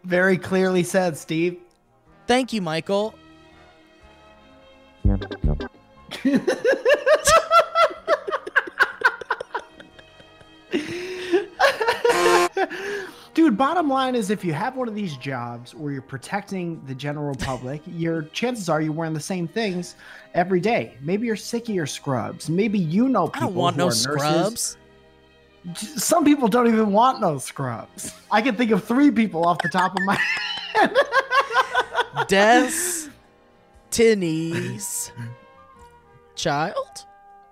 Very 0.05 0.39
clearly 0.39 0.85
said, 0.85 1.17
Steve. 1.17 1.59
Thank 2.27 2.53
you, 2.53 2.63
Michael. 2.63 3.15
Dude, 13.35 13.59
bottom 13.59 13.89
line 13.91 14.15
is 14.15 14.31
if 14.31 14.43
you 14.47 14.55
have 14.55 14.77
one 14.77 14.89
of 14.89 14.95
these 14.95 15.15
jobs 15.19 15.75
where 15.75 15.93
you're 15.93 16.01
protecting 16.01 16.83
the 16.87 16.95
general 16.95 17.35
public, 17.35 17.83
your 17.87 18.23
chances 18.23 18.71
are 18.71 18.81
you're 18.81 18.93
wearing 18.93 19.13
the 19.13 19.21
same 19.21 19.47
things 19.47 19.95
every 20.33 20.59
day. 20.59 20.97
Maybe 21.03 21.27
you're 21.27 21.37
sick 21.37 21.69
of 21.69 21.75
your 21.75 21.85
scrubs. 21.87 22.49
Maybe 22.49 22.79
you 22.79 23.11
know 23.11 23.27
I 23.27 23.31
people 23.31 23.49
don't 23.49 23.55
want 23.57 23.77
who 23.77 23.81
no 23.81 23.85
are 23.85 23.89
nurses. 23.89 24.03
scrubs. 24.03 24.77
Some 26.03 26.25
people 26.25 26.49
don't 26.49 26.67
even 26.69 26.93
want 26.93 27.21
no 27.21 27.37
scrubs. 27.39 28.15
I 28.31 28.41
can 28.41 28.57
think 28.57 28.71
of 28.71 28.85
three 28.85 29.11
people 29.11 29.47
off 29.47 29.59
the 29.59 29.69
top 29.69 29.93
of 29.99 30.03
my 30.05 30.19
head. 30.75 30.97
Destiny's 33.91 35.13
child 36.37 37.06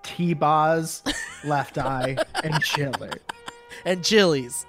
T-Boz, 0.05 1.03
Left 1.43 1.77
Eye, 1.77 2.15
and 2.43 2.53
Chilli. 2.55 3.17
and 3.85 4.03
chilies. 4.03 4.65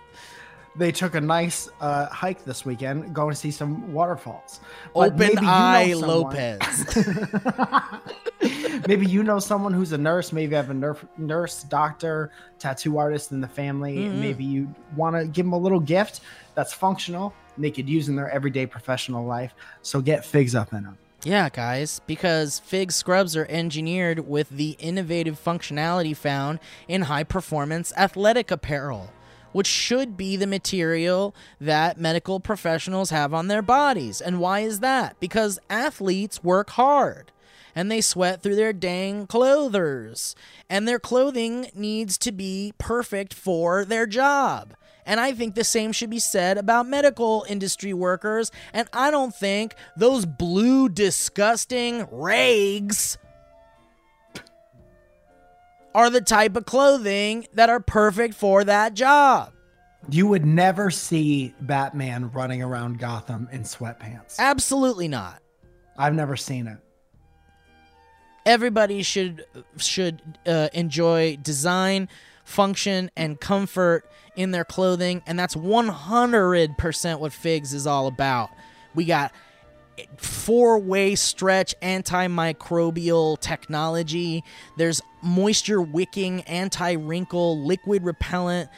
They 0.79 0.93
took 0.93 1.15
a 1.15 1.21
nice 1.21 1.71
uh, 1.81 2.07
hike 2.07 2.45
this 2.45 2.67
weekend, 2.67 3.15
going 3.15 3.31
to 3.31 3.37
see 3.37 3.51
some 3.51 3.93
waterfalls. 3.95 4.61
But 4.95 5.13
Open 5.13 5.29
you 5.31 5.35
know 5.37 5.49
Eye 5.49 5.95
Lopez. 5.95 7.07
maybe 8.87 9.07
you 9.07 9.23
know 9.23 9.39
someone 9.39 9.73
who's 9.73 9.93
a 9.93 9.99
nurse. 9.99 10.33
Maybe 10.35 10.51
you 10.51 10.57
have 10.57 10.69
a 10.69 10.75
nurse, 10.75 10.99
nurse, 11.17 11.63
doctor, 11.63 12.31
tattoo 12.59 12.99
artist 12.99 13.33
in 13.33 13.41
the 13.41 13.49
family. 13.49 13.97
Mhm. 13.97 14.17
Maybe 14.21 14.45
you 14.45 14.75
want 14.95 15.17
to 15.17 15.27
give 15.27 15.47
them 15.47 15.55
a 15.55 15.59
little 15.59 15.81
gift 15.81 16.21
that's 16.55 16.75
functional 16.75 17.33
and 17.55 17.65
they 17.65 17.71
could 17.71 17.89
use 17.89 18.11
in 18.11 18.17
their 18.17 18.31
everyday 18.31 18.67
professional 18.67 19.25
life. 19.25 19.55
So 19.81 20.03
get 20.03 20.27
figs 20.27 20.55
up 20.55 20.75
in 20.75 20.83
them. 20.85 20.99
Yeah, 21.27 21.49
guys, 21.49 22.01
because 22.07 22.61
Fig 22.61 22.93
scrubs 22.93 23.35
are 23.35 23.49
engineered 23.51 24.29
with 24.29 24.49
the 24.49 24.77
innovative 24.79 25.43
functionality 25.45 26.17
found 26.17 26.61
in 26.87 27.03
high 27.03 27.25
performance 27.25 27.93
athletic 27.97 28.53
apparel, 28.53 29.13
which 29.51 29.67
should 29.67 30.17
be 30.17 30.37
the 30.37 30.47
material 30.47 31.35
that 31.61 31.99
medical 31.99 32.39
professionals 32.39 33.11
have 33.11 33.35
on 33.35 33.49
their 33.49 33.61
bodies. 33.61 34.21
And 34.21 34.39
why 34.39 34.61
is 34.61 34.79
that? 34.79 35.19
Because 35.19 35.59
athletes 35.69 36.45
work 36.45 36.71
hard 36.71 37.33
and 37.75 37.91
they 37.91 38.03
sweat 38.03 38.41
through 38.41 38.55
their 38.55 38.73
dang 38.73 39.27
clothers, 39.27 40.37
and 40.71 40.87
their 40.87 41.01
clothing 41.01 41.67
needs 41.75 42.17
to 42.19 42.31
be 42.31 42.73
perfect 42.79 43.35
for 43.35 43.85
their 43.85 44.07
job. 44.07 44.75
And 45.07 45.21
I 45.21 45.33
think 45.33 45.55
the 45.55 45.65
same 45.65 45.93
should 45.93 46.11
be 46.11 46.19
said 46.19 46.59
about 46.59 46.87
medical 46.87 47.47
industry 47.49 47.95
workers. 47.95 48.51
And 48.73 48.89
I 48.93 49.11
don't 49.11 49.35
think 49.35 49.75
those 49.97 50.27
blue, 50.27 50.89
disgusting 50.89 52.07
rags 52.11 53.17
are 55.95 56.11
the 56.11 56.21
type 56.21 56.57
of 56.57 56.67
clothing 56.67 57.47
that 57.55 57.71
are 57.71 57.81
perfect 57.81 58.35
for 58.35 58.65
that 58.65 58.95
job. 58.95 59.53
You 60.11 60.27
would 60.27 60.45
never 60.45 60.91
see 60.91 61.55
Batman 61.61 62.31
running 62.33 62.63
around 62.63 62.99
Gotham 62.99 63.49
in 63.51 63.63
sweatpants. 63.63 64.39
Absolutely 64.39 65.09
not. 65.09 65.41
I've 65.97 66.15
never 66.15 66.37
seen 66.37 66.67
it. 66.67 66.79
Everybody 68.45 69.03
should 69.03 69.45
should 69.79 70.23
uh, 70.47 70.69
enjoy 70.73 71.37
design, 71.43 72.09
function, 72.47 73.11
and 73.17 73.39
comfort 73.39 74.09
in 74.37 74.53
their 74.53 74.65
clothing, 74.65 75.23
and 75.27 75.39
that's 75.39 75.55
100% 75.55 77.21
what 77.21 77.33
Figs 77.33 77.75
is 77.75 77.87
all 77.87 78.07
about. 78.07 78.51
We 78.95 79.05
got 79.05 79.33
four 80.17 80.79
way 80.79 81.15
stretch 81.15 81.75
antimicrobial 81.83 83.41
technology. 83.41 84.45
There's 84.77 85.03
moisture 85.23 85.83
wicking, 85.83 86.43
anti 86.43 86.93
wrinkle, 86.93 87.63
liquid 87.63 88.05
repellent, 88.05 88.71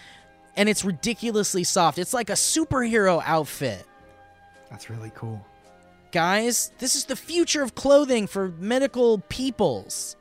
and 0.56 0.68
it's 0.68 0.84
ridiculously 0.84 1.64
soft. 1.64 1.98
It's 1.98 2.14
like 2.14 2.30
a 2.30 2.34
superhero 2.34 3.22
outfit. 3.24 3.84
That's 4.70 4.90
really 4.90 5.12
cool. 5.14 5.44
Guys, 6.10 6.72
this 6.78 6.96
is 6.96 7.04
the 7.04 7.16
future 7.16 7.62
of 7.62 7.74
clothing 7.74 8.26
for 8.26 8.48
medical 8.58 9.18
peoples. 9.28 10.16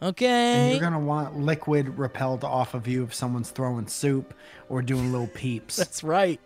And 0.00 0.08
Okay. 0.10 0.70
you're 0.72 0.80
gonna 0.80 0.98
want 1.00 1.38
liquid 1.38 1.98
repelled 1.98 2.44
off 2.44 2.74
of 2.74 2.86
you 2.86 3.04
if 3.04 3.14
someone's 3.14 3.50
throwing 3.50 3.86
soup 3.86 4.34
or 4.68 4.82
doing 4.82 5.10
little 5.12 5.26
peeps. 5.34 5.76
That's 5.76 6.04
right. 6.04 6.40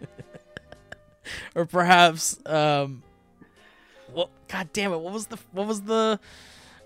or 1.54 1.66
perhaps 1.66 2.38
um 2.46 3.02
well 4.14 4.30
god 4.48 4.68
damn 4.72 4.92
it, 4.92 4.98
what 4.98 5.12
was 5.12 5.26
the 5.26 5.38
what 5.52 5.66
was 5.66 5.82
the 5.82 6.18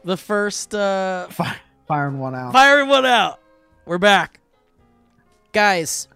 the 0.04 0.16
first 0.16 0.74
uh 0.74 1.26
Fire, 1.28 1.56
Firing 1.86 2.18
one 2.18 2.34
out. 2.34 2.52
firing 2.52 2.88
one 2.88 3.04
out. 3.06 3.40
We're 3.84 3.98
back. 3.98 4.40
Guys, 5.52 6.06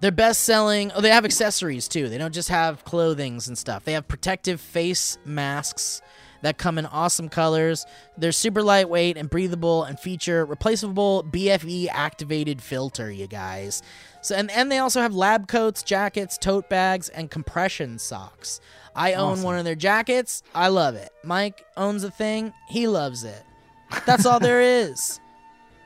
they're 0.00 0.10
best 0.12 0.40
selling. 0.44 0.92
Oh, 0.94 1.00
they 1.00 1.08
have 1.10 1.24
accessories 1.24 1.88
too. 1.88 2.08
They 2.10 2.18
don't 2.18 2.34
just 2.34 2.50
have 2.50 2.84
clothings 2.84 3.48
and 3.48 3.56
stuff. 3.56 3.84
They 3.84 3.92
have 3.94 4.06
protective 4.06 4.60
face 4.60 5.16
masks 5.24 6.02
that 6.44 6.58
come 6.58 6.76
in 6.78 6.84
awesome 6.86 7.28
colors. 7.28 7.86
They're 8.18 8.32
super 8.32 8.62
lightweight 8.62 9.16
and 9.16 9.28
breathable 9.30 9.82
and 9.82 9.98
feature 9.98 10.44
replaceable 10.44 11.24
BFE 11.24 11.88
activated 11.90 12.60
filter, 12.62 13.10
you 13.10 13.26
guys. 13.26 13.82
So 14.22 14.36
and, 14.36 14.50
and 14.50 14.70
they 14.70 14.78
also 14.78 15.00
have 15.00 15.14
lab 15.14 15.48
coats, 15.48 15.82
jackets, 15.82 16.36
tote 16.38 16.68
bags, 16.68 17.08
and 17.08 17.30
compression 17.30 17.98
socks. 17.98 18.60
I 18.94 19.14
own 19.14 19.32
Awesome. 19.32 19.44
one 19.44 19.58
of 19.58 19.64
their 19.64 19.74
jackets. 19.74 20.42
I 20.54 20.68
love 20.68 20.94
it. 20.94 21.10
Mike 21.24 21.64
owns 21.76 22.04
a 22.04 22.10
thing. 22.10 22.52
He 22.68 22.86
loves 22.88 23.24
it. 23.24 23.42
That's 24.06 24.26
all 24.26 24.38
there 24.38 24.60
is. 24.60 25.20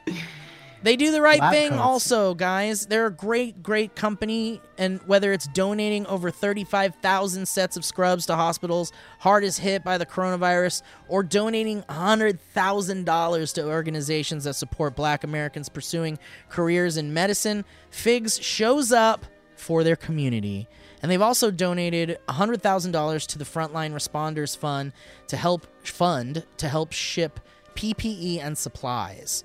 They 0.82 0.96
do 0.96 1.10
the 1.10 1.20
right 1.20 1.40
Lab 1.40 1.52
thing 1.52 1.70
coats. 1.70 1.80
also, 1.80 2.34
guys. 2.34 2.86
They're 2.86 3.06
a 3.06 3.12
great, 3.12 3.62
great 3.62 3.96
company. 3.96 4.60
And 4.76 5.00
whether 5.06 5.32
it's 5.32 5.48
donating 5.48 6.06
over 6.06 6.30
35,000 6.30 7.46
sets 7.46 7.76
of 7.76 7.84
scrubs 7.84 8.26
to 8.26 8.36
hospitals 8.36 8.92
hardest 9.18 9.58
hit 9.60 9.82
by 9.82 9.98
the 9.98 10.06
coronavirus, 10.06 10.82
or 11.08 11.22
donating 11.22 11.82
$100,000 11.82 13.54
to 13.54 13.66
organizations 13.66 14.44
that 14.44 14.54
support 14.54 14.94
black 14.94 15.24
Americans 15.24 15.68
pursuing 15.68 16.18
careers 16.48 16.96
in 16.96 17.12
medicine, 17.12 17.64
Figs 17.90 18.40
shows 18.40 18.92
up 18.92 19.26
for 19.56 19.82
their 19.82 19.96
community. 19.96 20.68
And 21.02 21.10
they've 21.10 21.22
also 21.22 21.50
donated 21.50 22.18
$100,000 22.28 23.26
to 23.26 23.38
the 23.38 23.44
Frontline 23.44 23.92
Responders 23.92 24.56
Fund 24.56 24.92
to 25.28 25.36
help 25.36 25.66
fund 25.84 26.44
to 26.58 26.68
help 26.68 26.92
ship 26.92 27.40
PPE 27.74 28.40
and 28.40 28.58
supplies. 28.58 29.44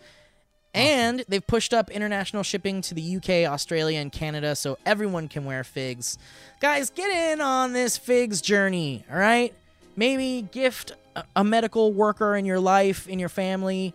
And 0.74 1.24
they've 1.28 1.46
pushed 1.46 1.74
up 1.74 1.92
international 1.92 2.42
shipping 2.42 2.82
to 2.82 2.96
the 2.96 3.18
UK, 3.18 3.52
Australia, 3.52 4.00
and 4.00 4.12
Canada 4.12 4.56
so 4.56 4.80
everyone 4.86 5.28
can 5.28 5.46
wear 5.46 5.64
figs. 5.64 6.18
Guys, 6.60 6.90
get 6.90 7.12
in 7.12 7.42
on 7.42 7.74
this 7.74 7.98
figs 7.98 8.42
journey, 8.42 9.06
all 9.12 9.18
right? 9.18 9.54
maybe 9.96 10.48
gift 10.52 10.94
a, 11.36 11.44
medical 11.44 11.94
worker 11.94 12.36
in 12.36 12.46
your 12.46 12.60
life, 12.60 13.08
in 13.08 13.20
your 13.20 13.30
family, 13.30 13.94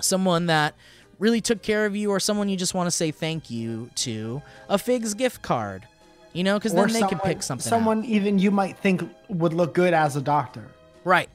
someone 0.00 0.46
that 0.46 0.74
really 1.18 1.40
took 1.40 1.62
care 1.62 1.86
of 1.86 1.94
you, 1.94 2.10
or 2.10 2.18
someone 2.18 2.48
you 2.48 2.56
just 2.56 2.74
want 2.74 2.86
to 2.86 2.90
say 2.90 3.10
thank 3.10 3.50
you 3.50 3.90
to, 3.94 4.42
a 4.68 4.78
Figs 4.78 5.14
gift 5.14 5.42
card. 5.42 5.86
You 6.32 6.42
know, 6.42 6.58
because 6.58 6.74
then 6.74 6.88
they 6.88 7.02
can 7.02 7.20
pick 7.20 7.44
something. 7.44 7.64
out. 7.64 7.76
Someone 7.76 8.04
even 8.04 8.40
you 8.40 8.50
might 8.50 8.76
think 8.78 9.08
would 9.28 9.54
look 9.54 9.72
good 9.72 9.94
as 9.94 10.16
a 10.16 10.20
doctor. 10.20 10.66
Right. 11.04 11.28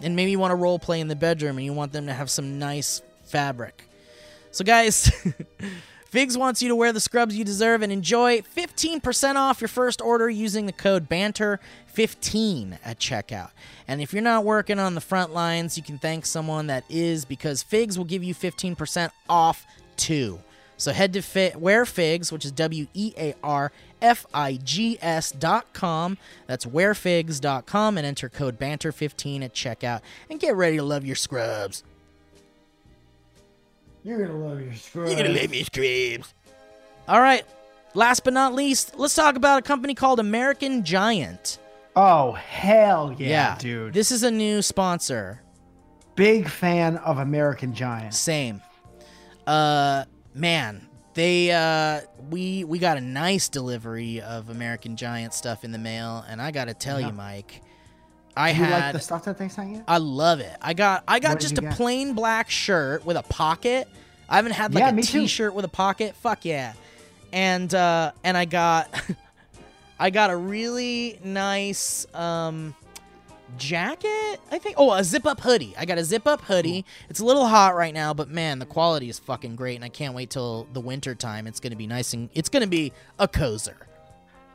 And 0.00 0.16
maybe 0.16 0.30
you 0.30 0.38
want 0.38 0.52
to 0.52 0.54
role 0.54 0.78
play 0.78 1.00
in 1.00 1.08
the 1.08 1.16
bedroom 1.16 1.58
and 1.58 1.66
you 1.66 1.74
want 1.74 1.92
them 1.92 2.06
to 2.06 2.14
have 2.14 2.30
some 2.30 2.58
nice 2.58 3.02
fabric. 3.32 3.88
So, 4.50 4.64
guys, 4.64 5.10
Figs 6.10 6.36
wants 6.36 6.60
you 6.60 6.68
to 6.68 6.76
wear 6.76 6.92
the 6.92 7.00
scrubs 7.00 7.34
you 7.34 7.42
deserve 7.42 7.80
and 7.80 7.90
enjoy 7.90 8.42
15% 8.42 9.36
off 9.36 9.62
your 9.62 9.68
first 9.68 10.02
order 10.02 10.28
using 10.28 10.66
the 10.66 10.72
code 10.72 11.08
BANTER15 11.08 12.78
at 12.84 13.00
checkout. 13.00 13.50
And 13.88 14.02
if 14.02 14.12
you're 14.12 14.22
not 14.22 14.44
working 14.44 14.78
on 14.78 14.94
the 14.94 15.00
front 15.00 15.32
lines, 15.32 15.78
you 15.78 15.82
can 15.82 15.96
thank 15.98 16.26
someone 16.26 16.66
that 16.66 16.84
is 16.90 17.24
because 17.24 17.62
Figs 17.62 17.96
will 17.96 18.04
give 18.04 18.22
you 18.22 18.34
15% 18.34 19.10
off 19.30 19.64
too. 19.96 20.40
So 20.76 20.92
head 20.92 21.14
to 21.14 21.22
Fi- 21.22 21.54
Wear 21.56 21.86
Figs, 21.86 22.30
which 22.30 22.44
is 22.44 22.52
W 22.52 22.88
E 22.92 23.14
A 23.16 23.34
R 23.42 23.72
F 24.02 24.26
I 24.34 24.58
G 24.62 24.98
S 25.00 25.30
dot 25.30 25.72
com. 25.72 26.18
That's 26.46 26.66
wearfigs 26.66 27.40
dot 27.40 27.64
com 27.66 27.96
and 27.96 28.06
enter 28.06 28.28
code 28.28 28.58
BANTER15 28.58 29.44
at 29.44 29.54
checkout 29.54 30.00
and 30.28 30.40
get 30.40 30.56
ready 30.56 30.76
to 30.76 30.82
love 30.82 31.06
your 31.06 31.16
scrubs. 31.16 31.84
You're 34.04 34.26
gonna 34.26 34.38
love 34.38 34.60
your 34.60 34.74
scrubs. 34.74 35.12
You're 35.12 35.22
gonna 35.22 35.38
love 35.40 35.54
your 35.54 35.64
scrubs. 35.64 36.34
All 37.08 37.20
right. 37.20 37.44
Last 37.94 38.24
but 38.24 38.32
not 38.32 38.54
least, 38.54 38.94
let's 38.98 39.14
talk 39.14 39.36
about 39.36 39.58
a 39.58 39.62
company 39.62 39.94
called 39.94 40.18
American 40.18 40.82
Giant. 40.84 41.58
Oh 41.94 42.32
hell 42.32 43.14
yeah, 43.18 43.56
dude! 43.58 43.92
This 43.92 44.10
is 44.10 44.22
a 44.22 44.30
new 44.30 44.62
sponsor. 44.62 45.42
Big 46.14 46.48
fan 46.48 46.96
of 46.98 47.18
American 47.18 47.74
Giant. 47.74 48.14
Same. 48.14 48.62
Uh 49.46 50.04
man, 50.34 50.88
they 51.14 51.50
uh 51.50 52.00
we 52.30 52.64
we 52.64 52.78
got 52.78 52.96
a 52.96 53.00
nice 53.00 53.48
delivery 53.50 54.20
of 54.22 54.48
American 54.48 54.96
Giant 54.96 55.34
stuff 55.34 55.64
in 55.64 55.72
the 55.72 55.78
mail 55.78 56.24
and 56.28 56.40
I 56.40 56.50
got 56.50 56.66
to 56.66 56.74
tell 56.74 56.98
Yeah. 57.00 57.08
you 57.08 57.12
Mike, 57.12 57.60
I 58.36 58.52
Do 58.52 58.58
you 58.58 58.64
had 58.64 58.84
like 58.86 58.92
the 58.94 59.00
stuff 59.00 59.24
that 59.24 59.38
they 59.38 59.48
sent 59.48 59.70
you? 59.72 59.84
I 59.86 59.98
love 59.98 60.40
it. 60.40 60.56
I 60.62 60.72
got 60.74 61.04
I 61.06 61.18
got 61.18 61.32
What 61.32 61.40
just 61.40 61.58
a 61.58 61.62
get? 61.62 61.74
plain 61.74 62.14
black 62.14 62.48
shirt 62.50 63.04
with 63.04 63.16
a 63.16 63.22
pocket. 63.22 63.88
I 64.28 64.36
haven't 64.36 64.52
had 64.52 64.74
like 64.74 64.82
Yeah, 64.82 64.88
a 64.90 64.92
me 64.92 65.02
too. 65.02 65.22
t-shirt 65.22 65.54
with 65.54 65.64
a 65.64 65.68
pocket. 65.68 66.14
Fuck 66.16 66.44
yeah. 66.44 66.72
And 67.32 67.74
uh 67.74 68.12
and 68.24 68.36
I 68.36 68.44
got 68.46 68.88
I 69.98 70.10
got 70.10 70.30
a 70.30 70.36
really 70.36 71.18
nice 71.22 72.06
um 72.14 72.74
jacket, 73.58 74.40
I 74.50 74.58
think. 74.58 74.76
Oh, 74.78 74.92
a 74.92 75.04
zip 75.04 75.26
up 75.26 75.40
hoodie. 75.40 75.74
I 75.76 75.84
got 75.84 75.98
a 75.98 76.04
zip 76.04 76.26
up 76.26 76.40
hoodie. 76.42 76.84
It's 77.10 77.20
a 77.20 77.24
little 77.24 77.46
hot 77.46 77.74
right 77.76 77.92
now, 77.92 78.14
but 78.14 78.30
man, 78.30 78.58
the 78.58 78.66
quality 78.66 79.08
is 79.10 79.18
fucking 79.18 79.56
great 79.56 79.76
and 79.76 79.84
I 79.84 79.90
can't 79.90 80.14
wait 80.14 80.30
till 80.30 80.66
the 80.72 80.80
winter 80.80 81.14
time. 81.14 81.46
It's 81.46 81.60
going 81.60 81.70
to 81.72 81.76
be 81.76 81.86
nice 81.86 82.14
and 82.14 82.30
it's 82.34 82.48
going 82.48 82.62
to 82.62 82.68
be 82.68 82.92
a 83.18 83.28
cozer. 83.28 83.74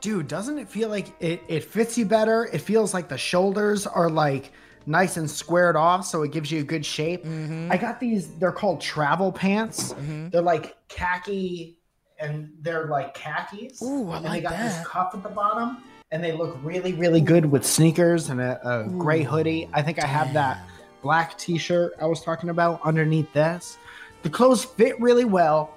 Dude, 0.00 0.28
doesn't 0.28 0.58
it 0.58 0.68
feel 0.68 0.88
like 0.88 1.08
it, 1.20 1.42
it 1.48 1.64
fits 1.64 1.98
you 1.98 2.04
better? 2.04 2.48
It 2.52 2.60
feels 2.60 2.94
like 2.94 3.08
the 3.08 3.18
shoulders 3.18 3.86
are 3.86 4.08
like 4.08 4.52
nice 4.86 5.16
and 5.16 5.30
squared 5.30 5.76
off, 5.76 6.04
so 6.06 6.22
it 6.22 6.32
gives 6.32 6.50
you 6.50 6.60
a 6.60 6.64
good 6.64 6.86
shape. 6.86 7.24
Mm-hmm. 7.24 7.70
I 7.70 7.76
got 7.76 8.00
these, 8.00 8.28
they're 8.38 8.52
called 8.52 8.80
travel 8.80 9.32
pants. 9.32 9.94
They're 10.30 10.40
like 10.40 10.76
khaki 10.88 11.78
and 12.20 12.50
they're 12.60 12.86
like 12.86 13.14
khakis. 13.14 13.82
Ooh, 13.82 14.10
I 14.10 14.18
and 14.18 14.26
they 14.26 14.40
got 14.40 14.52
that. 14.52 14.78
this 14.78 14.86
cuff 14.86 15.14
at 15.14 15.22
the 15.22 15.28
bottom. 15.28 15.78
And 16.10 16.24
they 16.24 16.32
look 16.32 16.56
really, 16.62 16.94
really 16.94 17.20
good 17.20 17.44
with 17.44 17.66
sneakers 17.66 18.30
and 18.30 18.40
a, 18.40 18.58
a 18.66 18.88
gray 18.88 19.22
hoodie. 19.22 19.68
I 19.74 19.82
think 19.82 20.02
I 20.02 20.06
have 20.06 20.32
that 20.32 20.66
black 21.02 21.36
t-shirt 21.36 21.92
I 22.00 22.06
was 22.06 22.22
talking 22.22 22.48
about 22.48 22.80
underneath 22.82 23.30
this. 23.34 23.76
The 24.22 24.30
clothes 24.30 24.64
fit 24.64 24.98
really 25.00 25.26
well, 25.26 25.76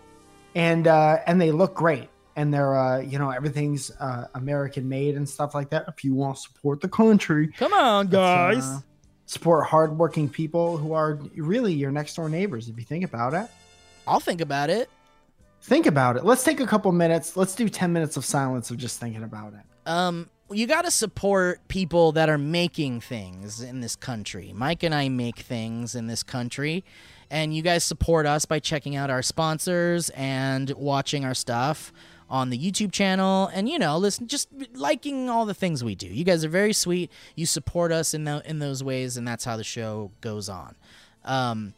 and 0.56 0.88
uh, 0.88 1.18
and 1.28 1.40
they 1.40 1.52
look 1.52 1.76
great. 1.76 2.10
And 2.36 2.54
they're 2.54 2.76
uh, 2.78 3.00
you 3.02 3.20
know 3.20 3.30
everything's 3.30 3.92
uh, 4.00 4.28
American 4.36 4.88
made 4.88 5.16
and 5.16 5.28
stuff 5.28 5.54
like 5.54 5.70
that. 5.72 5.86
If 5.88 6.04
you 6.04 6.14
want 6.14 6.38
to 6.38 6.42
support 6.42 6.82
the 6.82 6.88
country, 6.90 7.50
Come 7.58 7.74
on, 7.74 8.08
guys. 8.08 8.64
uh, 8.66 8.80
support 9.26 9.66
hardworking 9.68 10.30
people 10.30 10.78
who 10.78 10.94
are 10.94 11.20
really 11.36 11.74
your 11.74 11.92
next 11.92 12.16
door 12.16 12.30
neighbors. 12.30 12.68
If 12.70 12.78
you 12.78 12.84
think 12.86 13.04
about 13.04 13.34
it, 13.34 13.48
I'll 14.08 14.20
think 14.20 14.42
about 14.42 14.70
it. 14.70 14.90
think 15.62 15.86
about 15.86 16.18
it. 16.18 16.26
Let's 16.26 16.44
take 16.44 16.60
a 16.60 16.66
couple 16.68 16.92
minutes. 16.92 17.36
Let's 17.38 17.54
do 17.56 17.68
ten 17.70 17.92
minutes 17.94 18.18
of 18.18 18.26
silence 18.26 18.72
of 18.72 18.78
just 18.78 19.00
thinking 19.00 19.24
about 19.24 19.54
it. 19.54 19.62
um 19.90 20.30
you 20.54 20.68
got 20.68 20.82
to 20.84 20.92
support 20.92 21.66
people 21.70 22.12
that 22.12 22.28
are 22.28 22.38
making 22.38 23.00
things 23.00 23.62
in 23.62 23.80
this 23.80 23.96
country. 23.96 24.52
Mike 24.54 24.84
and 24.84 24.94
I 24.94 25.08
make 25.08 25.40
things 25.40 25.96
in 25.96 26.08
this 26.08 26.24
country 26.24 26.84
and 27.30 27.56
you 27.56 27.62
guys 27.62 27.86
support 27.86 28.26
us 28.26 28.44
by 28.44 28.60
checking 28.60 28.98
out 28.98 29.10
our 29.10 29.22
sponsors 29.22 30.10
and 30.10 30.70
watching 30.72 31.24
our 31.24 31.34
stuff 31.34 31.94
on 32.32 32.50
the 32.50 32.58
YouTube 32.58 32.92
channel 32.92 33.48
and 33.54 33.70
you 33.70 33.78
know 33.78 33.98
listen 33.98 34.26
just 34.28 34.48
liking 34.74 35.30
all 35.30 35.46
the 35.46 35.54
things 35.54 35.84
we 35.84 35.94
do. 35.94 36.08
You 36.08 36.24
guys 36.24 36.44
are 36.46 36.50
very 36.50 36.74
sweet. 36.74 37.12
You 37.36 37.46
support 37.46 37.92
us 37.92 38.14
in 38.16 38.24
tho- 38.24 38.42
in 38.46 38.58
those 38.60 38.84
ways 38.84 39.18
and 39.18 39.28
that's 39.28 39.44
how 39.44 39.58
the 39.58 39.64
show 39.64 40.10
goes 40.22 40.50
on. 40.50 40.76
Um 41.26 41.74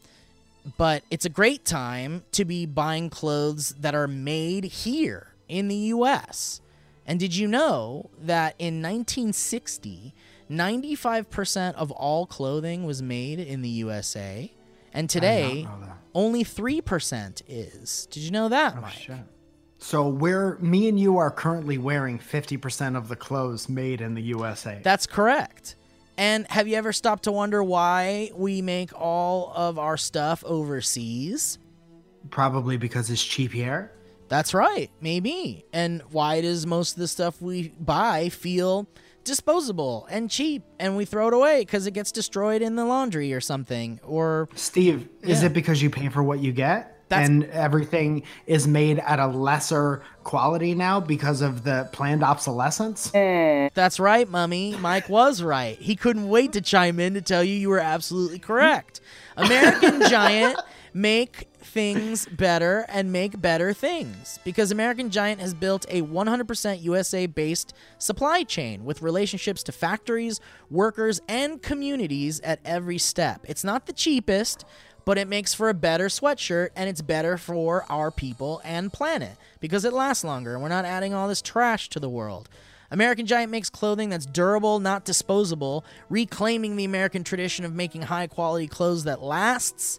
but 0.78 1.02
it's 1.10 1.26
a 1.26 1.28
great 1.28 1.64
time 1.66 2.22
to 2.32 2.44
be 2.46 2.64
buying 2.64 3.10
clothes 3.10 3.74
that 3.80 3.94
are 3.94 4.08
made 4.08 4.64
here 4.64 5.34
in 5.48 5.68
the 5.68 5.76
US. 5.96 6.60
And 7.06 7.20
did 7.20 7.36
you 7.36 7.46
know 7.46 8.08
that 8.22 8.54
in 8.58 8.80
1960, 8.80 10.14
95% 10.50 11.74
of 11.74 11.90
all 11.90 12.24
clothing 12.26 12.84
was 12.84 13.02
made 13.02 13.38
in 13.38 13.60
the 13.60 13.68
USA? 13.68 14.50
And 14.92 15.10
today, 15.10 15.66
only 16.14 16.44
3% 16.44 17.42
is. 17.48 18.06
Did 18.10 18.22
you 18.22 18.30
know 18.30 18.48
that, 18.48 18.74
Oh, 18.78 18.80
Mike? 18.80 18.92
shit. 18.92 19.16
So 19.84 20.08
we're 20.08 20.56
me 20.60 20.88
and 20.88 20.98
you 20.98 21.18
are 21.18 21.30
currently 21.30 21.76
wearing 21.76 22.18
fifty 22.18 22.56
percent 22.56 22.96
of 22.96 23.08
the 23.08 23.16
clothes 23.16 23.68
made 23.68 24.00
in 24.00 24.14
the 24.14 24.22
USA. 24.22 24.80
That's 24.82 25.06
correct. 25.06 25.76
And 26.16 26.46
have 26.48 26.66
you 26.66 26.76
ever 26.76 26.90
stopped 26.90 27.24
to 27.24 27.32
wonder 27.32 27.62
why 27.62 28.30
we 28.34 28.62
make 28.62 28.98
all 28.98 29.52
of 29.54 29.78
our 29.78 29.98
stuff 29.98 30.42
overseas? 30.46 31.58
Probably 32.30 32.78
because 32.78 33.10
it's 33.10 33.22
cheap 33.22 33.52
here. 33.52 33.92
That's 34.28 34.54
right, 34.54 34.90
maybe. 35.02 35.66
And 35.70 36.00
why 36.10 36.40
does 36.40 36.66
most 36.66 36.92
of 36.92 37.00
the 37.00 37.08
stuff 37.08 37.42
we 37.42 37.68
buy 37.78 38.30
feel 38.30 38.88
disposable 39.22 40.06
and 40.10 40.30
cheap 40.30 40.62
and 40.80 40.96
we 40.96 41.04
throw 41.04 41.28
it 41.28 41.34
away 41.34 41.60
because 41.60 41.86
it 41.86 41.92
gets 41.92 42.10
destroyed 42.10 42.62
in 42.62 42.74
the 42.76 42.86
laundry 42.86 43.34
or 43.34 43.40
something? 43.42 44.00
Or 44.02 44.48
Steve, 44.54 45.10
is 45.20 45.42
it 45.42 45.52
because 45.52 45.82
you 45.82 45.90
pay 45.90 46.08
for 46.08 46.22
what 46.22 46.38
you 46.38 46.52
get? 46.52 46.93
That's- 47.14 47.28
and 47.28 47.44
everything 47.44 48.22
is 48.46 48.66
made 48.66 48.98
at 48.98 49.18
a 49.18 49.26
lesser 49.26 50.02
quality 50.24 50.74
now 50.74 51.00
because 51.00 51.40
of 51.42 51.64
the 51.64 51.88
planned 51.92 52.22
obsolescence? 52.22 53.10
Eh. 53.14 53.68
that's 53.74 54.00
right, 54.00 54.28
mummy. 54.28 54.76
Mike 54.80 55.08
was 55.08 55.42
right. 55.42 55.76
He 55.78 55.96
couldn't 55.96 56.28
wait 56.28 56.52
to 56.52 56.60
chime 56.60 56.98
in 57.00 57.14
to 57.14 57.22
tell 57.22 57.44
you 57.44 57.54
you 57.54 57.68
were 57.68 57.78
absolutely 57.80 58.38
correct. 58.38 59.00
American 59.36 60.00
Giant 60.08 60.58
make 60.92 61.48
things 61.60 62.26
better 62.26 62.86
and 62.88 63.10
make 63.10 63.40
better 63.40 63.72
things 63.72 64.38
because 64.44 64.70
American 64.70 65.10
Giant 65.10 65.40
has 65.40 65.52
built 65.52 65.84
a 65.88 66.02
100% 66.02 66.82
USA 66.82 67.26
based 67.26 67.74
supply 67.98 68.44
chain 68.44 68.84
with 68.84 69.02
relationships 69.02 69.62
to 69.64 69.72
factories, 69.72 70.40
workers, 70.70 71.20
and 71.28 71.60
communities 71.60 72.38
at 72.40 72.60
every 72.64 72.98
step. 72.98 73.44
It's 73.48 73.64
not 73.64 73.86
the 73.86 73.92
cheapest, 73.92 74.64
but 75.04 75.18
it 75.18 75.28
makes 75.28 75.54
for 75.54 75.68
a 75.68 75.74
better 75.74 76.06
sweatshirt 76.06 76.70
and 76.76 76.88
it's 76.88 77.02
better 77.02 77.36
for 77.36 77.84
our 77.88 78.10
people 78.10 78.60
and 78.64 78.92
planet 78.92 79.36
because 79.60 79.84
it 79.84 79.92
lasts 79.92 80.24
longer 80.24 80.54
and 80.54 80.62
we're 80.62 80.68
not 80.68 80.84
adding 80.84 81.14
all 81.14 81.28
this 81.28 81.42
trash 81.42 81.88
to 81.90 82.00
the 82.00 82.08
world. 82.08 82.48
American 82.90 83.26
Giant 83.26 83.50
makes 83.50 83.70
clothing 83.70 84.08
that's 84.08 84.26
durable, 84.26 84.78
not 84.78 85.04
disposable, 85.04 85.84
reclaiming 86.08 86.76
the 86.76 86.84
American 86.84 87.24
tradition 87.24 87.64
of 87.64 87.74
making 87.74 88.02
high 88.02 88.26
quality 88.26 88.68
clothes 88.68 89.04
that 89.04 89.22
lasts, 89.22 89.98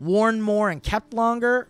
worn 0.00 0.40
more 0.40 0.70
and 0.70 0.82
kept 0.82 1.12
longer, 1.12 1.68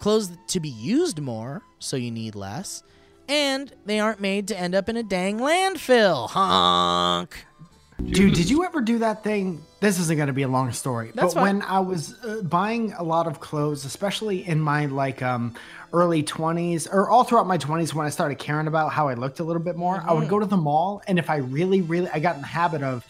clothes 0.00 0.32
to 0.48 0.60
be 0.60 0.68
used 0.68 1.20
more, 1.20 1.62
so 1.78 1.96
you 1.96 2.10
need 2.10 2.34
less, 2.34 2.82
and 3.28 3.72
they 3.86 3.98
aren't 3.98 4.20
made 4.20 4.48
to 4.48 4.58
end 4.58 4.74
up 4.74 4.88
in 4.88 4.96
a 4.96 5.02
dang 5.02 5.38
landfill. 5.38 6.28
Honk. 6.28 7.46
Dude, 8.02 8.34
did 8.34 8.50
you 8.50 8.64
ever 8.64 8.80
do 8.80 8.98
that 8.98 9.24
thing? 9.24 9.62
This 9.84 9.98
isn't 10.00 10.16
going 10.16 10.28
to 10.28 10.32
be 10.32 10.42
a 10.42 10.48
long 10.48 10.72
story, 10.72 11.12
That's 11.14 11.34
but 11.34 11.40
fine. 11.40 11.58
when 11.58 11.62
I 11.62 11.80
was 11.80 12.14
uh, 12.24 12.40
buying 12.42 12.92
a 12.94 13.02
lot 13.02 13.26
of 13.26 13.38
clothes, 13.40 13.84
especially 13.84 14.46
in 14.46 14.58
my 14.60 14.86
like 14.86 15.20
um 15.22 15.54
early 15.92 16.22
20s 16.24 16.88
or 16.92 17.08
all 17.10 17.22
throughout 17.24 17.46
my 17.46 17.58
20s 17.58 17.92
when 17.94 18.06
I 18.06 18.10
started 18.10 18.36
caring 18.38 18.66
about 18.66 18.90
how 18.92 19.08
I 19.08 19.14
looked 19.14 19.38
a 19.40 19.44
little 19.44 19.62
bit 19.62 19.76
more, 19.76 19.96
I 19.96 19.98
Mm-hmm. 20.00 20.18
would 20.20 20.28
go 20.28 20.38
to 20.40 20.46
the 20.46 20.56
mall 20.56 21.02
and 21.06 21.18
if 21.18 21.28
I 21.30 21.36
really 21.58 21.82
really 21.82 22.08
I 22.12 22.18
got 22.18 22.34
in 22.36 22.40
the 22.40 22.48
habit 22.48 22.82
of 22.82 23.06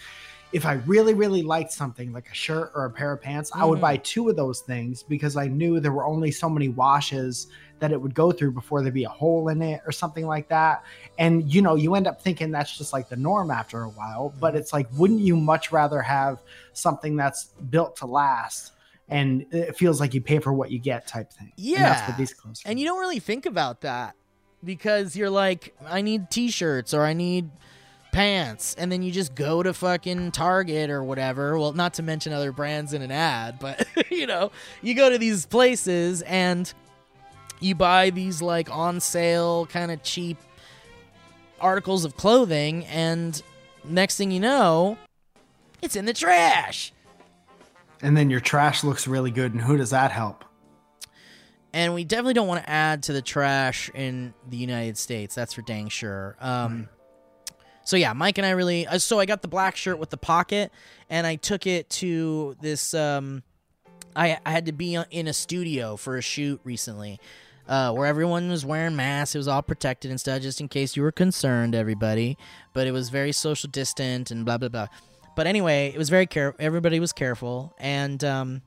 if 0.54 0.64
I 0.64 0.74
really, 0.86 1.14
really 1.14 1.42
liked 1.42 1.72
something 1.72 2.12
like 2.12 2.30
a 2.30 2.34
shirt 2.34 2.70
or 2.76 2.84
a 2.84 2.90
pair 2.90 3.12
of 3.12 3.20
pants, 3.20 3.50
I 3.52 3.64
would 3.64 3.78
Mhm. 3.78 3.82
buy 3.82 3.96
two 3.96 4.28
of 4.28 4.36
those 4.36 4.60
things 4.60 5.02
because 5.02 5.36
I 5.36 5.48
knew 5.48 5.80
there 5.80 5.90
were 5.90 6.06
only 6.06 6.30
so 6.30 6.48
many 6.48 6.68
washes 6.68 7.48
that 7.80 7.90
it 7.90 8.00
would 8.00 8.14
go 8.14 8.30
through 8.30 8.52
before 8.52 8.80
there'd 8.80 8.94
be 8.94 9.02
a 9.02 9.08
hole 9.08 9.48
in 9.48 9.60
it 9.60 9.80
or 9.84 9.90
something 9.90 10.26
like 10.28 10.48
that. 10.50 10.84
And 11.18 11.52
you 11.52 11.60
know, 11.60 11.74
you 11.74 11.96
end 11.96 12.06
up 12.06 12.22
thinking 12.22 12.52
that's 12.52 12.78
just 12.78 12.92
like 12.92 13.08
the 13.08 13.16
norm 13.16 13.50
after 13.50 13.82
a 13.82 13.88
while. 13.88 14.32
But 14.38 14.54
it's 14.54 14.72
like, 14.72 14.86
wouldn't 14.92 15.20
you 15.20 15.36
much 15.36 15.72
rather 15.72 16.00
have 16.00 16.40
something 16.72 17.16
that's 17.16 17.46
built 17.68 17.96
to 17.96 18.06
last? 18.06 18.70
And 19.08 19.46
it 19.50 19.76
feels 19.76 19.98
like 19.98 20.14
you 20.14 20.20
pay 20.20 20.38
for 20.38 20.52
what 20.52 20.70
you 20.70 20.78
get 20.78 21.08
type 21.08 21.32
thing. 21.32 21.52
And 21.56 21.84
that's 21.84 22.02
Yeah. 22.02 22.06
what 22.06 22.16
these 22.16 22.32
clothes. 22.32 22.62
And 22.64 22.78
you 22.78 22.86
don't 22.86 23.00
really 23.00 23.18
think 23.18 23.44
about 23.44 23.80
that 23.80 24.14
because 24.62 25.16
you're 25.16 25.30
like, 25.30 25.74
I 25.84 26.00
need 26.00 26.30
t-shirts 26.30 26.94
or 26.94 27.02
I 27.02 27.12
need 27.12 27.50
pants, 28.14 28.74
and 28.78 28.90
then 28.90 29.02
you 29.02 29.10
just 29.12 29.34
go 29.34 29.62
to 29.62 29.74
fucking 29.74 30.30
Target 30.32 30.88
or 30.90 31.02
whatever. 31.02 31.58
Well, 31.58 31.72
not 31.72 31.94
to 31.94 32.02
mention 32.02 32.32
other 32.32 32.52
brands 32.52 32.92
in 32.94 33.02
an 33.02 33.10
ad, 33.10 33.58
but 33.58 33.86
you 34.10 34.26
know, 34.26 34.50
you 34.82 34.94
go 34.94 35.10
to 35.10 35.18
these 35.18 35.46
places 35.46 36.22
and 36.22 36.72
you 37.60 37.74
buy 37.74 38.10
these 38.10 38.40
like 38.40 38.70
on 38.70 39.00
sale 39.00 39.66
kind 39.66 39.90
of 39.90 40.02
cheap 40.02 40.38
articles 41.60 42.04
of 42.04 42.16
clothing, 42.16 42.84
and 42.86 43.42
next 43.84 44.16
thing 44.16 44.30
you 44.30 44.40
know, 44.40 44.96
it's 45.82 45.96
in 45.96 46.04
the 46.04 46.14
trash. 46.14 46.92
and 48.02 48.16
then 48.16 48.30
your 48.30 48.40
trash 48.40 48.84
looks 48.84 49.06
really 49.06 49.30
good. 49.30 49.52
And 49.52 49.62
who 49.62 49.76
does 49.76 49.90
that 49.90 50.12
help? 50.12 50.44
and 51.72 51.92
we 51.92 52.04
definitely 52.04 52.34
don't 52.34 52.46
want 52.46 52.62
to 52.62 52.70
add 52.70 53.02
to 53.02 53.12
the 53.12 53.20
trash 53.20 53.90
in 53.94 54.32
the 54.48 54.56
United 54.56 54.96
States. 54.96 55.34
That's 55.34 55.54
for 55.54 55.62
dang 55.62 55.88
sure. 55.88 56.36
Um, 56.40 56.88
so 57.84 57.96
yeah, 57.96 58.12
Mike 58.12 58.38
and 58.38 58.46
I 58.46 58.50
really. 58.50 58.86
Uh, 58.86 58.98
so 58.98 59.18
I 59.18 59.26
got 59.26 59.42
the 59.42 59.48
black 59.48 59.76
shirt 59.76 59.98
with 59.98 60.10
the 60.10 60.16
pocket, 60.16 60.72
and 61.10 61.26
I 61.26 61.36
took 61.36 61.66
it 61.66 61.88
to 61.90 62.56
this. 62.60 62.94
Um, 62.94 63.42
I 64.16 64.38
I 64.44 64.50
had 64.50 64.66
to 64.66 64.72
be 64.72 64.94
in 64.94 65.28
a 65.28 65.32
studio 65.32 65.96
for 65.96 66.16
a 66.16 66.22
shoot 66.22 66.60
recently. 66.64 67.20
Uh, 67.66 67.90
where 67.92 68.06
everyone 68.06 68.50
was 68.50 68.66
wearing 68.66 68.94
masks, 68.94 69.34
it 69.34 69.38
was 69.38 69.48
all 69.48 69.62
protected 69.62 70.10
and 70.10 70.20
stuff, 70.20 70.42
just 70.42 70.60
in 70.60 70.68
case 70.68 70.96
you 70.96 71.02
were 71.02 71.10
concerned, 71.10 71.74
everybody. 71.74 72.36
But 72.74 72.86
it 72.86 72.92
was 72.92 73.08
very 73.08 73.32
social 73.32 73.70
distant 73.70 74.30
and 74.30 74.44
blah 74.44 74.58
blah 74.58 74.68
blah. 74.68 74.88
But 75.34 75.46
anyway, 75.46 75.90
it 75.94 75.98
was 75.98 76.10
very 76.10 76.26
care. 76.26 76.54
Everybody 76.58 77.00
was 77.00 77.12
careful, 77.12 77.74
and 77.78 78.22
um, 78.22 78.62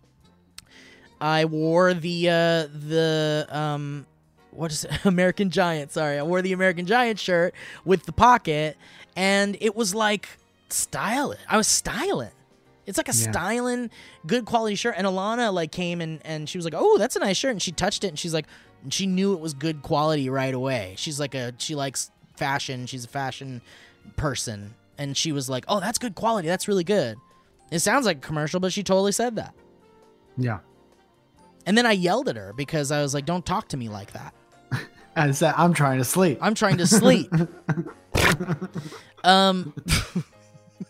I 1.22 1.46
wore 1.46 1.94
the 1.94 2.30
uh 2.30 2.68
the 2.74 3.48
um 3.50 4.06
what 4.52 4.72
is 4.72 4.86
it? 4.86 4.92
American 5.06 5.50
Giant, 5.50 5.92
sorry. 5.92 6.18
I 6.18 6.24
wore 6.24 6.42
the 6.42 6.54
American 6.54 6.86
Giant 6.86 7.20
shirt 7.20 7.54
with 7.86 8.06
the 8.06 8.12
pocket 8.12 8.78
and 9.18 9.58
it 9.60 9.76
was 9.76 9.94
like 9.94 10.30
styling. 10.70 11.40
I 11.50 11.58
was 11.58 11.68
styling. 11.68 12.32
It's 12.86 12.98
like 12.98 13.10
a 13.10 13.14
Yeah. 13.16 13.32
styling 13.32 13.90
good 14.26 14.46
quality 14.46 14.76
shirt 14.76 14.96
and 14.98 15.06
Alana 15.06 15.52
like 15.52 15.72
came 15.74 16.00
and 16.00 16.22
and 16.24 16.48
she 16.48 16.58
was 16.58 16.64
like, 16.64 16.74
"Oh, 16.78 16.98
that's 16.98 17.18
a 17.18 17.20
nice 17.20 17.36
shirt." 17.36 17.52
And 17.52 17.62
she 17.62 17.74
touched 17.74 18.06
it 18.06 18.08
and 18.08 18.18
she's 18.20 18.34
like 18.34 18.46
and 18.84 18.94
she 18.94 19.06
knew 19.08 19.34
it 19.34 19.40
was 19.42 19.54
good 19.54 19.82
quality 19.82 20.30
right 20.30 20.54
away. 20.54 20.94
She's 20.98 21.20
like 21.20 21.36
a 21.36 21.54
she 21.58 21.76
likes 21.76 22.12
fashion. 22.38 22.86
She's 22.86 23.04
a 23.04 23.10
fashion 23.10 23.62
person 24.16 24.74
and 24.98 25.18
she 25.18 25.32
was 25.34 25.50
like, 25.50 25.66
"Oh, 25.68 25.80
that's 25.82 25.98
good 25.98 26.16
quality. 26.16 26.48
That's 26.48 26.68
really 26.70 26.86
good." 26.86 27.18
It 27.72 27.80
sounds 27.80 28.06
like 28.06 28.18
a 28.18 28.22
commercial, 28.22 28.62
but 28.62 28.72
she 28.72 28.84
totally 28.84 29.12
said 29.12 29.36
that. 29.36 29.54
Yeah. 30.38 30.60
And 31.66 31.78
then 31.78 31.86
I 31.86 31.92
yelled 31.92 32.30
at 32.30 32.38
her 32.38 32.54
because 32.54 32.92
I 32.92 33.02
was 33.02 33.14
like, 33.14 33.26
"Don't 33.26 33.46
talk 33.46 33.68
to 33.70 33.78
me 33.78 33.90
like 33.90 34.14
that. 34.14 34.34
I 35.18 35.32
said, 35.32 35.54
I'm 35.58 35.74
trying 35.74 35.98
to 35.98 36.06
sleep. 36.06 36.38
I'm 36.42 36.54
trying 36.56 36.78
to 36.78 36.88
sleep." 36.88 37.30
um. 39.24 39.74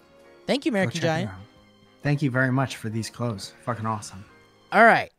Thank 0.46 0.66
you, 0.66 0.72
american 0.72 1.02
giant. 1.02 1.32
Thank 2.04 2.22
you 2.22 2.30
very 2.30 2.52
much 2.52 2.76
for 2.76 2.90
these 2.90 3.10
clothes. 3.10 3.54
Fucking 3.64 3.86
awesome. 3.86 4.26
All 4.74 4.84
right. 4.84 5.12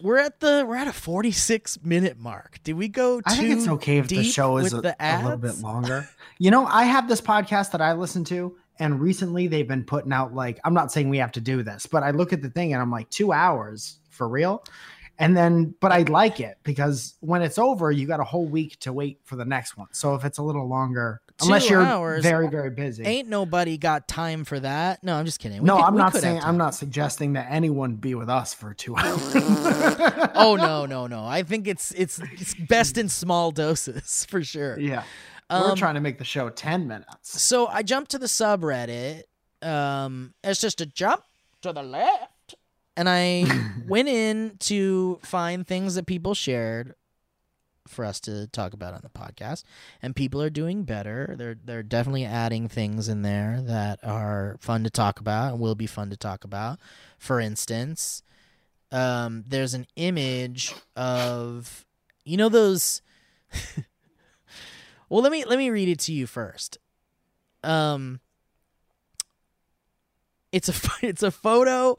We're 0.00 0.18
at 0.18 0.38
the 0.38 0.64
we're 0.66 0.76
at 0.76 0.86
a 0.86 0.92
46 0.92 1.82
minute 1.82 2.18
mark. 2.18 2.60
Did 2.62 2.74
we 2.74 2.88
go 2.88 3.18
too 3.18 3.24
I 3.26 3.36
think 3.36 3.58
it's 3.58 3.68
okay 3.68 3.98
if 3.98 4.06
the 4.06 4.22
show 4.22 4.58
is 4.58 4.72
a, 4.72 4.94
a 5.00 5.22
little 5.22 5.38
bit 5.38 5.58
longer. 5.58 6.08
You 6.38 6.50
know, 6.50 6.66
I 6.66 6.84
have 6.84 7.08
this 7.08 7.20
podcast 7.20 7.72
that 7.72 7.80
I 7.80 7.94
listen 7.94 8.22
to, 8.24 8.56
and 8.78 9.00
recently 9.00 9.48
they've 9.48 9.66
been 9.66 9.84
putting 9.84 10.12
out 10.12 10.34
like 10.34 10.60
I'm 10.64 10.74
not 10.74 10.92
saying 10.92 11.08
we 11.08 11.18
have 11.18 11.32
to 11.32 11.40
do 11.40 11.62
this, 11.64 11.86
but 11.86 12.02
I 12.02 12.10
look 12.10 12.32
at 12.32 12.42
the 12.42 12.50
thing 12.50 12.72
and 12.72 12.80
I'm 12.80 12.90
like 12.90 13.10
two 13.10 13.32
hours 13.32 13.98
for 14.10 14.28
real. 14.28 14.62
And 15.18 15.36
then, 15.36 15.74
but 15.80 15.92
I 15.92 16.02
like 16.02 16.40
it 16.40 16.58
because 16.64 17.14
when 17.20 17.40
it's 17.40 17.58
over, 17.58 17.90
you 17.90 18.06
got 18.06 18.20
a 18.20 18.24
whole 18.24 18.46
week 18.46 18.78
to 18.80 18.92
wait 18.92 19.20
for 19.24 19.36
the 19.36 19.44
next 19.44 19.76
one. 19.76 19.88
So 19.92 20.14
if 20.16 20.24
it's 20.24 20.38
a 20.38 20.42
little 20.42 20.68
longer, 20.68 21.22
unless 21.42 21.68
you're 21.68 21.82
hours? 21.82 22.22
very, 22.22 22.48
very 22.48 22.70
busy. 22.70 23.04
Ain't 23.04 23.28
nobody 23.28 23.76
got 23.78 24.06
time 24.08 24.44
for 24.44 24.58
that. 24.60 25.02
No, 25.02 25.14
I'm 25.16 25.24
just 25.24 25.40
kidding. 25.40 25.60
We 25.62 25.66
no, 25.66 25.76
could- 25.76 25.84
I'm 25.84 25.96
not 25.96 26.14
saying. 26.14 26.40
I'm 26.42 26.56
not 26.56 26.74
suggesting 26.74 27.32
that 27.34 27.46
anyone 27.50 27.96
be 27.96 28.14
with 28.14 28.28
us 28.28 28.54
for 28.54 28.72
two 28.74 28.96
hours. 28.96 29.32
oh 30.34 30.56
no, 30.58 30.86
no, 30.86 31.06
no. 31.06 31.24
I 31.24 31.42
think 31.42 31.66
it's 31.66 31.92
it's 31.92 32.18
it's 32.32 32.54
best 32.54 32.96
in 32.98 33.08
small 33.08 33.50
doses 33.50 34.24
for 34.30 34.42
sure. 34.42 34.78
Yeah. 34.78 35.02
We're 35.50 35.70
Um, 35.72 35.76
trying 35.76 35.94
to 35.94 36.00
make 36.00 36.16
the 36.18 36.24
show 36.24 36.48
10 36.48 36.88
minutes. 36.88 37.40
So 37.40 37.66
I 37.66 37.82
jumped 37.82 38.10
to 38.12 38.18
the 38.18 38.26
subreddit. 38.26 39.24
Um, 39.60 40.32
it's 40.42 40.60
just 40.60 40.80
a 40.80 40.86
jump 40.86 41.22
to 41.62 41.72
the 41.72 41.82
left, 41.82 42.54
and 42.96 43.08
I 43.08 43.44
went 43.88 44.08
in 44.08 44.56
to 44.60 45.18
find 45.22 45.66
things 45.66 45.94
that 45.96 46.06
people 46.06 46.34
shared 46.34 46.94
for 47.86 48.04
us 48.04 48.20
to 48.20 48.46
talk 48.48 48.72
about 48.72 48.94
on 48.94 49.00
the 49.02 49.08
podcast. 49.08 49.64
And 50.02 50.16
people 50.16 50.42
are 50.42 50.50
doing 50.50 50.84
better. 50.84 51.34
They're 51.36 51.56
they're 51.62 51.82
definitely 51.82 52.24
adding 52.24 52.68
things 52.68 53.08
in 53.08 53.22
there 53.22 53.60
that 53.62 54.00
are 54.02 54.56
fun 54.60 54.84
to 54.84 54.90
talk 54.90 55.20
about 55.20 55.52
and 55.52 55.60
will 55.60 55.74
be 55.74 55.86
fun 55.86 56.10
to 56.10 56.16
talk 56.16 56.44
about. 56.44 56.78
For 57.18 57.40
instance, 57.40 58.22
um, 58.92 59.44
there's 59.46 59.74
an 59.74 59.86
image 59.96 60.74
of 60.96 61.84
you 62.24 62.36
know 62.36 62.48
those. 62.48 63.02
well, 65.08 65.22
let 65.22 65.32
me 65.32 65.44
let 65.44 65.58
me 65.58 65.70
read 65.70 65.88
it 65.88 65.98
to 66.00 66.12
you 66.12 66.26
first. 66.26 66.78
Um, 67.62 68.20
it's 70.54 70.68
a 70.68 70.90
it's 71.06 71.22
a 71.22 71.30
photo 71.30 71.96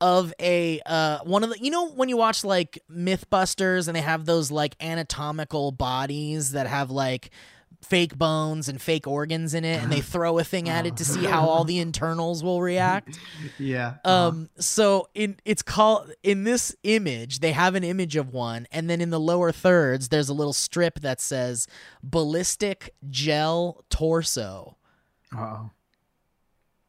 of 0.00 0.32
a 0.40 0.80
uh 0.86 1.18
one 1.24 1.44
of 1.44 1.50
the 1.50 1.58
you 1.62 1.70
know 1.70 1.90
when 1.90 2.08
you 2.08 2.16
watch 2.16 2.42
like 2.44 2.82
mythbusters 2.90 3.86
and 3.86 3.94
they 3.96 4.00
have 4.00 4.24
those 4.24 4.50
like 4.50 4.74
anatomical 4.80 5.72
bodies 5.72 6.52
that 6.52 6.66
have 6.66 6.90
like 6.90 7.30
fake 7.82 8.16
bones 8.18 8.68
and 8.68 8.80
fake 8.80 9.06
organs 9.06 9.54
in 9.54 9.64
it 9.64 9.82
and 9.82 9.90
they 9.90 10.00
throw 10.14 10.38
a 10.38 10.44
thing 10.44 10.68
at 10.68 10.84
it 10.86 10.98
to 10.98 11.04
see 11.04 11.24
how 11.24 11.46
all 11.46 11.64
the 11.64 11.78
internals 11.86 12.42
will 12.44 12.60
react 12.60 13.18
Yeah. 13.58 13.94
uh-huh. 14.04 14.28
um 14.28 14.50
so 14.58 15.08
in 15.14 15.36
it's 15.46 15.62
called 15.62 16.10
in 16.22 16.44
this 16.44 16.74
image 16.82 17.40
they 17.40 17.52
have 17.52 17.74
an 17.74 17.84
image 17.84 18.16
of 18.16 18.32
one 18.32 18.66
and 18.72 18.88
then 18.90 19.00
in 19.00 19.08
the 19.10 19.20
lower 19.20 19.50
thirds 19.52 20.08
there's 20.08 20.28
a 20.28 20.34
little 20.34 20.52
strip 20.52 21.00
that 21.00 21.20
says 21.22 21.66
ballistic 22.02 22.94
gel 23.10 23.84
torso 23.90 24.76
Uh-oh. 25.36 25.70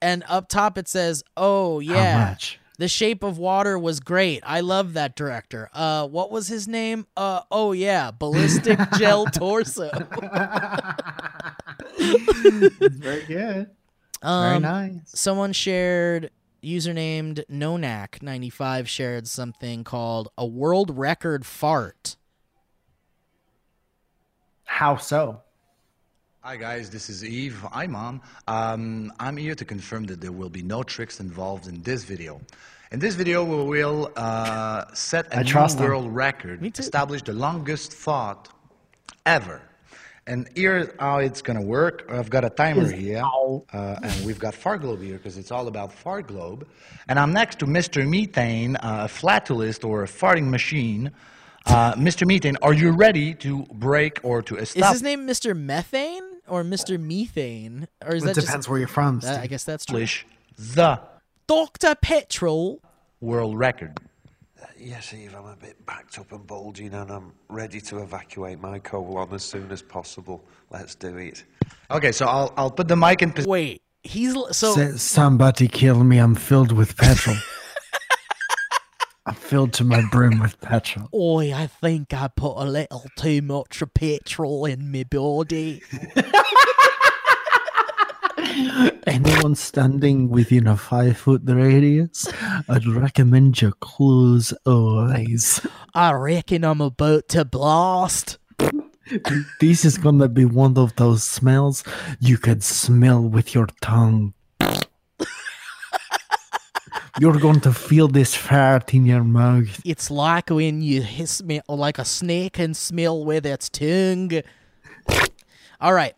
And 0.01 0.23
up 0.27 0.49
top 0.49 0.77
it 0.77 0.87
says 0.87 1.23
oh 1.37 1.79
yeah 1.79 2.35
the 2.77 2.87
Shape 2.87 3.21
of 3.21 3.37
Water 3.37 3.77
was 3.77 3.99
great. 3.99 4.41
I 4.43 4.61
love 4.61 4.93
that 4.93 5.15
director. 5.15 5.69
Uh, 5.71 6.07
what 6.07 6.31
was 6.31 6.47
his 6.47 6.67
name? 6.67 7.05
Uh, 7.15 7.41
oh 7.51 7.73
yeah, 7.73 8.09
Ballistic 8.09 8.79
Gel 8.97 9.27
Torso. 9.27 9.91
it's 11.99 12.95
very 12.95 13.23
good. 13.25 13.69
Very 14.23 14.55
Um, 14.55 14.61
nice. 14.63 14.99
Someone 15.05 15.53
shared 15.53 16.31
usernamed 16.63 17.45
Nonak95 17.51 18.87
shared 18.87 19.27
something 19.27 19.83
called 19.83 20.29
a 20.35 20.47
world 20.47 20.97
record 20.97 21.45
fart. 21.45 22.15
How 24.63 24.95
so? 24.97 25.41
Hi 26.43 26.55
guys, 26.55 26.89
this 26.89 27.07
is 27.07 27.23
Eve. 27.23 27.63
Hi 27.71 27.85
mom. 27.85 28.19
Um, 28.47 29.13
I'm 29.19 29.37
here 29.37 29.53
to 29.53 29.63
confirm 29.63 30.05
that 30.05 30.21
there 30.21 30.31
will 30.31 30.49
be 30.49 30.63
no 30.63 30.81
tricks 30.81 31.19
involved 31.19 31.67
in 31.67 31.83
this 31.83 32.03
video. 32.03 32.41
In 32.91 32.97
this 32.97 33.13
video, 33.13 33.43
we 33.43 33.63
will 33.77 34.11
uh, 34.15 34.85
set 34.91 35.31
a 35.31 35.43
new 35.43 35.51
trust 35.51 35.77
him. 35.77 35.85
world 35.85 36.11
record, 36.11 36.65
establish 36.79 37.21
the 37.21 37.33
longest 37.33 37.93
thought 37.93 38.49
ever. 39.27 39.61
And 40.25 40.49
here's 40.55 40.89
how 40.99 41.19
it's 41.19 41.43
gonna 41.43 41.61
work. 41.61 42.05
I've 42.09 42.31
got 42.31 42.43
a 42.43 42.49
timer 42.49 42.91
here, 42.91 43.21
uh, 43.71 43.97
and 44.01 44.25
we've 44.25 44.39
got 44.39 44.55
Far 44.55 44.79
Globe 44.79 45.03
here 45.03 45.17
because 45.17 45.37
it's 45.37 45.51
all 45.51 45.67
about 45.67 45.93
Far 45.93 46.23
Globe. 46.23 46.67
And 47.07 47.19
I'm 47.19 47.33
next 47.33 47.59
to 47.59 47.67
Mr. 47.67 48.03
Methane, 48.03 48.77
uh, 48.77 49.05
a 49.05 49.07
flatulist 49.07 49.85
or 49.85 50.01
a 50.01 50.07
farting 50.07 50.49
machine. 50.49 51.11
Uh, 51.67 51.93
Mr. 51.93 52.25
Methane, 52.25 52.57
are 52.63 52.73
you 52.73 52.89
ready 52.89 53.35
to 53.35 53.67
break 53.73 54.19
or 54.23 54.41
to 54.41 54.55
establish? 54.55 54.87
Is 54.87 54.93
his 54.93 55.03
name 55.03 55.27
Mr. 55.27 55.55
Methane 55.55 56.30
or 56.51 56.63
Mr. 56.63 56.99
Methane? 56.99 57.87
Or 58.05 58.13
is 58.13 58.23
It 58.23 58.27
that 58.27 58.35
depends 58.35 58.51
just 58.65 58.69
where 58.69 58.77
you're 58.77 58.87
from. 58.87 59.19
that, 59.21 59.39
I 59.39 59.47
guess 59.47 59.63
that's 59.63 59.85
true. 59.85 59.99
Establish 59.99 60.25
the 60.57 60.99
Dr. 61.47 61.95
Petrol. 61.95 62.81
world 63.21 63.57
record. 63.57 63.97
Uh, 64.61 64.65
yes, 64.77 65.13
Eve, 65.13 65.33
I'm 65.35 65.45
a 65.45 65.55
bit 65.55 65.83
backed 65.85 66.19
up 66.19 66.31
and 66.31 66.45
bulging 66.45 66.93
and 66.93 67.09
I'm 67.09 67.33
ready 67.49 67.79
to 67.81 67.99
evacuate 68.03 68.59
my 68.59 68.79
colon 68.79 69.33
as 69.33 69.43
soon 69.43 69.71
as 69.71 69.81
possible. 69.81 70.43
Let's 70.69 70.93
do 70.95 71.17
it. 71.17 71.43
Okay, 71.89 72.11
so 72.11 72.25
I'll 72.27 72.53
I'll 72.57 72.71
put 72.71 72.87
the 72.87 72.95
mic 72.95 73.21
in 73.21 73.31
position. 73.31 73.49
Wait, 73.49 73.81
he's 74.03 74.33
so 74.51 74.75
Say, 74.75 74.91
Somebody 74.97 75.67
kill 75.67 76.03
me. 76.03 76.17
I'm 76.19 76.35
filled 76.35 76.71
with 76.73 76.95
petrol. 76.97 77.37
I'm 79.25 79.35
filled 79.35 79.73
to 79.73 79.83
my 79.83 80.01
brim 80.11 80.39
with 80.39 80.59
petrol. 80.61 81.07
Oi, 81.13 81.53
I 81.53 81.67
think 81.67 82.11
I 82.13 82.27
put 82.27 82.55
a 82.55 82.65
little 82.65 83.05
too 83.15 83.43
much 83.43 83.81
of 83.81 83.93
petrol 83.93 84.65
in 84.65 84.91
my 84.91 85.03
body. 85.03 85.83
Anyone 89.05 89.55
standing 89.55 90.29
within 90.29 90.65
a 90.67 90.75
five 90.75 91.17
foot 91.17 91.43
radius, 91.45 92.27
I'd 92.67 92.87
recommend 92.87 93.61
you 93.61 93.73
close 93.73 94.53
your 94.65 95.09
eyes. 95.09 95.65
I 95.93 96.13
reckon 96.13 96.65
I'm 96.65 96.81
about 96.81 97.27
to 97.29 97.45
blast. 97.45 98.39
This 99.59 99.85
is 99.85 99.97
gonna 99.97 100.29
be 100.29 100.45
one 100.45 100.77
of 100.77 100.95
those 100.95 101.23
smells 101.23 101.83
you 102.19 102.37
can 102.37 102.61
smell 102.61 103.21
with 103.21 103.53
your 103.53 103.67
tongue. 103.81 104.33
You're 107.19 107.39
going 107.39 107.59
to 107.61 107.73
feel 107.73 108.07
this 108.07 108.35
fart 108.35 108.93
in 108.93 109.05
your 109.05 109.23
mouth. 109.23 109.81
It's 109.83 110.09
like 110.09 110.49
when 110.49 110.81
you 110.81 111.01
hiss 111.01 111.31
smell 111.31 111.61
like 111.67 111.99
a 111.99 112.05
snake 112.05 112.53
can 112.53 112.73
smell 112.73 113.25
with 113.25 113.45
its 113.45 113.69
tongue. 113.69 114.31
All 115.79 115.93
right. 115.93 116.15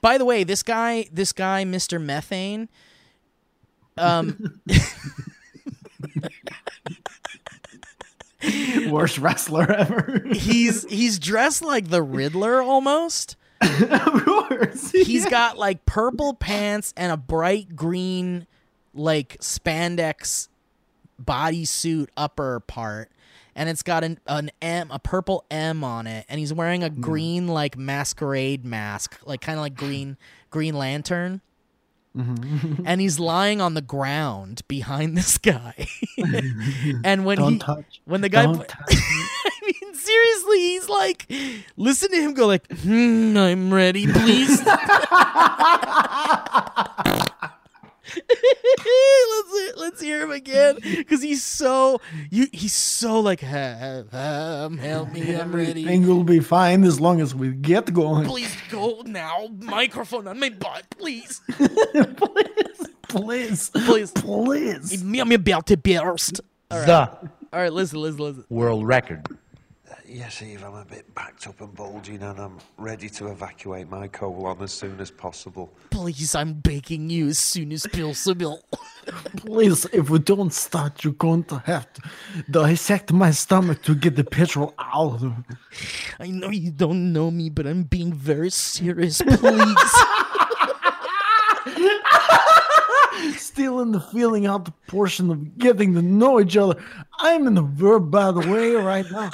By 0.00 0.18
the 0.18 0.24
way, 0.24 0.44
this 0.44 0.62
guy, 0.62 1.06
this 1.12 1.32
guy, 1.32 1.64
Mr. 1.64 2.00
Methane, 2.00 2.68
um, 3.96 4.60
Worst 8.88 9.18
wrestler 9.18 9.70
ever. 9.70 10.22
he's 10.32 10.84
he's 10.90 11.18
dressed 11.18 11.62
like 11.62 11.88
the 11.88 12.02
Riddler 12.02 12.60
almost. 12.60 13.36
of 13.60 14.24
course. 14.24 14.90
He's 14.90 15.26
got 15.26 15.56
like 15.56 15.86
purple 15.86 16.34
pants 16.34 16.92
and 16.96 17.10
a 17.10 17.16
bright 17.16 17.74
green 17.74 18.46
like 18.94 19.36
spandex 19.40 20.48
bodysuit 21.22 22.08
upper 22.16 22.60
part 22.60 23.10
and 23.56 23.68
it's 23.68 23.82
got 23.82 24.02
an, 24.02 24.18
an 24.26 24.50
M 24.60 24.88
a 24.90 24.98
purple 24.98 25.44
M 25.50 25.84
on 25.84 26.06
it 26.06 26.26
and 26.28 26.38
he's 26.40 26.52
wearing 26.52 26.82
a 26.82 26.90
green 26.90 27.46
like 27.48 27.76
masquerade 27.78 28.64
mask 28.64 29.18
like 29.24 29.40
kind 29.40 29.58
of 29.58 29.62
like 29.62 29.74
green 29.76 30.16
green 30.50 30.74
lantern 30.74 31.40
and 32.16 33.00
he's 33.00 33.18
lying 33.18 33.60
on 33.60 33.74
the 33.74 33.82
ground 33.82 34.62
behind 34.68 35.16
this 35.16 35.36
guy 35.38 35.88
and 37.04 37.24
when 37.24 37.38
Don't 37.38 37.52
he 37.54 37.58
touch. 37.58 38.00
when 38.04 38.20
the 38.20 38.28
guy. 38.28 38.44
I 38.46 39.66
mean, 39.82 39.94
seriously, 39.94 40.58
he's 40.58 40.88
like, 40.90 41.26
listen 41.78 42.10
to 42.10 42.16
him 42.20 42.34
go 42.34 42.46
like, 42.46 42.70
hmm, 42.70 43.34
I'm 43.36 43.72
ready, 43.72 44.06
please. 44.06 44.60
let's 48.16 49.76
let's 49.78 50.00
hear 50.00 50.22
him 50.22 50.30
again 50.30 50.76
because 50.82 51.22
he's 51.22 51.42
so 51.42 52.00
you 52.30 52.46
he's 52.52 52.72
so 52.74 53.20
like 53.20 53.40
"Ha- 53.40 54.02
ha- 54.10 54.64
um, 54.66 54.78
help 54.78 55.12
me 55.12 55.34
I'm 55.34 55.52
ready 55.54 55.82
Everything 55.82 56.06
will 56.06 56.24
be 56.24 56.40
fine 56.40 56.84
as 56.84 57.00
long 57.00 57.20
as 57.20 57.34
we 57.34 57.52
get 57.52 57.92
going. 57.92 58.26
please 58.26 58.54
go 58.70 59.02
now 59.06 59.48
microphone 59.58 60.26
on 60.28 60.38
my 60.38 60.50
butt 60.50 60.84
please 60.98 61.40
please, 62.16 62.88
please, 63.08 63.70
Please. 63.70 64.12
please. 64.12 65.02
I'm 65.20 65.32
about 65.32 65.66
to 65.66 65.76
burst 65.76 66.40
The 66.70 67.08
all 67.52 67.60
right 67.60 67.72
listen 67.72 68.00
listen 68.00 68.20
listen 68.20 68.44
world 68.48 68.86
record. 68.86 69.26
Yes, 70.14 70.42
Eve, 70.42 70.62
I'm 70.62 70.74
a 70.74 70.84
bit 70.84 71.12
backed 71.12 71.48
up 71.48 71.60
and 71.60 71.74
bulging 71.74 72.22
and 72.22 72.38
I'm 72.38 72.58
ready 72.78 73.08
to 73.08 73.32
evacuate 73.32 73.90
my 73.90 74.06
colon 74.06 74.62
as 74.62 74.70
soon 74.70 75.00
as 75.00 75.10
possible. 75.10 75.74
please 75.90 76.36
I'm 76.36 76.52
begging 76.52 77.10
you 77.10 77.26
as 77.26 77.40
soon 77.40 77.72
as 77.72 77.84
possible 77.84 78.62
Please, 79.36 79.86
if 79.92 80.10
we 80.10 80.20
don't 80.20 80.52
start, 80.52 81.02
you're 81.02 81.14
going 81.14 81.42
to 81.44 81.58
have 81.66 81.92
to 81.94 82.02
dissect 82.48 83.12
my 83.12 83.32
stomach 83.32 83.82
to 83.82 83.96
get 83.96 84.14
the 84.14 84.22
petrol 84.22 84.72
out. 84.78 85.20
of 85.20 85.24
it. 85.24 85.56
I 86.20 86.28
know 86.28 86.50
you 86.50 86.70
don't 86.70 87.12
know 87.12 87.32
me 87.32 87.50
but 87.50 87.66
I'm 87.66 87.82
being 87.82 88.12
very 88.12 88.50
serious 88.50 89.20
please 89.20 89.94
Still 93.36 93.80
in 93.80 93.90
the 93.90 94.00
feeling 94.12 94.46
out 94.46 94.64
the 94.64 94.72
portion 94.86 95.28
of 95.30 95.58
getting 95.58 95.92
to 95.94 96.02
know 96.02 96.40
each 96.40 96.56
other. 96.56 96.80
I'm 97.18 97.48
in 97.48 97.54
the 97.54 97.62
verb 97.62 98.12
by 98.12 98.30
the 98.30 98.48
way 98.48 98.76
right 98.76 99.10
now. 99.10 99.30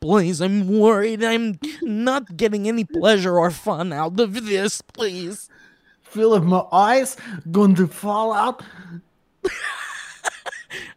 Please, 0.00 0.40
I'm 0.40 0.66
worried 0.66 1.22
I'm 1.22 1.58
not 1.82 2.36
getting 2.36 2.66
any 2.66 2.84
pleasure 2.84 3.38
or 3.38 3.50
fun 3.50 3.92
out 3.92 4.18
of 4.18 4.46
this, 4.46 4.80
please. 4.80 5.50
Feel 6.00 6.34
if 6.34 6.42
my 6.42 6.64
eyes 6.72 7.18
going 7.50 7.74
to 7.74 7.86
fall 7.86 8.32
out. 8.32 8.62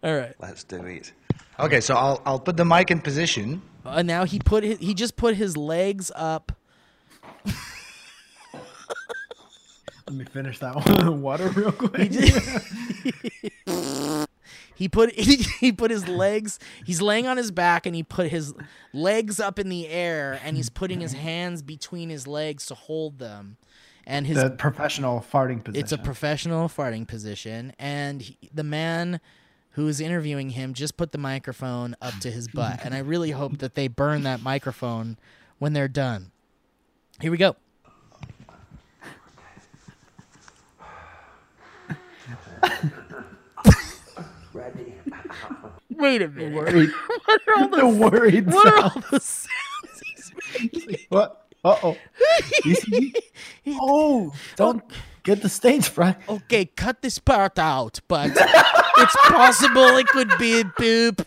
All 0.04 0.16
right. 0.16 0.34
Let's 0.40 0.64
do 0.64 0.86
it. 0.86 1.12
Okay, 1.60 1.82
so 1.82 1.96
I'll 1.96 2.22
I'll 2.26 2.40
put 2.40 2.58
the 2.58 2.66
mic 2.66 2.92
in 2.92 3.00
position. 3.00 3.62
Uh, 3.86 4.02
now 4.02 4.24
he 4.24 4.40
put 4.40 4.64
his, 4.64 4.80
he 4.80 4.94
just 4.94 5.16
put 5.16 5.36
his 5.36 5.58
legs 5.58 6.12
up. 6.16 6.52
Let 10.08 10.18
me 10.18 10.26
finish 10.26 10.60
that 10.60 10.76
one. 10.76 11.22
Water 11.22 11.50
real 11.50 11.72
quick. 11.72 12.12
He 14.76 14.88
put 14.90 15.14
he, 15.20 15.38
he 15.60 15.72
put 15.72 15.92
his 15.92 16.08
legs. 16.08 16.60
He's 16.86 17.02
laying 17.02 17.28
on 17.28 17.38
his 17.38 17.52
back 17.52 17.86
and 17.86 17.96
he 17.96 18.04
put 18.04 18.28
his 18.28 18.54
legs 18.94 19.40
up 19.40 19.60
in 19.60 19.70
the 19.70 19.88
air 19.88 20.40
and 20.44 20.58
he's 20.58 20.70
putting 20.70 21.00
his 21.00 21.14
hands 21.14 21.62
between 21.62 22.10
his 22.10 22.28
legs 22.28 22.66
to 22.68 22.76
hold 22.76 23.20
them. 23.20 23.58
And 24.06 24.28
his 24.28 24.42
the 24.42 24.50
professional 24.50 25.22
farting 25.22 25.64
position. 25.64 25.82
It's 25.82 25.94
a 25.94 25.98
professional 25.98 26.68
farting 26.68 27.08
position, 27.08 27.72
and 27.80 28.22
he, 28.22 28.38
the 28.54 28.64
man 28.64 29.22
who 29.72 29.88
is 29.88 30.02
interviewing 30.02 30.50
him 30.50 30.74
just 30.74 30.98
put 30.98 31.14
the 31.14 31.18
microphone 31.18 31.96
up 32.02 32.14
to 32.20 32.30
his 32.30 32.50
butt, 32.50 32.82
and 32.84 32.94
I 32.94 33.00
really 33.00 33.32
hope 33.32 33.60
that 33.60 33.76
they 33.76 33.88
burn 33.88 34.24
that 34.24 34.42
microphone 34.42 35.18
when 35.58 35.72
they're 35.72 35.88
done. 35.88 36.32
Here 37.22 37.32
we 37.32 37.38
go. 37.38 37.56
Wait 45.98 46.22
a 46.22 46.28
minute. 46.30 46.54
worried. 46.54 46.90
what 47.26 47.42
are 47.48 47.56
all 47.58 47.68
the 47.70 47.78
the 47.78 47.88
worried. 47.88 48.48
what 48.52 48.68
are 48.68 48.84
all 48.84 49.04
the 49.12 49.20
sounds 49.20 50.02
he's 50.06 50.32
making? 50.62 50.98
What? 51.10 51.40
Uh 51.66 51.78
oh. 51.82 51.98
oh, 53.68 54.34
don't 54.58 54.84
get 55.24 55.42
the 55.42 55.48
stage 55.50 55.88
fright. 55.88 56.18
Okay, 56.28 56.66
cut 56.66 57.02
this 57.02 57.20
part 57.20 57.58
out, 57.58 58.02
but 58.10 58.32
it's 58.98 59.16
possible 59.28 59.96
it 59.98 60.08
could 60.08 60.38
be 60.38 60.60
a 60.60 60.66
poop. 60.66 61.26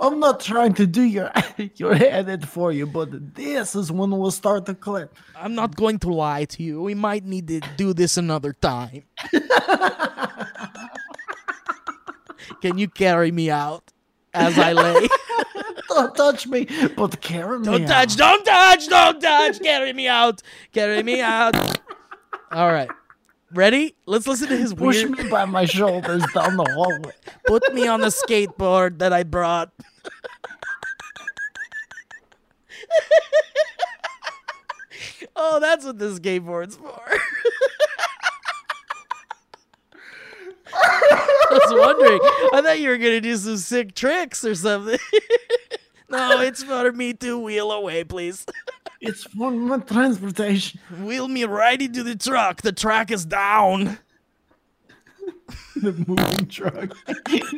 I'm 0.00 0.18
not 0.20 0.40
trying 0.40 0.72
to 0.74 0.86
do 0.86 1.02
your 1.02 1.30
your 1.76 1.92
edit 1.92 2.46
for 2.46 2.72
you, 2.72 2.86
but 2.86 3.34
this 3.34 3.74
is 3.74 3.92
when 3.92 4.10
we'll 4.10 4.30
start 4.30 4.64
the 4.64 4.74
clip. 4.74 5.14
I'm 5.36 5.54
not 5.54 5.76
going 5.76 5.98
to 6.00 6.08
lie 6.12 6.46
to 6.46 6.62
you. 6.62 6.80
We 6.82 6.94
might 6.94 7.24
need 7.26 7.48
to 7.48 7.60
do 7.76 7.92
this 7.92 8.16
another 8.16 8.54
time. 8.54 9.02
Can 12.60 12.78
you 12.78 12.88
carry 12.88 13.32
me 13.32 13.50
out 13.50 13.92
as 14.34 14.58
I 14.58 14.72
lay? 14.72 15.08
Don't 15.88 16.14
touch 16.16 16.46
me, 16.46 16.66
but 16.96 17.20
carry 17.20 17.58
me. 17.58 17.66
Don't 17.66 17.82
out. 17.82 17.88
touch, 17.88 18.16
don't 18.16 18.42
touch, 18.44 18.88
don't 18.88 19.20
touch. 19.20 19.60
Carry 19.60 19.92
me 19.92 20.08
out. 20.08 20.40
Carry 20.72 21.02
me 21.02 21.20
out. 21.20 21.54
All 22.50 22.72
right. 22.72 22.88
Ready? 23.52 23.94
Let's 24.06 24.26
listen 24.26 24.48
to 24.48 24.56
his 24.56 24.72
Push 24.72 25.04
weird. 25.04 25.10
me 25.10 25.28
by 25.28 25.44
my 25.44 25.66
shoulders 25.66 26.24
down 26.32 26.56
the 26.56 26.64
hallway. 26.64 27.12
Put 27.46 27.74
me 27.74 27.86
on 27.86 28.00
the 28.00 28.06
skateboard 28.08 29.00
that 29.00 29.12
I 29.12 29.22
brought. 29.24 29.70
oh, 35.36 35.60
that's 35.60 35.84
what 35.84 35.98
this 35.98 36.18
skateboard's 36.18 36.76
for. 36.76 37.02
I 41.52 41.58
was 41.58 41.74
wondering. 41.86 42.20
I 42.52 42.62
thought 42.62 42.80
you 42.80 42.88
were 42.88 42.98
gonna 42.98 43.20
do 43.20 43.36
some 43.36 43.56
sick 43.56 43.94
tricks 43.94 44.44
or 44.44 44.54
something. 44.54 44.98
no, 46.08 46.40
it's 46.40 46.62
for 46.62 46.92
me 46.92 47.12
to 47.14 47.38
wheel 47.38 47.70
away, 47.72 48.04
please. 48.04 48.46
It's 49.04 49.24
for 49.24 49.50
my 49.50 49.78
transportation. 49.78 50.78
Wheel 51.00 51.26
me 51.26 51.42
right 51.42 51.82
into 51.82 52.04
the 52.04 52.14
truck. 52.14 52.62
The 52.62 52.70
track 52.70 53.10
is 53.10 53.24
down. 53.24 53.98
the 55.76 55.92
moving 56.06 56.46
truck, 56.46 56.96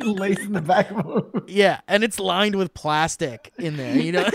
lace 0.03 0.41
in 0.41 0.53
the 0.53 0.63
back 0.63 0.91
of 0.91 1.07
a 1.07 1.43
Yeah, 1.47 1.83
and 1.87 2.03
it's 2.03 2.19
lined 2.19 2.55
with 2.55 2.73
plastic 2.73 3.53
in 3.59 3.77
there, 3.77 3.95
you 3.95 4.13
know. 4.13 4.27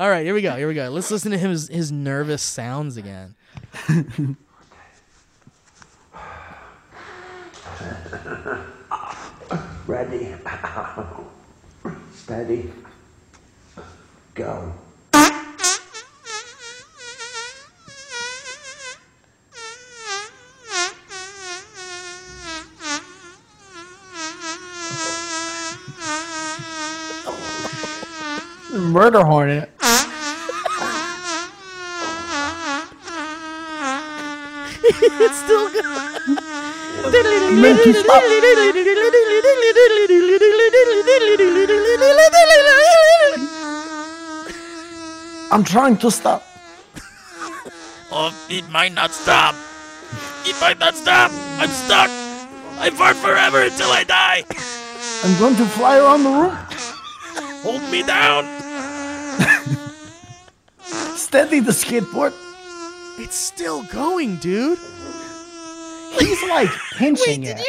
All 0.00 0.10
right, 0.10 0.26
here 0.26 0.34
we 0.34 0.42
go. 0.42 0.56
Here 0.56 0.66
we 0.66 0.74
go. 0.74 0.90
Let's 0.90 1.12
listen 1.12 1.30
to 1.30 1.38
his 1.38 1.68
his 1.68 1.92
nervous 1.92 2.42
sounds 2.42 2.96
again. 2.96 3.36
Ready. 9.86 10.34
Steady. 12.12 12.72
Go. 14.34 14.72
murder 28.96 29.24
hornet. 29.24 29.70
it's 34.88 35.38
still 35.38 35.70
good. 35.70 36.55
Make 37.06 37.86
you 37.86 37.94
stop. 37.94 38.22
I'm 45.52 45.62
trying 45.64 45.96
to 45.98 46.10
stop. 46.10 46.42
Oh, 48.10 48.34
it 48.50 48.68
might 48.70 48.92
not 48.92 49.12
stop. 49.12 49.54
It 50.44 50.56
might 50.60 50.78
not 50.78 50.94
stop. 50.94 51.30
I'm 51.58 51.70
stuck. 51.70 52.10
I 52.78 52.90
fart 52.90 53.16
forever 53.16 53.62
until 53.62 53.90
I 53.90 54.04
die. 54.04 54.44
I'm 55.24 55.38
going 55.38 55.56
to 55.56 55.64
fly 55.66 55.98
around 55.98 56.24
the 56.24 56.30
room. 56.30 56.56
Hold 57.62 57.82
me 57.90 58.02
down. 58.02 58.44
Steady 61.16 61.60
the 61.60 61.72
skateboard. 61.72 62.32
It's 63.18 63.36
still 63.36 63.82
going, 63.84 64.36
dude. 64.36 64.78
He's 66.18 66.42
like 66.44 66.70
pinching 66.92 67.44
it. 67.44 67.60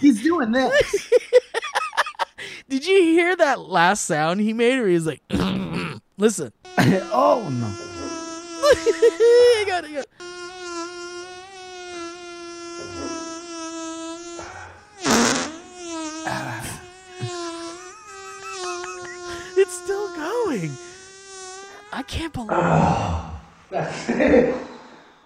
He's 0.00 0.22
doing 0.22 0.52
this. 0.52 1.10
Did 2.68 2.86
you 2.86 3.02
hear 3.02 3.34
that 3.36 3.60
last 3.60 4.04
sound 4.04 4.40
he 4.40 4.52
made 4.52 4.78
where 4.78 4.88
he's 4.88 5.06
like, 5.06 5.22
listen. 6.18 6.52
oh 6.78 7.48
no. 7.50 7.66
I 8.70 9.64
got 9.66 9.84
it. 9.84 9.90
I 9.90 9.94
got 9.94 10.00
it. 10.00 10.06
It's 19.56 19.76
still 19.82 20.14
going. 20.14 20.70
I 21.92 22.02
can't 22.02 22.32
believe 22.32 22.50
That's 23.70 24.08
it. 24.08 24.54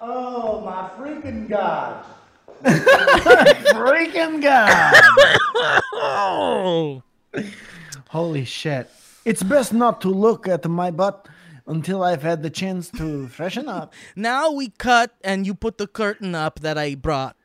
Oh 0.01 0.61
my 0.63 0.89
freaking 0.97 1.49
god. 1.49 2.05
freaking 3.75 4.43
god. 4.43 5.03
Holy 8.09 8.45
shit. 8.45 8.91
It's 9.25 9.43
best 9.43 9.73
not 9.73 10.01
to 10.03 10.09
look 10.09 10.49
at 10.49 10.69
my 10.69 10.91
butt 10.91 11.29
until 11.67 12.03
I've 12.03 12.23
had 12.23 12.43
the 12.43 12.51
chance 12.51 12.91
to 12.91 13.29
freshen 13.29 13.69
up. 13.69 13.95
Now 14.17 14.51
we 14.51 14.71
cut 14.71 15.15
and 15.23 15.47
you 15.47 15.55
put 15.55 15.79
the 15.79 15.87
curtain 15.87 16.35
up 16.35 16.61
that 16.61 16.77
I 16.77 16.95
brought. 16.95 17.37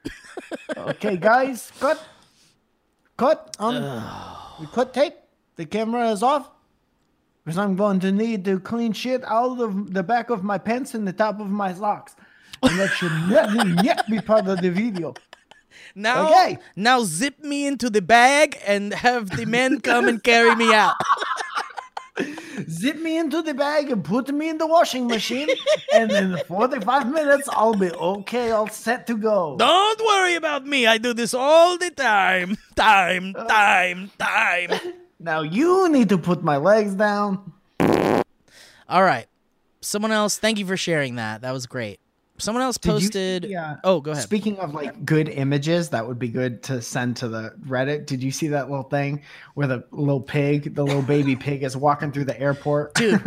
Okay, 0.75 1.17
guys, 1.17 1.71
cut. 1.79 2.03
Cut 3.15 3.55
on. 3.59 3.75
we 4.59 4.67
cut 4.67 4.93
tape. 4.93 5.15
The 5.55 5.65
camera 5.65 6.11
is 6.11 6.23
off. 6.23 6.49
Because 7.43 7.57
I'm 7.57 7.75
going 7.75 7.99
to 8.01 8.11
need 8.11 8.43
to 8.45 8.59
clean 8.59 8.91
shit 8.91 9.23
out 9.25 9.61
of 9.61 9.93
the 9.93 10.03
back 10.03 10.29
of 10.29 10.43
my 10.43 10.57
pants 10.57 10.93
and 10.93 11.07
the 11.07 11.13
top 11.13 11.39
of 11.39 11.49
my 11.49 11.73
socks. 11.73 12.15
And 12.63 12.79
that 12.79 12.89
should 12.91 13.11
never 13.29 13.67
yet 13.83 14.07
be 14.09 14.19
part 14.21 14.47
of 14.47 14.61
the 14.61 14.71
video. 14.71 15.13
Now, 15.95 16.27
Okay. 16.27 16.57
now 16.75 17.03
zip 17.03 17.39
me 17.43 17.65
into 17.67 17.89
the 17.89 18.01
bag 18.01 18.57
and 18.65 18.93
have 18.93 19.29
the 19.31 19.45
men 19.45 19.79
come 19.81 20.07
and 20.07 20.21
carry 20.23 20.55
me 20.55 20.73
out. 20.73 20.93
Zip 22.69 22.97
me 22.97 23.17
into 23.17 23.43
the 23.43 23.53
bag 23.53 23.91
and 23.91 24.03
put 24.03 24.29
me 24.33 24.49
in 24.49 24.57
the 24.57 24.65
washing 24.65 25.05
machine. 25.07 25.49
and 25.93 26.11
in 26.11 26.37
45 26.47 27.11
minutes, 27.11 27.47
I'll 27.51 27.75
be 27.75 27.91
okay, 27.91 28.49
all 28.51 28.67
set 28.67 29.05
to 29.07 29.15
go. 29.15 29.55
Don't 29.57 30.01
worry 30.01 30.33
about 30.35 30.65
me. 30.65 30.87
I 30.87 30.97
do 30.97 31.13
this 31.13 31.33
all 31.35 31.77
the 31.77 31.91
time. 31.91 32.57
Time, 32.75 33.35
uh. 33.37 33.45
time, 33.45 34.09
time. 34.17 34.71
Now 35.19 35.41
you 35.41 35.89
need 35.89 36.09
to 36.09 36.17
put 36.17 36.43
my 36.43 36.57
legs 36.57 36.93
down. 36.95 37.53
All 38.89 39.03
right. 39.03 39.27
Someone 39.81 40.11
else, 40.11 40.37
thank 40.37 40.57
you 40.57 40.65
for 40.65 40.77
sharing 40.77 41.15
that. 41.15 41.41
That 41.41 41.51
was 41.51 41.65
great. 41.67 41.99
Someone 42.39 42.63
else 42.63 42.77
see 42.81 42.89
posted. 42.89 43.53
uh, 43.53 43.75
oh, 43.83 43.99
go 44.01 44.11
ahead. 44.11 44.23
Speaking 44.23 44.57
of 44.59 44.73
like 44.73 45.05
good 45.05 45.27
images, 45.29 45.89
that 45.89 46.07
would 46.07 46.19
be 46.19 46.27
good 46.29 46.61
to 46.63 46.81
send 46.81 47.17
to 47.17 47.27
the 47.27 47.53
Reddit. 47.65 48.05
Did 48.05 48.21
you 48.23 48.31
see 48.31 48.49
that 48.49 48.69
little 48.69 48.83
thing 48.83 49.23
where 49.55 49.67
the 49.67 49.83
little 49.91 50.21
pig, 50.21 50.75
the 50.75 50.83
little 50.83 51.01
baby 51.01 51.35
pig, 51.47 51.63
is 51.63 51.75
walking 51.75 52.11
through 52.11 52.25
the 52.25 52.39
airport? 52.39 52.93
Dude, 52.95 53.21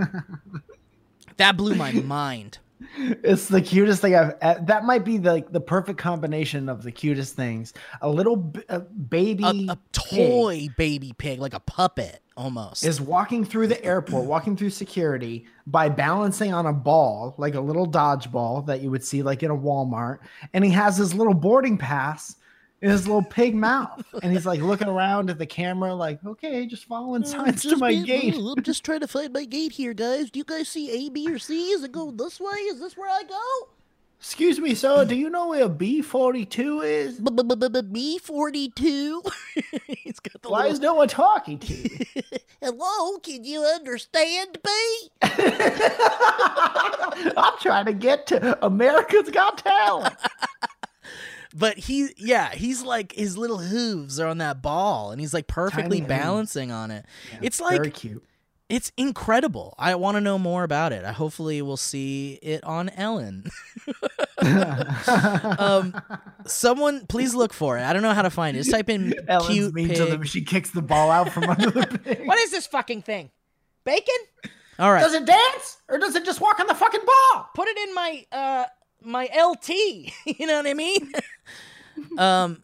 that 1.36 1.56
blew 1.56 1.74
my 1.74 1.92
mind. 1.92 2.58
it's 2.96 3.48
the 3.48 3.60
cutest 3.60 4.00
thing 4.00 4.14
I've. 4.14 4.34
uh, 4.40 4.54
That 4.62 4.84
might 4.84 5.04
be 5.04 5.18
the, 5.18 5.32
like 5.32 5.52
the 5.52 5.60
perfect 5.60 5.98
combination 5.98 6.68
of 6.68 6.82
the 6.82 6.90
cutest 6.92 7.34
things. 7.36 7.72
A 8.00 8.08
little 8.08 8.36
b- 8.36 8.62
a 8.68 8.80
baby 8.80 9.44
A, 9.44 9.72
a 9.72 9.76
pig 9.76 9.78
toy 9.92 10.68
baby 10.76 11.12
pig, 11.16 11.40
like 11.40 11.52
a 11.54 11.60
puppet 11.60 12.22
almost. 12.40 12.84
is 12.84 13.00
walking 13.00 13.44
through 13.44 13.66
the 13.66 13.82
airport, 13.84 14.24
walking 14.24 14.56
through 14.56 14.70
security 14.70 15.46
by 15.66 15.88
balancing 15.88 16.52
on 16.52 16.66
a 16.66 16.72
ball, 16.72 17.34
like 17.38 17.54
a 17.54 17.60
little 17.60 17.86
dodgeball 17.86 18.66
that 18.66 18.80
you 18.80 18.90
would 18.90 19.04
see 19.04 19.22
like 19.22 19.42
in 19.42 19.50
a 19.50 19.56
Walmart. 19.56 20.18
And 20.54 20.64
he 20.64 20.70
has 20.70 20.96
his 20.96 21.14
little 21.14 21.34
boarding 21.34 21.76
pass 21.78 22.36
in 22.82 22.90
his 22.90 23.06
little 23.06 23.22
pig 23.22 23.54
mouth. 23.54 24.04
And 24.22 24.32
he's 24.32 24.46
like 24.46 24.60
looking 24.60 24.88
around 24.88 25.30
at 25.30 25.38
the 25.38 25.46
camera, 25.46 25.94
like, 25.94 26.24
okay, 26.24 26.66
just 26.66 26.86
following 26.86 27.22
oh, 27.24 27.26
signs 27.26 27.62
to 27.62 27.76
my 27.76 27.94
gate. 27.94 28.34
I'm 28.34 28.62
just 28.62 28.84
trying 28.84 29.00
to 29.00 29.08
find 29.08 29.32
my 29.32 29.44
gate 29.44 29.72
here, 29.72 29.94
guys. 29.94 30.30
Do 30.30 30.38
you 30.38 30.44
guys 30.44 30.68
see 30.68 31.06
A, 31.06 31.10
B, 31.10 31.30
or 31.30 31.38
C? 31.38 31.70
Is 31.70 31.84
it 31.84 31.92
going 31.92 32.16
this 32.16 32.40
way? 32.40 32.56
Is 32.70 32.80
this 32.80 32.96
where 32.96 33.10
I 33.10 33.22
go? 33.24 33.68
Excuse 34.20 34.58
me, 34.60 34.74
sir, 34.74 35.06
do 35.06 35.14
you 35.14 35.30
know 35.30 35.48
where 35.48 35.66
B 35.66 36.02
42 36.02 36.82
is? 36.82 37.20
B 37.90 38.18
forty 38.18 38.68
two. 38.68 39.22
He's 39.86 40.20
got 40.20 40.42
the 40.42 40.50
Why 40.50 40.58
little- 40.64 40.72
is 40.72 40.80
no 40.80 40.92
one 40.94 41.08
talking 41.08 41.58
to 41.58 41.72
you? 41.74 41.98
Hello, 42.60 43.16
can 43.20 43.44
you 43.44 43.62
understand 43.62 44.58
me? 44.62 45.10
I'm 47.36 47.54
trying 47.60 47.86
to 47.86 47.94
get 47.94 48.26
to 48.28 48.62
America's 48.64 49.30
Got 49.30 49.56
Talent. 49.58 50.14
But 51.54 51.78
he, 51.78 52.10
yeah, 52.18 52.50
he's 52.50 52.82
like 52.82 53.12
his 53.12 53.36
little 53.38 53.58
hooves 53.58 54.20
are 54.20 54.28
on 54.28 54.38
that 54.38 54.60
ball, 54.62 55.10
and 55.12 55.20
he's 55.20 55.32
like 55.34 55.46
perfectly 55.46 55.82
Tiny 55.82 55.98
hooves. 56.00 56.08
balancing 56.08 56.70
on 56.70 56.90
it. 56.90 57.06
it's 57.42 57.60
like 57.60 57.78
Very 57.78 57.90
cute. 57.90 58.22
It's 58.70 58.92
incredible. 58.96 59.74
I 59.78 59.96
want 59.96 60.16
to 60.16 60.20
know 60.20 60.38
more 60.38 60.62
about 60.62 60.92
it. 60.92 61.04
I 61.04 61.12
hopefully 61.12 61.60
will 61.60 61.76
see 61.76 62.38
it 62.40 62.62
on 62.64 62.88
Ellen. 62.90 63.50
um, 65.58 66.00
someone 66.46 67.06
please 67.06 67.34
look 67.34 67.52
for 67.52 67.76
it. 67.78 67.82
I 67.82 67.92
don't 67.92 68.02
know 68.02 68.14
how 68.14 68.22
to 68.22 68.30
find 68.30 68.56
it. 68.56 68.60
Just 68.60 68.70
type 68.70 68.88
in 68.88 69.14
Ellen's 69.28 69.48
cute 69.48 69.74
mean 69.74 69.88
pig. 69.88 69.96
to 69.96 70.06
them. 70.06 70.22
She 70.22 70.42
kicks 70.42 70.70
the 70.70 70.82
ball 70.82 71.10
out 71.10 71.30
from 71.30 71.44
under 71.44 71.70
the 71.70 71.98
pig. 72.04 72.26
What 72.26 72.38
is 72.38 72.50
this 72.52 72.66
fucking 72.66 73.02
thing? 73.02 73.30
Bacon? 73.84 74.14
All 74.78 74.92
right. 74.92 75.00
Does 75.00 75.14
it 75.14 75.26
dance 75.26 75.78
or 75.88 75.98
does 75.98 76.14
it 76.14 76.24
just 76.24 76.40
walk 76.40 76.60
on 76.60 76.66
the 76.66 76.74
fucking 76.74 77.00
ball? 77.04 77.48
put 77.54 77.68
it 77.68 77.76
in 77.88 77.94
my 77.94 78.24
uh 78.32 78.64
my 79.02 79.28
LT. 79.36 79.68
you 79.68 80.46
know 80.46 80.56
what 80.56 80.66
I 80.66 80.74
mean? 80.74 81.12
um 82.18 82.62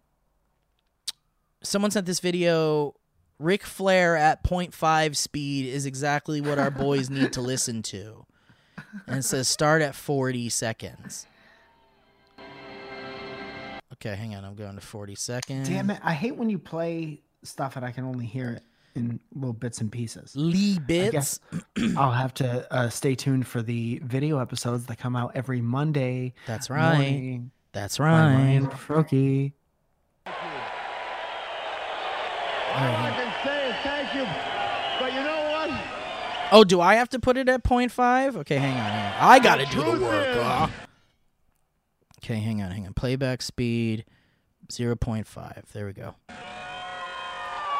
someone 1.63 1.91
sent 1.91 2.07
this 2.07 2.21
video 2.21 2.95
Ric 3.39 3.65
Flair 3.65 4.17
at 4.17 4.43
0.5 4.45 5.17
speed 5.17 5.67
is 5.67 5.87
exactly 5.87 6.41
what 6.41 6.59
our 6.59 6.71
boys 6.71 7.11
need 7.11 7.33
to 7.35 7.41
listen 7.41 7.83
to. 7.83 8.25
And 9.07 9.19
it 9.19 9.23
says 9.25 9.49
start 9.49 9.83
at 9.83 9.95
40 9.95 10.49
seconds. 10.49 11.27
Okay, 13.95 14.15
hang 14.15 14.35
on. 14.35 14.45
I'm 14.45 14.55
going 14.55 14.75
to 14.75 14.81
40 14.81 15.15
seconds. 15.15 15.69
Damn 15.69 15.91
it! 15.91 16.01
I 16.03 16.13
hate 16.13 16.37
when 16.37 16.51
you 16.51 16.59
play 16.59 17.21
stuff 17.43 17.77
and 17.77 17.85
I 17.85 17.93
can 17.93 18.05
only 18.05 18.27
hear 18.27 18.51
it 18.51 18.63
in 18.95 19.21
little 19.35 19.53
bits 19.53 19.81
and 19.81 19.91
pieces. 19.93 20.33
Lee 20.35 20.77
I 20.77 20.81
bits. 20.81 21.13
guess 21.13 21.41
I'll 21.97 22.13
have 22.13 22.35
to 22.35 22.73
uh, 22.73 22.89
stay 22.91 23.15
tuned 23.15 23.47
for 23.47 23.63
the 23.63 24.01
video 24.05 24.39
episodes 24.39 24.87
that 24.87 24.99
come 24.99 25.17
out 25.17 25.33
every 25.35 25.61
Monday. 25.61 26.35
That's 26.47 26.69
right. 26.71 26.95
morning 26.95 27.51
That's 27.73 27.99
right. 27.99 28.35
Ryan 28.35 28.67
Frokie. 28.69 29.53
All 30.27 30.33
I 32.75 33.26
can 34.17 34.27
say 34.27 34.31
is 34.31 34.37
thank 34.37 35.01
you. 35.01 35.01
But 35.01 35.13
you 35.13 35.23
know 35.23 35.51
what? 35.51 35.81
Oh, 36.53 36.65
do 36.65 36.81
I 36.81 36.95
have 36.95 37.09
to 37.11 37.19
put 37.19 37.37
it 37.37 37.49
at 37.49 37.63
0.5? 37.65 38.37
Okay, 38.37 38.57
hang 38.57 38.73
on. 38.77 38.79
Hang 38.79 39.15
on. 39.15 39.31
I 39.31 39.39
got 39.41 39.57
to 39.57 39.67
do 39.67 39.83
the 39.83 40.05
work. 40.05 40.29
is- 40.29 40.43
huh? 40.43 40.69
Okay, 42.23 42.41
hang 42.41 42.63
on, 42.63 42.71
hang 42.71 42.87
on. 42.87 42.95
Playback 42.95 43.43
speed 43.43 44.05
0.5. 44.69 45.73
There 45.73 45.87
we 45.87 45.93
go. 45.93 46.15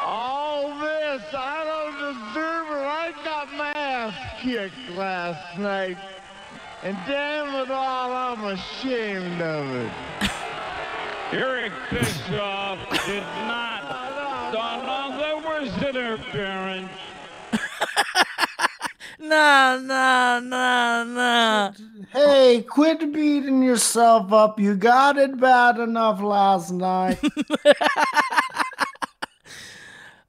All 0.03 0.67
this, 0.79 1.21
I 1.33 1.63
don't 1.65 1.93
deserve 1.97 2.67
it. 2.67 2.85
I 2.85 3.13
got 3.25 3.51
my 3.53 3.71
ass 3.71 4.41
kicked 4.41 4.97
last 4.97 5.59
night. 5.59 5.97
And 6.83 6.95
damn 7.07 7.55
it 7.55 7.71
all, 7.71 8.13
I'm 8.13 8.43
ashamed 8.45 9.41
of 9.41 9.65
it. 9.75 9.91
Eric 11.33 11.73
Bischoff 11.89 12.79
did 13.05 13.23
not. 13.23 14.53
No, 14.53 14.81
no, 14.85 15.17
there 15.17 15.37
was 15.37 15.66
interference. 15.83 16.89
Nah, 19.19 19.77
nah, 19.77 20.39
nah, 20.39 21.03
nah. 21.03 21.71
Hey, 22.13 22.63
quit 22.69 23.11
beating 23.11 23.63
yourself 23.63 24.31
up. 24.31 24.59
You 24.59 24.75
got 24.75 25.17
it 25.17 25.39
bad 25.39 25.79
enough 25.79 26.21
last 26.21 26.71
night. 26.71 27.17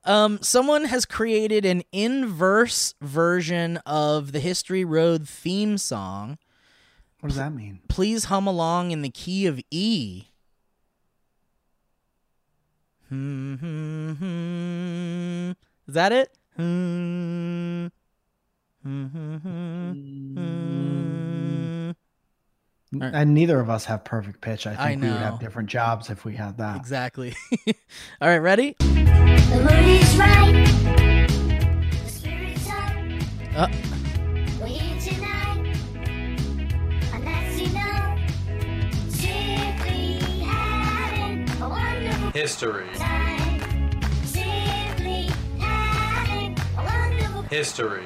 Um, 0.05 0.39
someone 0.41 0.87
has 0.87 1.05
created 1.05 1.67
an 1.67 1.83
inverse 1.93 2.95
version 3.03 3.77
of 3.85 4.33
the 4.33 4.41
History 4.41 4.83
Road 4.83 5.29
theme 5.29 5.77
song. 5.77 6.39
what 7.21 7.29
does 7.29 7.37
that 7.37 7.53
mean? 7.53 7.81
Please 7.89 8.25
hum 8.25 8.47
along 8.47 8.91
in 8.91 9.03
the 9.03 9.11
key 9.11 9.45
of 9.45 9.61
E. 9.71 10.25
Hmm, 13.09 13.55
hmm, 13.55 14.13
hmm. 14.13 15.51
Is 15.87 15.95
that 15.95 16.13
it? 16.13 16.31
Hmm. 16.57 17.87
Hmm, 18.83 19.05
hmm, 19.07 19.37
hmm, 19.37 19.93
hmm. 20.35 21.91
Alright. 22.95 23.15
And 23.15 23.35
neither 23.35 23.61
of 23.61 23.69
us 23.71 23.85
have 23.87 24.05
perfect 24.05 24.41
pitch. 24.41 24.67
I 24.67 24.71
think 24.77 25.03
I 25.03 25.07
we 25.07 25.13
would 25.13 25.21
have 25.21 25.39
different 25.39 25.69
jobs 25.69 26.11
if 26.11 26.25
we 26.25 26.35
had 26.35 26.59
that. 26.59 26.77
Exactly. 26.77 27.35
All 28.21 28.29
right, 28.29 28.39
ready? 28.39 28.77
The 28.79 28.87
mood 28.87 29.71
is 29.89 30.17
right. 30.17 31.29
The 31.91 32.09
spirit's 32.09 32.69
up. 32.69 32.93
Uh, 33.55 33.98
History. 42.39 42.87
time. 42.95 44.01
Simply 44.25 45.29
having 45.59 46.57
a 46.57 46.85
wonderful 46.85 47.43
History. 47.43 48.05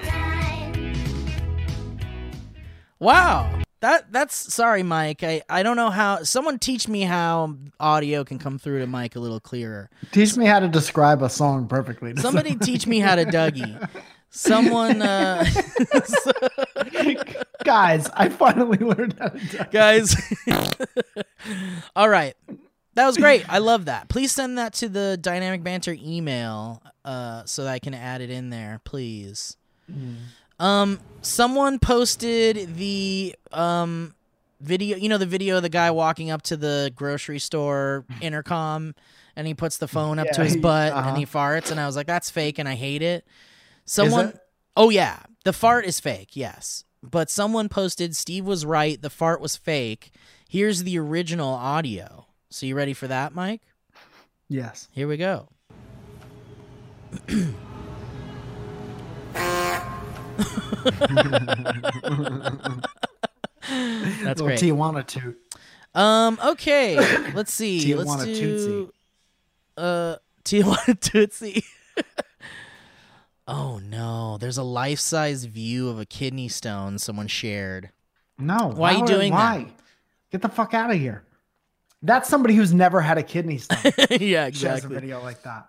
wow. 2.98 3.58
That 3.80 4.10
that's 4.10 4.34
sorry, 4.34 4.82
Mike. 4.82 5.22
I, 5.22 5.42
I 5.50 5.62
don't 5.62 5.76
know 5.76 5.90
how. 5.90 6.22
Someone 6.22 6.58
teach 6.58 6.88
me 6.88 7.02
how 7.02 7.56
audio 7.78 8.24
can 8.24 8.38
come 8.38 8.58
through 8.58 8.78
to 8.78 8.86
Mike 8.86 9.16
a 9.16 9.20
little 9.20 9.38
clearer. 9.40 9.90
Teach 10.12 10.34
me 10.34 10.46
how 10.46 10.60
to 10.60 10.68
describe 10.68 11.20
a 11.22 11.28
song 11.28 11.68
perfectly. 11.68 12.16
Somebody 12.16 12.54
teach 12.54 12.86
me 12.86 13.00
how 13.00 13.16
to 13.16 13.26
Dougie. 13.26 13.86
Someone, 14.30 15.02
uh, 15.02 15.44
Guys, 17.64 18.08
I 18.14 18.30
finally 18.30 18.78
learned 18.78 19.14
how 19.18 19.28
to 19.28 19.38
do 19.50 19.58
guys. 19.70 20.16
All 21.96 22.08
right, 22.08 22.34
that 22.94 23.06
was 23.06 23.16
great. 23.16 23.44
I 23.48 23.58
love 23.58 23.86
that. 23.86 24.08
Please 24.08 24.32
send 24.32 24.58
that 24.58 24.72
to 24.74 24.88
the 24.88 25.16
dynamic 25.20 25.62
banter 25.62 25.96
email, 26.00 26.82
uh, 27.04 27.42
so 27.46 27.64
that 27.64 27.72
I 27.72 27.78
can 27.78 27.94
add 27.94 28.20
it 28.20 28.30
in 28.30 28.50
there, 28.50 28.80
please. 28.84 29.56
Um, 30.58 31.00
someone 31.22 31.78
posted 31.78 32.76
the 32.76 33.34
um 33.52 34.14
video. 34.60 34.96
You 34.96 35.08
know 35.08 35.18
the 35.18 35.26
video 35.26 35.56
of 35.56 35.62
the 35.62 35.68
guy 35.68 35.90
walking 35.90 36.30
up 36.30 36.42
to 36.42 36.56
the 36.56 36.92
grocery 36.94 37.38
store 37.40 38.04
intercom, 38.20 38.94
and 39.36 39.46
he 39.46 39.54
puts 39.54 39.78
the 39.78 39.88
phone 39.88 40.18
up 40.18 40.28
to 40.28 40.40
Yeah, 40.40 40.44
his 40.44 40.54
he- 40.54 40.60
butt 40.68 40.92
uh-huh. 40.92 41.08
and 41.10 41.18
he 41.18 41.26
farts, 41.26 41.70
and 41.70 41.80
I 41.80 41.86
was 41.86 41.96
like, 41.96 42.06
that's 42.06 42.30
fake, 42.30 42.58
and 42.58 42.68
I 42.68 42.74
hate 42.74 43.02
it. 43.02 43.26
Someone. 43.84 44.28
it? 44.28 44.38
Oh 44.76 44.90
yeah, 44.90 45.20
the 45.44 45.52
fart 45.52 45.84
is 45.84 45.98
fake. 46.00 46.30
Yes, 46.36 46.84
but 47.02 47.28
someone 47.28 47.68
posted 47.68 48.14
Steve 48.16 48.44
was 48.46 48.64
right. 48.64 49.00
The 49.00 49.10
fart 49.10 49.40
was 49.40 49.56
fake. 49.56 50.12
Here's 50.48 50.84
the 50.84 50.98
original 50.98 51.52
audio. 51.54 52.26
So 52.52 52.66
you 52.66 52.74
ready 52.74 52.92
for 52.92 53.08
that, 53.08 53.34
Mike? 53.34 53.62
Yes. 54.46 54.86
Here 54.92 55.08
we 55.08 55.16
go. 55.16 55.48
That's 64.22 64.42
great. 64.42 64.60
Tijuana 64.60 65.06
toot. 65.06 65.38
Um. 65.94 66.38
Okay. 66.44 66.96
Let's 67.34 67.54
see. 67.54 67.94
Let's 67.94 68.10
Tijuana 68.10 68.24
do. 68.26 68.34
Tootsie. 68.34 68.90
Uh. 69.78 70.16
Tijuana 70.44 71.00
Tootsie. 71.00 71.64
oh 73.46 73.78
no! 73.78 74.36
There's 74.38 74.58
a 74.58 74.62
life-size 74.62 75.44
view 75.46 75.88
of 75.88 75.98
a 75.98 76.04
kidney 76.04 76.48
stone 76.48 76.98
someone 76.98 77.28
shared. 77.28 77.90
No. 78.38 78.72
Why 78.74 78.94
are 78.94 78.98
you 78.98 79.06
doing 79.06 79.30
that? 79.32 79.38
why? 79.38 79.72
Get 80.30 80.42
the 80.42 80.48
fuck 80.50 80.74
out 80.74 80.90
of 80.90 80.98
here. 80.98 81.24
That's 82.02 82.28
somebody 82.28 82.54
who's 82.54 82.74
never 82.74 83.00
had 83.00 83.18
a 83.18 83.22
kidney 83.22 83.58
stone. 83.58 83.92
yeah, 84.20 84.46
exactly. 84.46 84.96
a 84.96 85.00
video 85.00 85.22
like 85.22 85.42
that. 85.42 85.68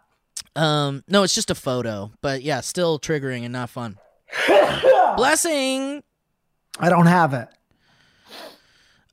Um, 0.56 1.04
no, 1.08 1.24
it's 1.24 1.36
just 1.36 1.52
a 1.52 1.56
photo, 1.56 2.12
but 2.22 2.42
yeah, 2.42 2.62
still 2.62 3.00
triggering 3.00 3.44
and 3.44 3.54
not 3.54 3.70
fun. 3.70 3.98
Blessing. 5.16 6.04
I 6.80 6.90
don't 6.90 7.06
have 7.06 7.34
it. 7.34 7.50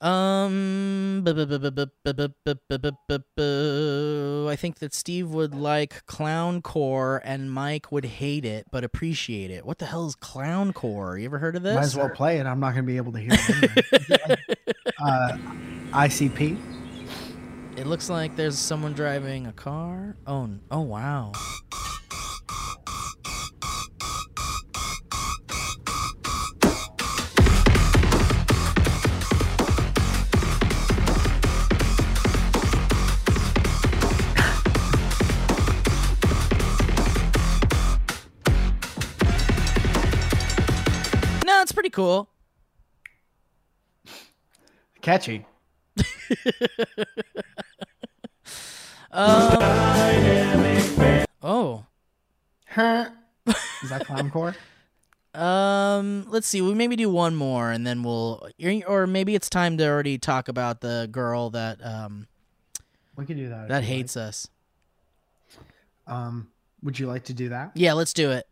Um, 0.03 1.25
I 1.27 1.33
think 4.57 4.79
that 4.79 4.95
Steve 4.95 5.29
would 5.29 5.55
like 5.55 6.07
clown 6.07 6.63
core 6.63 7.21
and 7.23 7.53
Mike 7.53 7.93
would 7.93 8.07
hate 8.07 8.47
it 8.47 8.65
but 8.71 8.83
appreciate 8.83 9.51
it. 9.51 9.67
What 9.67 9.77
the 9.77 9.85
hell 9.85 10.07
is 10.07 10.15
clown 10.15 10.73
core? 10.73 11.19
You 11.19 11.27
ever 11.27 11.39
heard 11.39 11.55
of 11.55 11.63
this? 11.63 11.75
Might 11.75 11.83
as 11.83 11.97
well 11.97 12.09
play 12.09 12.39
it. 12.39 12.47
I'm 12.47 12.61
not 12.61 12.73
going 12.73 12.87
to 12.87 12.91
be 12.91 12.97
able 12.97 13.13
to 13.13 13.19
hear 13.19 13.33
it. 13.33 14.11
Anyway. 14.11 14.37
uh, 15.05 15.37
ICP. 15.93 16.80
It 17.81 17.87
looks 17.87 18.11
like 18.11 18.37
there's 18.37 18.59
someone 18.59 18.93
driving 18.93 19.47
a 19.47 19.55
car. 19.55 20.15
Oh, 20.27 20.51
oh 20.71 20.83
wow. 20.83 21.33
No, 41.47 41.63
it's 41.63 41.73
pretty 41.73 41.89
cool. 41.89 42.29
Catchy. 45.01 45.47
Oh. 51.43 51.85
Huh. 52.69 53.11
Is 53.83 53.91
that 53.91 54.07
clowncore? 54.07 54.55
Um, 55.35 56.27
let's 56.29 56.47
see. 56.47 56.61
We 56.61 56.75
maybe 56.75 56.97
do 56.97 57.09
one 57.11 57.35
more, 57.35 57.71
and 57.71 57.87
then 57.87 58.03
we'll, 58.03 58.49
or 58.87 59.07
maybe 59.07 59.35
it's 59.35 59.49
time 59.49 59.79
to 59.79 59.87
already 59.89 60.19
talk 60.19 60.49
about 60.49 60.81
the 60.81 61.09
girl 61.11 61.51
that 61.51 61.79
um 61.85 62.27
We 63.17 63.27
can 63.27 63.37
do 63.37 63.49
that. 63.49 63.69
that 63.69 63.85
hates 63.85 64.17
us. 64.17 64.49
Um, 66.07 66.49
would 66.83 66.99
you 66.99 67.07
like 67.07 67.25
to 67.25 67.33
do 67.35 67.51
that? 67.51 67.73
Yeah, 67.75 67.93
let's 67.93 68.13
do 68.13 68.33
it. 68.33 68.47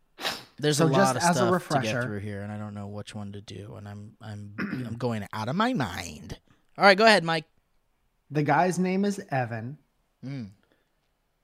There's 0.57 0.77
So 0.77 0.85
a 0.85 0.87
lot 0.87 1.15
of 1.15 1.21
stuff 1.21 1.67
to 1.69 1.79
get 1.81 2.03
through 2.03 2.19
here, 2.19 2.41
and 2.41 2.51
I 2.51 2.57
don't 2.57 2.73
know 2.73 2.87
which 2.87 3.15
one 3.15 3.31
to 3.33 3.41
do, 3.41 3.75
and 3.77 3.87
I'm 3.87 4.13
I'm 4.21 4.53
I'm 4.59 4.95
going 4.97 5.25
out 5.33 5.47
of 5.49 5.55
my 5.55 5.73
mind. 5.73 6.37
All 6.77 6.85
right, 6.85 6.97
go 6.97 7.05
ahead, 7.05 7.23
Mike. 7.23 7.45
The 8.31 8.43
guy's 8.43 8.77
name 8.79 9.05
is 9.05 9.19
Evan, 9.31 9.77
Mm. 10.25 10.49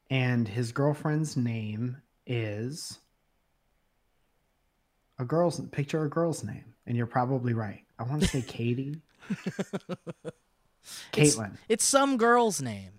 and 0.09 0.47
his 0.47 0.71
girlfriend's 0.71 1.37
name 1.37 1.97
is 2.27 2.99
a 5.17 5.25
girl's 5.25 5.59
picture 5.71 6.03
a 6.03 6.09
girl's 6.09 6.43
name, 6.43 6.73
and 6.85 6.97
you're 6.97 7.05
probably 7.05 7.53
right. 7.53 7.83
I 7.97 8.03
want 8.03 8.21
to 8.23 8.27
say 8.27 8.41
Katie. 8.47 9.01
Caitlin. 11.13 11.57
It's 11.69 11.85
some 11.85 12.17
girl's 12.17 12.61
name. 12.61 12.91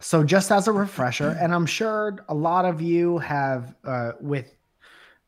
So 0.00 0.22
just 0.22 0.52
as 0.52 0.68
a 0.68 0.72
refresher, 0.72 1.36
and 1.40 1.52
I'm 1.52 1.66
sure 1.66 2.24
a 2.28 2.34
lot 2.34 2.64
of 2.64 2.80
you 2.80 3.18
have 3.18 3.74
uh, 3.84 4.12
with 4.20 4.54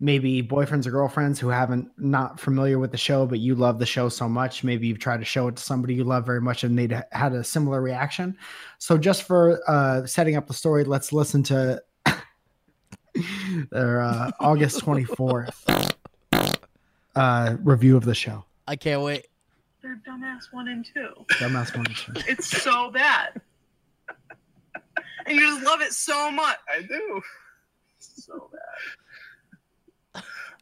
maybe 0.01 0.43
boyfriends 0.43 0.87
or 0.87 0.91
girlfriends 0.91 1.39
who 1.39 1.49
haven't 1.49 1.91
not 1.99 2.41
familiar 2.41 2.79
with 2.79 2.91
the 2.91 2.97
show, 2.97 3.27
but 3.27 3.39
you 3.39 3.55
love 3.55 3.79
the 3.79 3.87
show 3.87 4.09
so 4.09 4.29
much. 4.29 4.65
Maybe 4.65 4.87
you've 4.87 4.99
tried 4.99 5.19
to 5.19 5.27
show 5.27 5.49
it 5.49 5.57
to 5.57 5.63
somebody 5.63 5.95
you 5.95 6.05
love 6.05 6.25
very 6.25 6.41
much 6.41 6.65
and 6.65 6.79
they 6.79 6.89
had 7.13 7.35
a 7.35 7.45
similar 7.45 7.83
reaction. 7.83 8.37
So 8.79 8.97
just 8.97 9.25
for 9.25 9.61
uh, 9.69 10.07
setting 10.07 10.37
up 10.37 10.47
the 10.47 10.55
story, 10.55 10.85
let's 10.85 11.13
listen 11.13 11.43
to 11.45 11.83
their 13.71 14.01
uh, 14.01 14.31
August 14.41 14.81
24th 14.81 15.95
uh, 17.15 17.57
review 17.63 17.97
of 17.97 18.05
the 18.05 18.15
show. 18.15 18.45
I 18.67 18.77
can't 18.77 19.03
wait. 19.03 19.27
They're 19.83 20.01
dumbass 20.09 20.53
one 20.53 20.69
and 20.69 20.85
two. 20.85 21.11
Dumbass 21.33 21.77
one 21.77 21.87
and 21.87 21.97
two. 21.97 22.13
It's 22.27 22.47
so 22.47 22.91
bad. 22.91 23.41
and 25.27 25.37
you 25.37 25.41
just 25.41 25.63
love 25.65 25.83
it 25.83 25.93
so 25.93 26.31
much. 26.31 26.57
I 26.75 26.83
do. 26.83 27.21
So 27.99 28.51
bad. 28.53 28.61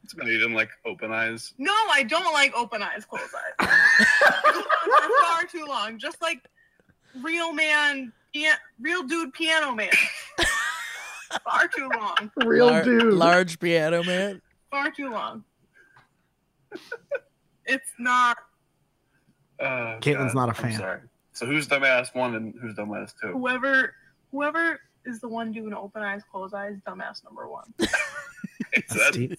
It's 0.04 0.14
been 0.14 0.28
eating 0.28 0.54
like 0.54 0.70
open 0.86 1.12
eyes. 1.12 1.52
No, 1.58 1.72
I 1.92 2.02
don't 2.02 2.32
like 2.32 2.54
open 2.54 2.82
eyes, 2.82 3.04
closed 3.04 3.24
eyes. 3.34 3.68
for 3.68 4.92
far 5.22 5.44
too 5.50 5.66
long. 5.66 5.98
Just 5.98 6.22
like 6.22 6.40
real 7.22 7.52
man, 7.52 8.12
pia- 8.32 8.58
real 8.80 9.02
dude, 9.02 9.32
piano 9.34 9.72
man. 9.74 9.90
far 11.44 11.68
too 11.68 11.90
long. 11.98 12.30
Real 12.38 12.66
Lar- 12.66 12.84
dude. 12.84 13.12
Large 13.12 13.58
piano 13.58 14.02
man. 14.02 14.40
Far 14.70 14.90
too 14.90 15.10
long. 15.10 15.44
It's 17.66 17.90
not 17.98 18.38
Uh, 19.60 19.98
Caitlin's 20.00 20.34
not 20.34 20.48
a 20.48 20.56
I'm 20.56 20.70
fan. 20.70 20.78
sorry. 20.78 21.00
So 21.32 21.44
who's 21.46 21.66
dumbass 21.68 22.14
one 22.14 22.34
and 22.34 22.54
who's 22.60 22.74
dumbass 22.74 23.12
two? 23.20 23.32
whoever 23.32 23.94
whoever 24.30 24.80
is 25.04 25.20
the 25.20 25.28
one 25.28 25.52
doing 25.52 25.74
open 25.74 26.02
eyes, 26.02 26.22
closed 26.30 26.54
eyes, 26.54 26.76
dumbass 26.86 27.24
number 27.24 27.46
one. 27.48 27.72
So 28.88 28.98
that's- 28.98 29.08
Steve. 29.14 29.38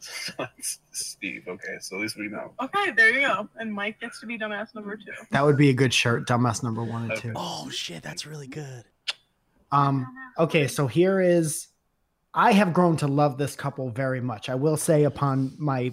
so 0.00 0.32
that's 0.38 0.78
Steve. 0.92 1.44
Okay, 1.46 1.76
so 1.80 1.96
at 1.96 2.02
least 2.02 2.16
we 2.18 2.28
know. 2.28 2.52
Okay, 2.62 2.90
there 2.92 3.10
you 3.12 3.20
go. 3.26 3.48
And 3.56 3.72
Mike 3.72 4.00
gets 4.00 4.20
to 4.20 4.26
be 4.26 4.38
dumbass 4.38 4.74
number 4.74 4.96
two. 4.96 5.12
That 5.30 5.44
would 5.44 5.56
be 5.56 5.70
a 5.70 5.74
good 5.74 5.92
shirt. 5.92 6.26
Dumbass 6.26 6.62
number 6.62 6.82
one 6.82 7.10
and 7.10 7.20
two. 7.20 7.32
Oh 7.36 7.68
shit, 7.70 8.02
that's 8.02 8.26
really 8.26 8.46
good. 8.48 8.84
Um, 9.72 10.06
okay, 10.38 10.66
so 10.66 10.86
here 10.86 11.20
is 11.20 11.68
I 12.34 12.52
have 12.52 12.72
grown 12.72 12.96
to 12.98 13.06
love 13.08 13.38
this 13.38 13.54
couple 13.56 13.90
very 13.90 14.20
much. 14.20 14.48
I 14.48 14.54
will 14.54 14.76
say 14.76 15.04
upon 15.04 15.54
my 15.58 15.92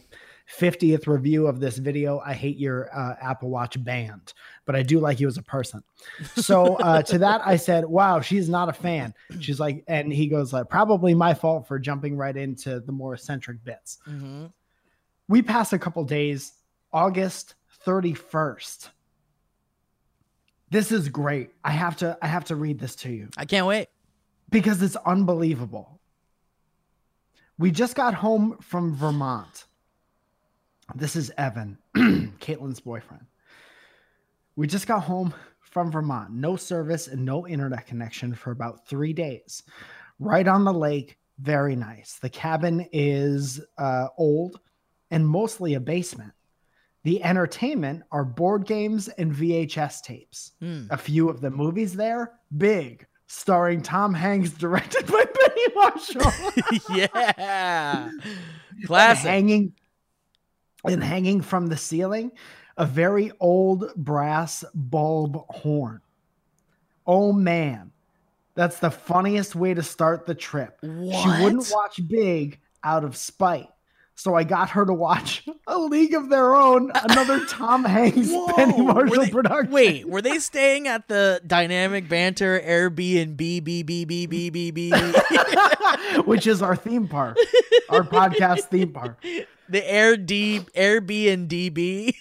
50th 0.60 1.08
review 1.08 1.48
of 1.48 1.60
this 1.60 1.78
video, 1.78 2.20
I 2.26 2.34
hate 2.34 2.58
your 2.58 2.90
uh, 2.98 3.16
Apple 3.22 3.50
Watch 3.50 3.84
band, 3.84 4.34
but 4.68 4.76
I 4.76 4.84
do 4.84 5.00
like 5.00 5.20
you 5.20 5.28
as 5.28 5.38
a 5.38 5.42
person. 5.42 5.82
So 6.36 6.76
uh, 6.76 7.02
to 7.02 7.18
that, 7.18 7.42
I 7.44 7.56
said, 7.56 7.86
"Wow, 7.86 8.22
she's 8.22 8.48
not 8.50 8.70
a 8.70 8.74
fan." 8.74 9.16
She's 9.40 9.60
like, 9.60 9.84
and 9.88 10.14
he 10.14 10.28
goes, 10.28 10.54
like, 10.54 10.70
"Probably 10.70 11.16
my 11.16 11.34
fault 11.34 11.68
for 11.68 11.80
jumping 11.80 12.16
right 12.16 12.38
into 12.38 12.80
the 12.82 12.92
more 12.92 13.16
eccentric 13.16 13.64
bits." 13.64 13.98
hmm 14.06 14.46
we 15.30 15.42
pass 15.42 15.74
a 15.74 15.78
couple 15.80 16.02
days 16.06 16.54
august 16.94 17.56
31st 17.86 18.90
this 20.70 20.90
is 20.92 21.10
great 21.10 21.50
i 21.66 21.72
have 21.72 21.98
to 21.98 22.18
i 22.22 22.28
have 22.28 22.46
to 22.46 22.56
read 22.56 22.80
this 22.80 22.96
to 22.96 23.10
you 23.12 23.28
I 23.38 23.44
can't 23.44 23.66
wait. 23.68 23.90
because 24.50 24.82
it's 24.82 24.96
unbelievable 24.96 26.00
we 27.58 27.72
just 27.72 27.94
got 27.96 28.14
home 28.14 28.58
from 28.62 28.96
vermont 28.96 29.66
this 30.96 31.18
is 31.18 31.30
evan 31.38 31.78
caitlin's 32.40 32.80
boyfriend 32.80 33.26
we 34.58 34.68
just 34.68 34.88
got 34.88 35.04
home 35.04 35.34
from 35.62 35.90
vermont 35.90 36.32
no 36.32 36.58
service 36.58 37.08
and 37.08 37.24
no 37.24 37.48
internet 37.48 37.88
connection 37.88 38.34
for 38.36 38.52
about 38.52 38.86
three 38.88 39.14
days 39.14 39.64
right 40.20 40.48
on 40.48 40.66
the 40.66 40.74
lake 40.74 41.18
very 41.40 41.76
nice 41.76 42.20
the 42.22 42.30
cabin 42.30 42.86
is 42.92 43.62
uh, 43.78 44.08
old 44.18 44.60
and 45.12 45.28
mostly 45.28 45.76
a 45.76 45.80
basement. 45.80 46.34
The 47.04 47.24
entertainment 47.24 48.04
are 48.12 48.26
board 48.26 48.66
games 48.66 49.08
and 49.08 49.34
VHS 49.34 50.02
tapes. 50.02 50.54
Hmm. 50.60 50.88
A 50.90 50.98
few 50.98 51.30
of 51.30 51.40
the 51.42 51.50
movies 51.50 51.94
there, 51.94 52.34
big, 52.58 53.06
starring 53.28 53.82
Tom 53.82 54.14
Hanks, 54.14 54.52
directed 54.58 55.08
by 55.08 55.24
Penny 55.26 55.68
Marshall. 55.76 56.32
yeah. 56.96 58.10
and 58.10 58.86
Classic. 58.86 59.26
hanging 59.26 59.74
and 60.86 61.04
hanging 61.04 61.42
from 61.42 61.68
the 61.68 61.78
ceiling, 61.78 62.32
a 62.78 62.86
very 62.86 63.32
old 63.40 63.94
brass 63.96 64.64
bulb 64.74 65.44
horn. 65.50 66.02
Oh 67.06 67.32
man, 67.34 67.92
that's 68.56 68.80
the 68.80 68.92
funniest 68.92 69.56
way 69.56 69.74
to 69.74 69.84
start 69.84 70.26
the 70.26 70.36
trip. 70.36 70.78
She 70.84 70.88
wouldn't 71.42 71.70
watch 71.72 72.00
Big 72.08 72.60
out 72.84 73.04
of 73.04 73.16
spite. 73.16 73.70
So 74.16 74.34
I 74.34 74.44
got 74.44 74.72
her 74.72 74.84
to 74.84 74.94
watch 74.94 75.46
A 75.68 75.78
League 75.78 76.16
of 76.16 76.30
Their 76.30 76.56
Own, 76.56 76.92
another 77.08 77.46
Tom 77.46 77.86
Hanks 77.86 78.32
Penny 78.56 78.74
Whoa, 78.74 78.84
were 78.84 78.94
Marshall 78.94 79.24
they- 79.26 79.30
production. 79.30 79.72
Wait, 79.72 80.10
were 80.10 80.24
they 80.24 80.40
staying 80.40 80.88
at 80.88 81.08
the 81.08 81.40
Dynamic 81.46 82.10
Banter 82.10 82.60
Airbnb 82.60 83.38
B 83.38 83.60
B 83.62 83.84
B 83.84 84.06
B 84.06 84.26
B 84.26 84.50
B 84.50 84.72
B 84.72 84.92
which 86.26 86.48
is 86.48 86.62
our 86.64 86.76
theme 86.76 87.08
park, 87.08 87.38
our 87.90 88.02
podcast 88.02 88.62
theme 88.70 88.92
park. 88.92 89.24
the 89.70 89.88
Air 89.92 90.18
D 90.18 90.62
Airbnb 90.76 91.74
B? 91.76 92.16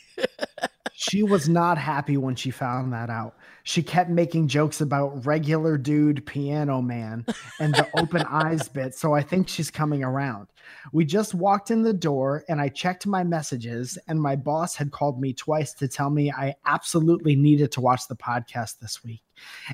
She 0.99 1.23
was 1.23 1.47
not 1.47 1.77
happy 1.77 2.17
when 2.17 2.37
she 2.37 2.51
found 2.51 2.91
that 2.95 3.11
out. 3.11 3.37
She 3.65 3.83
kept 3.83 4.09
making 4.09 4.49
jokes 4.49 4.81
about 4.81 5.27
regular 5.27 5.77
dude 5.77 6.25
piano 6.25 6.81
man 6.81 7.27
and 7.61 7.75
the 7.75 7.87
open 7.99 8.23
eyes 8.31 8.67
bit. 8.67 8.95
So 8.95 9.13
I 9.13 9.21
think 9.21 9.47
she's 9.47 9.71
coming 9.71 10.03
around. 10.03 10.47
We 10.93 11.05
just 11.05 11.35
walked 11.35 11.71
in 11.71 11.83
the 11.83 11.93
door 11.93 12.45
and 12.49 12.63
I 12.63 12.71
checked 12.71 13.07
my 13.07 13.23
messages, 13.25 13.99
and 14.09 14.19
my 14.19 14.37
boss 14.37 14.75
had 14.75 14.91
called 14.91 15.21
me 15.21 15.35
twice 15.35 15.75
to 15.75 15.87
tell 15.87 16.09
me 16.09 16.33
I 16.33 16.55
absolutely 16.65 17.37
needed 17.37 17.73
to 17.73 17.83
watch 17.83 18.09
the 18.09 18.17
podcast 18.17 18.79
this 18.79 19.05
week. 19.05 19.23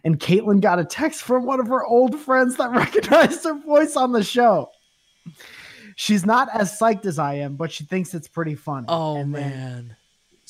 And 0.02 0.18
Caitlin 0.18 0.60
got 0.60 0.80
a 0.80 0.84
text 0.84 1.22
from 1.22 1.46
one 1.46 1.60
of 1.60 1.68
her 1.68 1.84
old 1.86 2.18
friends 2.18 2.56
that 2.56 2.70
recognized 2.72 3.44
her 3.44 3.54
voice 3.54 3.94
on 3.94 4.10
the 4.10 4.24
show. 4.24 4.70
She's 5.94 6.26
not 6.26 6.48
as 6.52 6.76
psyched 6.76 7.06
as 7.06 7.20
I 7.20 7.34
am, 7.34 7.54
but 7.54 7.70
she 7.70 7.84
thinks 7.84 8.12
it's 8.12 8.26
pretty 8.26 8.56
funny. 8.56 8.86
Oh 8.88 9.22
man. 9.22 9.96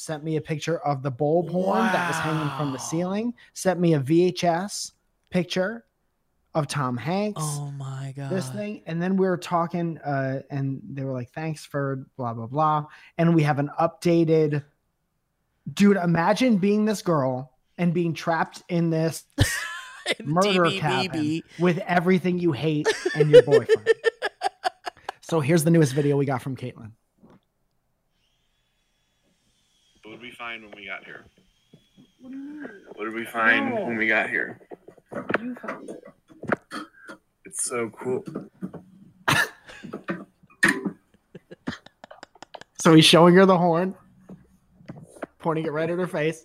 Sent 0.02 0.24
me 0.24 0.36
a 0.36 0.40
picture 0.40 0.78
of 0.80 1.02
the 1.02 1.10
bulb 1.10 1.48
horn 1.48 1.84
that 1.84 2.08
was 2.08 2.16
hanging 2.18 2.50
from 2.56 2.72
the 2.72 2.78
ceiling, 2.78 3.32
sent 3.54 3.78
me 3.78 3.94
a 3.94 4.00
VHS 4.00 4.92
picture 5.30 5.84
of 6.54 6.66
Tom 6.66 6.96
Hanks, 6.96 7.40
Oh 7.42 7.70
my 7.78 8.12
god. 8.14 8.30
this 8.30 8.48
thing. 8.50 8.82
And 8.86 9.00
then 9.00 9.16
we 9.16 9.26
were 9.26 9.38
talking, 9.38 9.98
uh, 9.98 10.42
and 10.50 10.82
they 10.90 11.04
were 11.04 11.12
like, 11.12 11.30
thanks 11.30 11.64
for 11.64 12.04
blah, 12.16 12.34
blah, 12.34 12.46
blah. 12.46 12.86
And 13.16 13.34
we 13.34 13.42
have 13.44 13.58
an 13.58 13.70
updated 13.80 14.64
dude. 15.72 15.96
Imagine 15.96 16.58
being 16.58 16.84
this 16.84 17.00
girl 17.00 17.52
and 17.78 17.94
being 17.94 18.12
trapped 18.12 18.62
in 18.68 18.90
this 18.90 19.24
murder 20.24 20.70
cabin 20.72 21.42
with 21.58 21.78
everything 21.78 22.38
you 22.38 22.52
hate 22.52 22.88
and 23.14 23.30
your 23.30 23.42
boyfriend. 23.44 23.88
so 25.22 25.40
here's 25.40 25.64
the 25.64 25.70
newest 25.70 25.94
video 25.94 26.16
we 26.16 26.26
got 26.26 26.42
from 26.42 26.56
Caitlin. 26.56 26.90
What 30.02 30.20
did 30.20 30.20
we 30.20 30.31
find 30.42 30.64
when 30.64 30.72
we 30.74 30.84
got 30.84 31.04
here? 31.04 31.24
What 32.96 33.04
did 33.04 33.14
we 33.14 33.24
find 33.24 33.72
when 33.74 33.96
we 33.96 34.08
got 34.08 34.28
here? 34.28 34.58
You 35.40 35.54
found 35.54 35.88
it. 35.88 36.02
It's 37.44 37.62
so 37.62 37.88
cool. 37.90 38.24
So 42.80 42.92
he's 42.92 43.04
showing 43.04 43.36
her 43.36 43.46
the 43.46 43.56
horn, 43.56 43.94
pointing 45.38 45.64
it 45.64 45.70
right 45.70 45.88
at 45.88 45.96
her 45.96 46.08
face. 46.08 46.44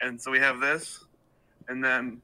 And 0.00 0.20
so 0.20 0.32
we 0.32 0.40
have 0.40 0.58
this, 0.58 1.04
and 1.68 1.84
then 1.84 2.20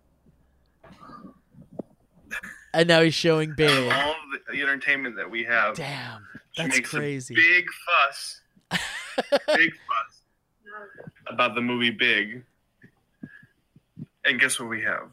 And 2.75 2.89
now 2.89 3.03
he's 3.03 3.15
showing 3.15 3.55
big. 3.57 3.71
all 3.93 4.11
of 4.11 4.17
the, 4.47 4.53
the 4.53 4.63
entertainment 4.63 5.17
that 5.17 5.31
we 5.31 5.45
have. 5.45 5.77
Damn. 5.77 6.27
She 6.53 6.63
That's 6.63 6.77
makes 6.77 6.93
a 6.93 6.97
crazy. 6.97 7.35
big 7.35 7.67
fuss. 7.87 8.41
big 9.57 9.73
fuss 9.73 10.19
about 11.27 11.55
the 11.55 11.61
movie 11.61 11.91
Big. 11.91 12.45
And 14.25 14.39
guess 14.41 14.59
what 14.61 14.69
we 14.69 14.83
have? 14.83 15.09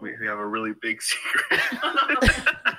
We, 0.00 0.14
we 0.18 0.26
have 0.26 0.38
a 0.38 0.46
really 0.46 0.72
big 0.80 1.00
secret. 1.10 1.60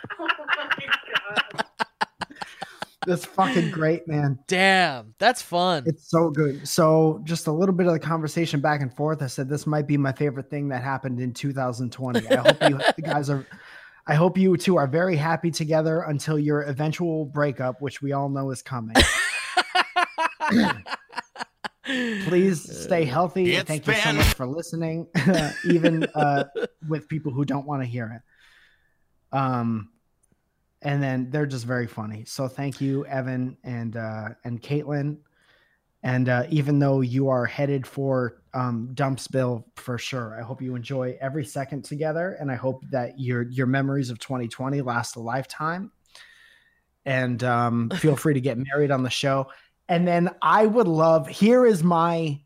That's 3.07 3.23
fucking 3.23 3.69
great, 3.69 4.07
man. 4.07 4.39
Damn. 4.47 5.13
That's 5.19 5.41
fun. 5.41 5.83
It's 5.85 6.09
so 6.09 6.31
good. 6.31 6.67
So, 6.67 7.21
just 7.23 7.45
a 7.45 7.51
little 7.51 7.75
bit 7.75 7.85
of 7.85 7.93
the 7.93 7.99
conversation 7.99 8.61
back 8.61 8.81
and 8.81 8.91
forth. 8.95 9.21
I 9.21 9.27
said 9.27 9.47
this 9.47 9.67
might 9.67 9.85
be 9.87 9.95
my 9.95 10.11
favorite 10.11 10.49
thing 10.49 10.69
that 10.69 10.83
happened 10.83 11.19
in 11.19 11.31
2020. 11.31 12.27
I 12.27 12.35
hope 12.35 12.57
you 12.97 13.03
guys 13.03 13.29
are. 13.29 13.45
I 14.07 14.13
hope 14.13 14.37
you 14.37 14.55
two 14.57 14.77
are 14.77 14.87
very 14.87 15.15
happy 15.15 15.49
together 15.49 16.01
until 16.01 16.37
your 16.37 16.61
eventual 16.61 17.25
breakup, 17.25 17.81
which 17.81 18.01
we 18.01 18.11
all 18.11 18.29
know 18.29 18.51
is 18.51 18.61
coming. 18.61 18.95
Please 21.83 22.83
stay 22.83 23.05
healthy. 23.05 23.55
It's 23.55 23.67
Thank 23.67 23.87
you 23.87 23.93
so 23.93 24.13
much 24.13 24.33
for 24.33 24.45
listening, 24.45 25.07
even 25.65 26.03
uh, 26.15 26.45
with 26.87 27.07
people 27.07 27.31
who 27.31 27.45
don't 27.45 27.65
want 27.65 27.81
to 27.81 27.87
hear 27.87 28.21
it. 28.21 29.35
Um, 29.35 29.89
and 30.81 31.01
then 31.01 31.31
they're 31.31 31.45
just 31.47 31.65
very 31.65 31.87
funny. 31.87 32.25
So 32.25 32.47
thank 32.47 32.79
you, 32.79 33.05
Evan 33.07 33.57
and 33.63 33.97
uh, 33.97 34.29
and 34.43 34.61
Caitlin. 34.61 35.17
And 36.05 36.29
uh, 36.29 36.43
even 36.51 36.77
though 36.77 37.01
you 37.01 37.29
are 37.29 37.47
headed 37.47 37.87
for 37.87 38.39
um, 38.53 38.91
Dumpsville 38.93 39.63
for 39.75 39.97
sure, 39.97 40.37
I 40.39 40.43
hope 40.43 40.61
you 40.61 40.75
enjoy 40.75 41.17
every 41.19 41.43
second 41.43 41.83
together, 41.83 42.37
and 42.39 42.51
I 42.51 42.55
hope 42.55 42.83
that 42.91 43.19
your 43.19 43.41
your 43.41 43.65
memories 43.65 44.11
of 44.11 44.19
2020 44.19 44.81
last 44.81 45.15
a 45.15 45.19
lifetime. 45.19 45.91
And 47.05 47.43
um, 47.43 47.89
feel 47.97 48.15
free 48.15 48.35
to 48.35 48.39
get 48.39 48.55
married 48.55 48.91
on 48.91 49.01
the 49.01 49.09
show. 49.09 49.47
And 49.89 50.07
then 50.07 50.29
I 50.43 50.67
would 50.67 50.87
love. 50.87 51.27
Here 51.27 51.65
is 51.65 51.83
my 51.83 52.39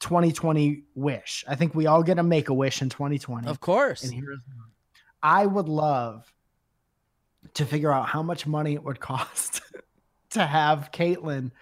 2020 0.00 0.82
wish. 0.94 1.46
I 1.48 1.54
think 1.54 1.74
we 1.74 1.86
all 1.86 2.02
get 2.02 2.16
to 2.16 2.22
make 2.22 2.50
a 2.50 2.54
wish 2.54 2.82
in 2.82 2.90
2020. 2.90 3.48
Of 3.48 3.58
course. 3.60 4.04
And 4.04 4.12
here 4.12 4.32
is 4.32 4.40
mine. 4.54 4.68
I 5.22 5.46
would 5.46 5.70
love 5.70 6.30
to 7.54 7.64
figure 7.64 7.90
out 7.90 8.06
how 8.06 8.22
much 8.22 8.46
money 8.46 8.74
it 8.74 8.84
would 8.84 9.00
cost 9.00 9.62
to 10.30 10.44
have 10.44 10.90
Caitlin 10.92 11.52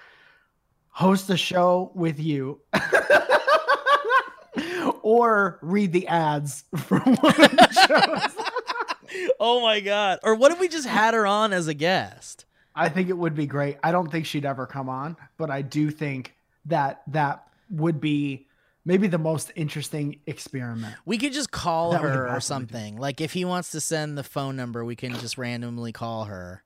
host 0.97 1.29
a 1.29 1.37
show 1.37 1.93
with 1.95 2.19
you. 2.19 2.59
or 5.03 5.59
read 5.61 5.93
the 5.93 6.09
ads 6.09 6.65
from 6.75 7.17
one 7.17 7.35
of 7.35 7.51
the 7.51 7.87
shows. 7.87 8.35
oh 9.41 9.61
my 9.61 9.81
god. 9.81 10.21
Or 10.23 10.35
what 10.35 10.53
if 10.53 10.59
we 10.59 10.69
just 10.69 10.89
had 10.89 11.13
her 11.13 11.27
on 11.27 11.53
as 11.53 11.69
a 11.69 11.75
guest? 11.75 12.47
I 12.75 12.89
think 12.89 13.11
it 13.11 13.19
would 13.19 13.35
be 13.35 13.47
great. 13.47 13.77
I 13.83 13.93
don't 13.93 14.11
think 14.11 14.25
she'd 14.25 14.47
ever 14.47 14.67
come 14.67 14.89
on, 14.89 15.19
but 15.37 15.51
I 15.51 15.61
do 15.61 15.91
think 15.91 16.35
that 16.65 17.03
that 17.09 17.47
would 17.69 18.01
be 18.01 18.47
maybe 18.87 19.07
the 19.07 19.19
most 19.19 19.53
interesting 19.55 20.21
experiment. 20.27 20.95
We 21.05 21.19
could 21.19 21.35
just 21.35 21.51
call 21.51 21.93
That 21.93 22.01
her 22.01 22.35
or 22.35 22.41
something. 22.41 22.97
Like 22.97 23.21
if 23.21 23.35
he 23.35 23.45
wants 23.45 23.71
to 23.73 23.83
send 23.83 24.17
the 24.17 24.25
phone 24.25 24.57
number, 24.57 24.83
we 24.83 24.97
can 24.97 25.13
just 25.17 25.37
randomly 25.37 25.93
call 25.93 26.25
her. 26.25 26.63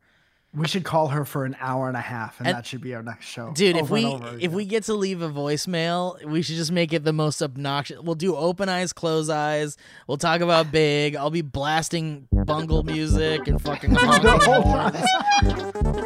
We 0.53 0.67
should 0.67 0.83
call 0.83 1.07
her 1.09 1.25
for 1.25 1.45
an 1.45 1.57
hour 1.61 1.87
and 1.87 1.97
a 1.97 2.01
half, 2.01 2.41
and, 2.41 2.49
And- 2.49 2.57
that 2.57 2.67
should 2.67 2.81
be 2.81 2.93
our 2.97 3.05
next 3.05 3.27
show. 3.27 3.53
Dude, 3.53 3.77
if 3.77 3.89
we 3.89 4.05
if 4.41 4.51
we 4.51 4.65
get 4.65 4.83
to 4.85 4.95
leave 4.95 5.23
a 5.23 5.29
voicemail, 5.29 6.25
we 6.25 6.43
should 6.43 6.57
just 6.57 6.73
make 6.73 6.93
it 6.93 7.05
the 7.05 7.13
most 7.13 7.41
obnoxious. 7.41 8.01
We'll 8.01 8.17
do 8.17 8.35
open 8.35 8.69
eyes, 8.69 8.93
close 8.93 9.31
eyes. 9.31 9.77
We'll 10.09 10.17
talk 10.17 10.41
about 10.41 10.73
big. 10.73 11.15
I'll 11.15 11.31
be 11.31 11.43
blasting 11.43 12.27
bungle 12.33 12.83
music 12.83 13.47
and 13.47 13.63
fucking 13.63 13.91
honking 13.95 14.41
horns. 14.41 14.97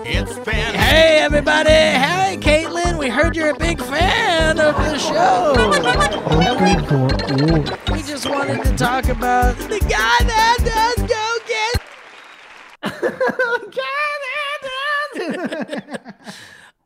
It's 0.07 0.39
been 0.41 0.75
Hey 0.75 1.21
everybody! 1.21 1.71
Hey 1.71 2.37
Caitlin, 2.39 2.99
we 2.99 3.09
heard 3.09 3.35
you're 3.37 3.49
a 3.49 3.59
big 3.59 3.81
fan 3.81 4.61
of 4.61 4.75
the 4.77 4.99
show. 4.99 5.55
Open 6.51 6.85
for 6.85 7.95
We 7.95 8.03
just 8.03 8.29
wanted 8.29 8.63
to 8.65 8.77
talk 8.77 9.09
about 9.09 9.57
the 9.57 9.79
guy 9.81 10.19
that 10.25 10.59
does 10.99 11.09
go 11.09 11.39
get. 11.49 11.81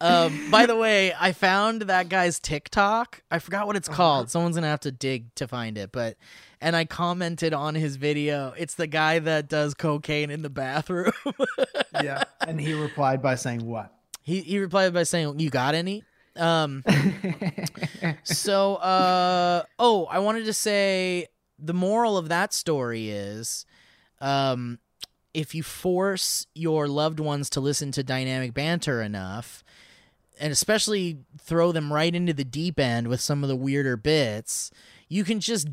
Um, 0.00 0.52
by 0.52 0.66
the 0.66 0.76
way, 0.76 1.12
I 1.18 1.32
found 1.32 1.82
that 1.82 2.08
guy's 2.08 2.38
TikTok. 2.38 3.20
I 3.32 3.40
forgot 3.40 3.66
what 3.66 3.74
it's 3.74 3.88
called. 3.88 4.30
Someone's 4.30 4.54
gonna 4.54 4.68
have 4.68 4.78
to 4.82 4.92
dig 4.92 5.34
to 5.34 5.48
find 5.48 5.76
it, 5.76 5.90
but 5.90 6.16
and 6.60 6.76
I 6.76 6.84
commented 6.84 7.52
on 7.52 7.74
his 7.74 7.96
video. 7.96 8.54
It's 8.56 8.76
the 8.76 8.86
guy 8.86 9.18
that 9.18 9.48
does 9.48 9.74
cocaine 9.74 10.30
in 10.30 10.42
the 10.42 10.50
bathroom. 10.50 11.10
yeah, 12.00 12.22
and 12.46 12.60
he 12.60 12.74
replied 12.74 13.20
by 13.20 13.34
saying 13.34 13.66
what? 13.66 13.92
he 14.28 14.42
he 14.42 14.58
replied 14.58 14.92
by 14.92 15.04
saying, 15.04 15.40
"You 15.40 15.48
got 15.48 15.74
any?" 15.74 16.04
Um, 16.36 16.84
so 18.24 18.76
uh 18.76 19.62
oh, 19.78 20.04
I 20.04 20.18
wanted 20.18 20.44
to 20.44 20.52
say 20.52 21.28
the 21.58 21.72
moral 21.72 22.18
of 22.18 22.28
that 22.28 22.52
story 22.52 23.08
is, 23.08 23.64
um, 24.20 24.78
if 25.34 25.54
you 25.54 25.62
force 25.62 26.46
your 26.54 26.88
loved 26.88 27.20
ones 27.20 27.50
to 27.50 27.60
listen 27.60 27.92
to 27.92 28.02
dynamic 28.02 28.54
banter 28.54 29.02
enough, 29.02 29.62
and 30.40 30.52
especially 30.52 31.18
throw 31.40 31.72
them 31.72 31.92
right 31.92 32.14
into 32.14 32.32
the 32.32 32.44
deep 32.44 32.78
end 32.78 33.08
with 33.08 33.20
some 33.20 33.42
of 33.42 33.48
the 33.48 33.56
weirder 33.56 33.96
bits, 33.96 34.70
you 35.08 35.24
can 35.24 35.40
just 35.40 35.68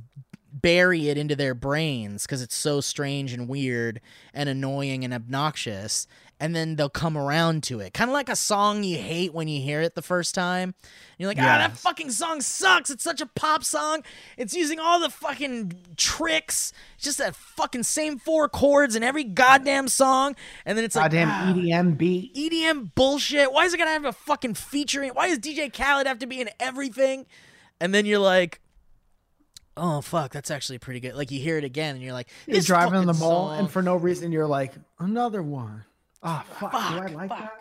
bury 0.52 1.10
it 1.10 1.18
into 1.18 1.36
their 1.36 1.53
brains 1.53 2.23
because 2.23 2.41
it's 2.41 2.56
so 2.56 2.80
strange 2.80 3.34
and 3.34 3.48
weird 3.48 3.99
and 4.34 4.48
annoying 4.48 5.03
and 5.03 5.14
obnoxious. 5.14 6.07
And 6.37 6.53
then 6.53 6.75
they'll 6.75 6.89
come 6.89 7.17
around 7.17 7.63
to 7.63 7.79
it. 7.79 7.93
Kind 7.93 8.09
of 8.09 8.13
like 8.13 8.27
a 8.27 8.35
song 8.35 8.83
you 8.83 8.97
hate 8.97 9.33
when 9.33 9.47
you 9.47 9.61
hear 9.61 9.79
it 9.81 9.95
the 9.95 10.01
first 10.01 10.35
time. 10.35 10.75
And 10.83 11.17
you're 11.17 11.29
like, 11.29 11.37
ah, 11.39 11.59
that 11.59 11.77
fucking 11.77 12.11
song 12.11 12.41
sucks. 12.41 12.89
It's 12.89 13.05
such 13.05 13.21
a 13.21 13.25
pop 13.25 13.63
song. 13.63 14.03
It's 14.37 14.53
using 14.53 14.77
all 14.77 14.99
the 14.99 15.09
fucking 15.09 15.71
tricks. 15.95 16.73
It's 16.95 17.05
just 17.05 17.19
that 17.19 17.37
fucking 17.37 17.83
same 17.83 18.19
four 18.19 18.49
chords 18.49 18.97
in 18.97 19.03
every 19.03 19.23
goddamn 19.23 19.87
song. 19.87 20.35
And 20.65 20.77
then 20.77 20.83
it's 20.83 20.97
like, 20.97 21.05
Goddamn 21.05 21.29
ah, 21.31 21.53
EDM 21.55 21.97
beat. 21.97 22.35
EDM 22.35 22.93
bullshit. 22.95 23.53
Why 23.53 23.63
is 23.63 23.73
it 23.73 23.77
gonna 23.77 23.91
have 23.91 24.03
a 24.03 24.11
fucking 24.11 24.55
featuring? 24.55 25.11
Why 25.11 25.29
does 25.29 25.39
DJ 25.39 25.71
Khaled 25.71 26.05
have 26.05 26.19
to 26.19 26.27
be 26.27 26.41
in 26.41 26.49
everything? 26.59 27.27
And 27.79 27.93
then 27.93 28.05
you're 28.05 28.19
like, 28.19 28.59
oh 29.77 30.01
fuck, 30.01 30.31
that's 30.31 30.51
actually 30.51 30.79
pretty 30.79 30.99
good. 30.99 31.15
Like 31.15 31.31
you 31.31 31.39
hear 31.39 31.57
it 31.57 31.63
again, 31.63 31.95
and 31.95 32.03
you're 32.03 32.13
like, 32.13 32.29
You're 32.45 32.61
driving 32.61 32.95
on 32.95 33.05
the 33.05 33.13
mall, 33.13 33.49
song- 33.49 33.59
and 33.59 33.71
for 33.71 33.81
no 33.81 33.95
reason, 33.95 34.31
you're 34.31 34.47
like, 34.47 34.73
another 34.99 35.41
one. 35.41 35.85
Oh, 36.26 36.43
fuck. 36.60 36.72
do 36.72 36.77
I 36.77 37.06
like 37.07 37.30
that? 37.30 37.53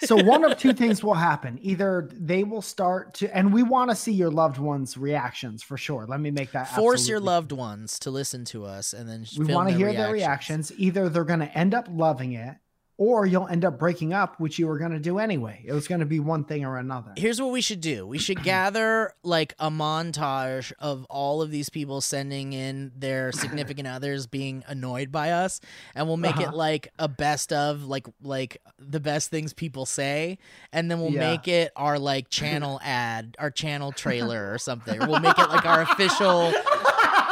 so 0.00 0.16
one 0.22 0.44
of 0.44 0.58
two 0.58 0.72
things 0.72 1.02
will 1.04 1.14
happen. 1.14 1.58
Either 1.62 2.08
they 2.12 2.42
will 2.44 2.62
start 2.62 3.14
to, 3.14 3.36
and 3.36 3.52
we 3.52 3.62
want 3.62 3.90
to 3.90 3.96
see 3.96 4.12
your 4.12 4.30
loved 4.30 4.58
ones' 4.58 4.96
reactions 4.96 5.62
for 5.62 5.76
sure. 5.76 6.06
Let 6.06 6.20
me 6.20 6.30
make 6.30 6.52
that 6.52 6.74
force 6.74 7.08
your 7.08 7.20
loved 7.20 7.52
ones 7.52 7.98
to 8.00 8.10
listen 8.10 8.44
to 8.46 8.64
us, 8.64 8.92
and 8.92 9.08
then 9.08 9.26
we 9.38 9.52
want 9.52 9.68
to 9.68 9.74
hear 9.76 9.92
their 9.92 10.12
reactions. 10.12 10.72
Either 10.76 11.08
they're 11.08 11.24
going 11.24 11.40
to 11.40 11.58
end 11.58 11.74
up 11.74 11.86
loving 11.90 12.32
it, 12.32 12.56
or 12.98 13.26
you'll 13.26 13.46
end 13.48 13.64
up 13.64 13.78
breaking 13.78 14.14
up, 14.14 14.40
which 14.40 14.58
you 14.58 14.66
were 14.66 14.78
going 14.78 14.92
to 14.92 14.98
do 14.98 15.18
anyway. 15.18 15.62
It 15.66 15.72
was 15.72 15.86
going 15.86 16.00
to 16.00 16.06
be 16.06 16.18
one 16.18 16.44
thing 16.44 16.64
or 16.64 16.78
another. 16.78 17.12
Here's 17.16 17.40
what 17.42 17.50
we 17.52 17.60
should 17.60 17.80
do. 17.82 18.06
We 18.06 18.16
should 18.18 18.42
gather 18.42 19.12
like 19.22 19.54
a 19.58 19.70
montage 19.70 20.72
of 20.78 21.04
all 21.10 21.42
of 21.42 21.50
these 21.50 21.68
people 21.68 22.00
sending 22.00 22.52
in 22.54 22.92
their 22.96 23.32
significant 23.32 23.86
others 23.86 24.26
being 24.26 24.64
annoyed 24.66 25.12
by 25.12 25.30
us 25.32 25.60
and 25.94 26.06
we'll 26.06 26.16
make 26.16 26.36
it 26.40 26.44
Uh-huh. 26.48 26.56
like 26.56 26.92
a 26.98 27.08
best 27.08 27.52
of 27.52 27.84
like 27.84 28.06
like 28.22 28.62
the 28.78 29.00
best 29.00 29.30
things 29.30 29.52
people 29.52 29.84
say 29.86 30.38
and 30.72 30.90
then 30.90 31.00
we'll 31.00 31.12
Yeah. 31.12 31.30
make 31.32 31.48
it 31.48 31.72
our 31.76 31.98
like 31.98 32.28
channel 32.30 32.80
ad, 32.82 33.36
our 33.38 33.50
channel 33.50 33.92
trailer 33.92 34.52
or 34.52 34.58
something. 34.58 34.98
We'll 35.00 35.20
make 35.20 35.38
it 35.38 35.48
like 35.50 35.66
our 35.66 35.82
official 35.82 36.52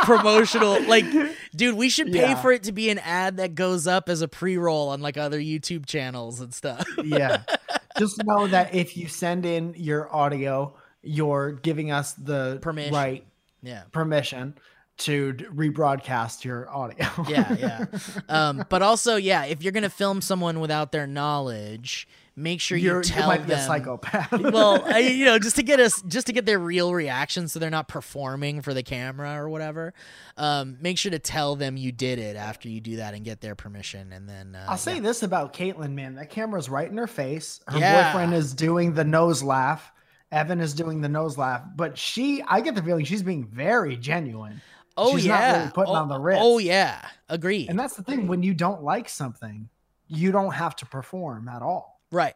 promotional 0.04 0.82
like 0.88 1.04
dude, 1.56 1.76
we 1.76 1.88
should 1.88 2.12
pay 2.12 2.30
Yeah. 2.30 2.34
for 2.40 2.52
it 2.52 2.62
to 2.64 2.72
be 2.72 2.90
an 2.90 2.98
ad 2.98 3.36
that 3.38 3.54
goes 3.54 3.86
up 3.86 4.08
as 4.08 4.22
a 4.22 4.28
pre-roll 4.28 4.88
on 4.90 5.00
like 5.00 5.16
other 5.16 5.38
YouTube 5.40 5.86
channels 5.86 6.40
and 6.40 6.52
stuff. 6.54 6.84
yeah. 7.04 7.42
Just 7.98 8.22
know 8.24 8.46
that 8.48 8.74
if 8.74 8.96
you 8.96 9.06
send 9.08 9.46
in 9.46 9.72
your 9.76 10.12
audio, 10.14 10.74
you're 11.02 11.52
giving 11.52 11.90
us 11.92 12.12
the 12.14 12.58
Permission. 12.60 12.94
right 12.94 13.24
Yeah. 13.62 13.82
permission 13.92 14.54
to 14.98 15.34
rebroadcast 15.34 16.44
your 16.44 16.68
audio. 16.74 17.06
yeah, 17.28 17.52
yeah. 17.58 17.84
Um, 18.28 18.64
but 18.68 18.82
also, 18.82 19.16
yeah, 19.16 19.44
if 19.44 19.62
you're 19.62 19.72
gonna 19.72 19.90
film 19.90 20.20
someone 20.20 20.60
without 20.60 20.92
their 20.92 21.06
knowledge, 21.06 22.06
make 22.36 22.60
sure 22.60 22.76
you 22.76 22.84
You're, 22.84 22.96
you 22.98 23.04
tell 23.04 23.28
might 23.28 23.42
be 23.42 23.48
them. 23.48 23.58
a 23.58 23.66
psychopath. 23.66 24.32
well, 24.52 24.82
I, 24.84 24.98
you 24.98 25.24
know, 25.24 25.38
just 25.38 25.56
to 25.56 25.62
get 25.62 25.80
us, 25.80 26.02
just 26.02 26.26
to 26.26 26.32
get 26.32 26.46
their 26.46 26.58
real 26.58 26.92
reaction, 26.92 27.48
so 27.48 27.58
they're 27.58 27.70
not 27.70 27.88
performing 27.88 28.62
for 28.62 28.74
the 28.74 28.82
camera 28.82 29.34
or 29.34 29.48
whatever. 29.48 29.94
Um, 30.36 30.78
make 30.80 30.98
sure 30.98 31.10
to 31.10 31.18
tell 31.18 31.56
them 31.56 31.76
you 31.76 31.92
did 31.92 32.18
it 32.18 32.36
after 32.36 32.68
you 32.68 32.80
do 32.80 32.96
that 32.96 33.14
and 33.14 33.24
get 33.24 33.40
their 33.40 33.54
permission, 33.54 34.12
and 34.12 34.28
then 34.28 34.56
uh, 34.56 34.66
I'll 34.68 34.76
say 34.76 34.96
yeah. 34.96 35.00
this 35.00 35.22
about 35.22 35.52
Caitlin, 35.52 35.92
man. 35.92 36.16
That 36.16 36.30
camera's 36.30 36.68
right 36.68 36.90
in 36.90 36.96
her 36.96 37.06
face. 37.06 37.60
Her 37.68 37.78
Yeah. 37.78 38.12
boyfriend 38.12 38.34
is 38.34 38.54
doing 38.54 38.94
the 38.94 39.04
nose 39.04 39.42
laugh. 39.42 39.92
Evan 40.32 40.60
is 40.60 40.74
doing 40.74 41.00
the 41.00 41.08
nose 41.08 41.38
laugh. 41.38 41.62
But 41.76 41.96
she, 41.96 42.42
I 42.48 42.60
get 42.60 42.74
the 42.74 42.82
feeling 42.82 43.04
she's 43.04 43.22
being 43.22 43.46
very 43.46 43.96
genuine. 43.96 44.60
Oh 44.96 45.16
she's 45.16 45.26
yeah, 45.26 45.52
not 45.52 45.58
really 45.58 45.70
putting 45.72 45.94
oh, 45.94 45.98
on 45.98 46.08
the 46.08 46.18
wrist. 46.18 46.40
Oh 46.42 46.58
yeah, 46.58 47.06
agreed. 47.28 47.68
And 47.68 47.78
that's 47.78 47.96
the 47.96 48.02
thing. 48.02 48.26
When 48.26 48.42
you 48.42 48.54
don't 48.54 48.82
like 48.82 49.08
something, 49.08 49.68
you 50.08 50.32
don't 50.32 50.52
have 50.52 50.76
to 50.76 50.86
perform 50.86 51.48
at 51.48 51.62
all. 51.62 51.93
Right. 52.14 52.34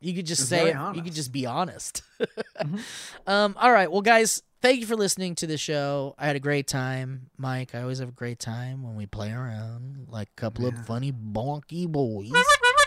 You 0.00 0.12
could 0.12 0.26
just 0.26 0.48
say 0.48 0.68
it. 0.70 0.76
You 0.94 1.02
could 1.02 1.14
just 1.14 1.32
be 1.32 1.46
honest. 1.46 2.02
Mm-hmm. 2.54 2.78
um, 3.26 3.56
all 3.58 3.72
right. 3.72 3.90
Well, 3.90 4.00
guys, 4.00 4.40
thank 4.62 4.78
you 4.78 4.86
for 4.86 4.94
listening 4.94 5.34
to 5.34 5.46
the 5.46 5.58
show. 5.58 6.14
I 6.16 6.26
had 6.28 6.36
a 6.36 6.40
great 6.40 6.68
time. 6.68 7.30
Mike, 7.36 7.74
I 7.74 7.82
always 7.82 7.98
have 7.98 8.10
a 8.10 8.12
great 8.12 8.38
time 8.38 8.84
when 8.84 8.94
we 8.94 9.06
play 9.06 9.32
around 9.32 10.06
like 10.08 10.28
a 10.28 10.40
couple 10.40 10.64
of 10.64 10.86
funny 10.86 11.10
bonky 11.10 11.88
boys. 11.88 12.32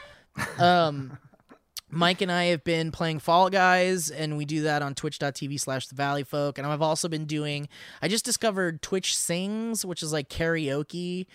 um, 0.57 1.17
Mike 1.89 2.21
and 2.21 2.31
I 2.31 2.45
have 2.45 2.63
been 2.63 2.91
playing 2.91 3.19
Fall 3.19 3.49
Guys, 3.49 4.09
and 4.09 4.37
we 4.37 4.45
do 4.45 4.61
that 4.61 4.81
on 4.81 4.95
twitch.tv 4.95 5.59
slash 5.59 5.87
the 5.87 5.95
Valley 5.95 6.23
Folk. 6.23 6.57
And 6.57 6.65
I've 6.65 6.81
also 6.81 7.09
been 7.09 7.25
doing, 7.25 7.67
I 8.01 8.07
just 8.07 8.23
discovered 8.23 8.81
Twitch 8.81 9.15
Sings, 9.17 9.83
which 9.83 10.01
is 10.01 10.13
like 10.13 10.29
karaoke 10.29 11.27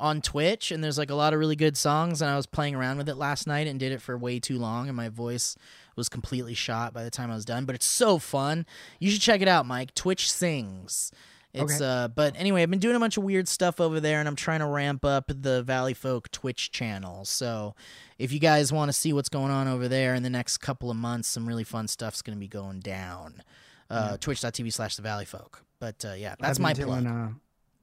on 0.00 0.20
Twitch. 0.20 0.72
And 0.72 0.82
there's 0.82 0.98
like 0.98 1.10
a 1.10 1.14
lot 1.14 1.32
of 1.32 1.38
really 1.38 1.54
good 1.56 1.76
songs. 1.76 2.20
And 2.20 2.28
I 2.30 2.36
was 2.36 2.46
playing 2.46 2.74
around 2.74 2.96
with 2.98 3.08
it 3.08 3.14
last 3.16 3.46
night 3.46 3.68
and 3.68 3.78
did 3.78 3.92
it 3.92 4.02
for 4.02 4.18
way 4.18 4.40
too 4.40 4.58
long. 4.58 4.88
And 4.88 4.96
my 4.96 5.08
voice 5.08 5.56
was 5.94 6.08
completely 6.08 6.54
shot 6.54 6.92
by 6.92 7.04
the 7.04 7.10
time 7.10 7.30
I 7.30 7.34
was 7.34 7.44
done. 7.44 7.66
But 7.66 7.74
it's 7.76 7.86
so 7.86 8.18
fun. 8.18 8.66
You 8.98 9.10
should 9.10 9.20
check 9.20 9.40
it 9.42 9.48
out, 9.48 9.66
Mike. 9.66 9.94
Twitch 9.94 10.32
Sings. 10.32 11.12
It's 11.52 11.74
Okay. 11.80 11.84
uh 11.84 12.06
but 12.06 12.34
anyway, 12.38 12.62
I've 12.62 12.70
been 12.70 12.78
doing 12.78 12.94
a 12.94 13.00
bunch 13.00 13.16
of 13.16 13.24
weird 13.24 13.48
stuff 13.48 13.80
over 13.80 13.98
there 13.98 14.20
and 14.20 14.28
I'm 14.28 14.36
trying 14.36 14.60
to 14.60 14.66
ramp 14.66 15.04
up 15.04 15.32
the 15.34 15.64
Valley 15.64 15.94
Folk 15.94 16.30
Twitch 16.30 16.70
channel. 16.70 17.24
So 17.24 17.74
if 18.20 18.30
you 18.32 18.38
guys 18.38 18.72
want 18.72 18.88
to 18.88 18.92
see 18.92 19.12
what's 19.12 19.28
going 19.28 19.50
on 19.50 19.66
over 19.66 19.88
there 19.88 20.14
in 20.14 20.22
the 20.22 20.30
next 20.30 20.58
couple 20.58 20.92
of 20.92 20.96
months, 20.96 21.26
some 21.28 21.48
really 21.48 21.64
fun 21.64 21.88
stuff's 21.88 22.22
gonna 22.22 22.38
be 22.38 22.46
going 22.46 22.78
down. 22.78 23.42
Uh 23.90 24.16
twitch.tv 24.16 24.72
slash 24.72 24.94
the 24.94 25.02
Valley 25.02 25.24
Folk. 25.24 25.64
But 25.80 26.04
uh 26.08 26.12
yeah, 26.12 26.36
that's 26.38 26.60
my 26.60 26.72
been 26.72 26.86
plug. 26.86 27.06
uh, 27.06 27.28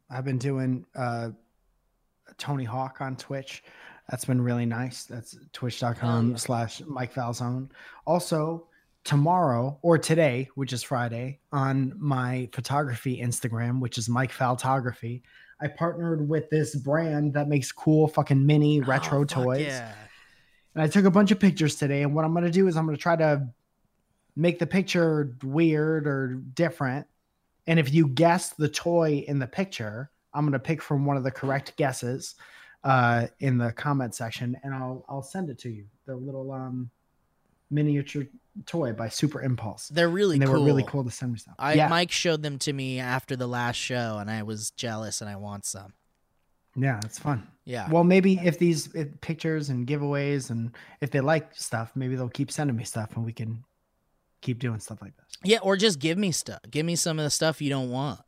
I've 0.10 0.24
been 0.24 0.38
doing 0.38 0.86
uh, 0.96 1.32
Tony 2.38 2.64
Hawk 2.64 3.02
on 3.02 3.16
Twitch. 3.16 3.64
That's 4.10 4.26
been 4.26 4.42
really 4.42 4.66
nice. 4.66 5.04
That's 5.04 5.38
twitch.com 5.52 6.10
um, 6.10 6.38
slash 6.38 6.82
Mike 6.86 7.14
Falzone. 7.14 7.70
Also, 8.06 8.68
tomorrow 9.04 9.78
or 9.82 9.98
today, 9.98 10.50
which 10.56 10.74
is 10.74 10.84
Friday, 10.84 11.40
on 11.52 11.94
my 11.98 12.50
photography 12.54 13.22
Instagram, 13.22 13.80
which 13.80 13.98
is 13.98 14.10
Mike 14.10 14.32
Photography, 14.32 15.24
I 15.60 15.68
partnered 15.68 16.28
with 16.28 16.50
this 16.50 16.76
brand 16.76 17.34
that 17.34 17.48
makes 17.48 17.72
cool 17.72 18.08
fucking 18.08 18.46
mini 18.46 18.82
oh, 18.82 18.86
retro 18.86 19.22
Oh, 19.22 19.26
toys. 19.26 19.66
Yeah. 19.66 19.94
And 20.76 20.84
I 20.84 20.88
took 20.88 21.06
a 21.06 21.12
bunch 21.12 21.32
of 21.32 21.40
pictures 21.40 21.76
today. 21.76 22.04
And 22.04 22.14
what 22.14 22.24
I'm 22.24 22.34
going 22.34 22.44
to 22.44 22.52
do 22.52 22.68
is 22.68 22.78
I'm 22.78 22.86
going 22.86 22.96
to 22.96 23.02
try 23.02 23.16
to 23.16 23.48
make 24.36 24.60
the 24.60 24.68
picture 24.68 25.36
weird 25.44 26.08
or 26.08 26.36
different. 26.54 27.08
And 27.66 27.80
if 27.80 27.94
you 27.94 28.08
guess 28.08 28.50
the 28.50 28.70
toy 28.70 29.26
in 29.28 29.40
the 29.40 29.48
picture, 29.48 30.12
I'm 30.34 30.44
going 30.44 30.54
to 30.54 30.60
pick 30.60 30.82
from 30.82 31.06
one 31.06 31.18
of 31.18 31.24
the 31.24 31.32
correct 31.32 31.76
guesses 31.78 32.36
uh, 32.84 33.28
in 33.40 33.58
the 33.58 33.72
comment 33.72 34.16
section, 34.16 34.58
and 34.64 34.74
I'll 34.74 35.06
I'll 35.10 35.24
send 35.24 35.50
it 35.50 35.58
to 35.60 35.70
you. 35.70 35.86
The 36.06 36.16
little 36.16 36.52
um, 36.52 36.90
miniature 37.70 38.26
toy 38.66 38.94
by 38.94 39.10
Super 39.10 39.42
Impulse. 39.42 39.90
They're 39.90 40.10
really 40.10 40.36
and 40.36 40.42
they 40.42 40.46
cool. 40.46 40.60
were 40.60 40.66
really 40.66 40.84
cool 40.84 41.04
to 41.04 41.12
send 41.12 41.34
me 41.34 41.40
stuff. 41.40 41.56
I 41.60 41.74
yeah, 41.74 41.88
Mike 41.88 42.12
showed 42.12 42.44
them 42.44 42.60
to 42.60 42.74
me 42.74 43.00
after 43.00 43.36
the 43.36 43.48
last 43.48 43.76
show, 43.76 44.18
and 44.20 44.30
I 44.30 44.44
was 44.44 44.72
jealous, 44.72 45.22
and 45.22 45.30
I 45.30 45.36
want 45.36 45.66
some. 45.66 45.94
yeah, 46.76 47.00
it's 47.04 47.20
fun. 47.20 47.48
Yeah. 47.66 47.90
Well, 47.90 48.04
maybe 48.04 48.40
if 48.44 48.58
these 48.60 48.94
if 48.96 49.20
pictures 49.20 49.70
and 49.70 49.86
giveaways 49.86 50.52
and 50.52 50.72
if 51.02 51.12
they 51.12 51.20
like 51.20 51.54
stuff, 51.56 51.92
maybe 51.96 52.16
they'll 52.16 52.30
keep 52.30 52.52
sending 52.52 52.76
me 52.78 52.84
stuff, 52.84 53.16
and 53.16 53.26
we 53.26 53.34
can 53.34 53.64
keep 54.42 54.60
doing 54.60 54.80
stuff 54.80 55.02
like 55.02 55.16
this. 55.18 55.26
Yeah, 55.44 55.60
or 55.62 55.76
just 55.76 56.00
give 56.00 56.18
me 56.18 56.32
stuff. 56.32 56.60
Give 56.70 56.86
me 56.86 56.96
some 56.96 57.20
of 57.20 57.24
the 57.24 57.30
stuff 57.30 57.62
you 57.62 57.70
don't 57.70 57.90
want. 57.90 58.20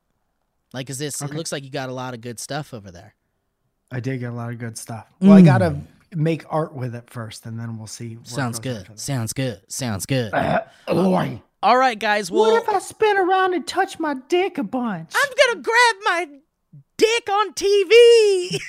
Like, 0.73 0.89
is 0.89 0.97
this? 0.99 1.21
It 1.21 1.33
looks 1.33 1.51
like 1.51 1.63
you 1.63 1.69
got 1.71 1.89
a 1.89 1.93
lot 1.93 2.13
of 2.13 2.21
good 2.21 2.39
stuff 2.39 2.73
over 2.73 2.91
there. 2.91 3.15
I 3.91 3.99
did 3.99 4.19
get 4.19 4.31
a 4.31 4.35
lot 4.35 4.51
of 4.51 4.59
good 4.59 4.77
stuff. 4.77 5.07
Well, 5.19 5.33
I 5.33 5.41
gotta 5.41 5.71
Mm. 5.71 5.85
make 6.15 6.45
art 6.49 6.73
with 6.73 6.93
it 6.95 7.09
first, 7.09 7.45
and 7.45 7.59
then 7.59 7.77
we'll 7.77 7.87
see. 7.87 8.19
Sounds 8.23 8.59
good. 8.59 8.87
Sounds 8.99 9.33
good. 9.33 9.61
Sounds 9.67 10.05
good. 10.05 10.31
Oi. 10.89 11.41
All 11.61 11.77
right, 11.77 11.97
guys. 11.99 12.31
Well, 12.31 12.51
what 12.51 12.63
if 12.63 12.69
I 12.69 12.79
spin 12.79 13.17
around 13.17 13.53
and 13.53 13.67
touch 13.67 13.99
my 13.99 14.15
dick 14.29 14.57
a 14.59 14.63
bunch? 14.63 15.11
I'm 15.15 15.31
gonna 15.53 15.61
grab 15.63 15.95
my 16.03 16.27
dick 16.97 17.29
on 17.29 17.53
TV. 17.53 18.59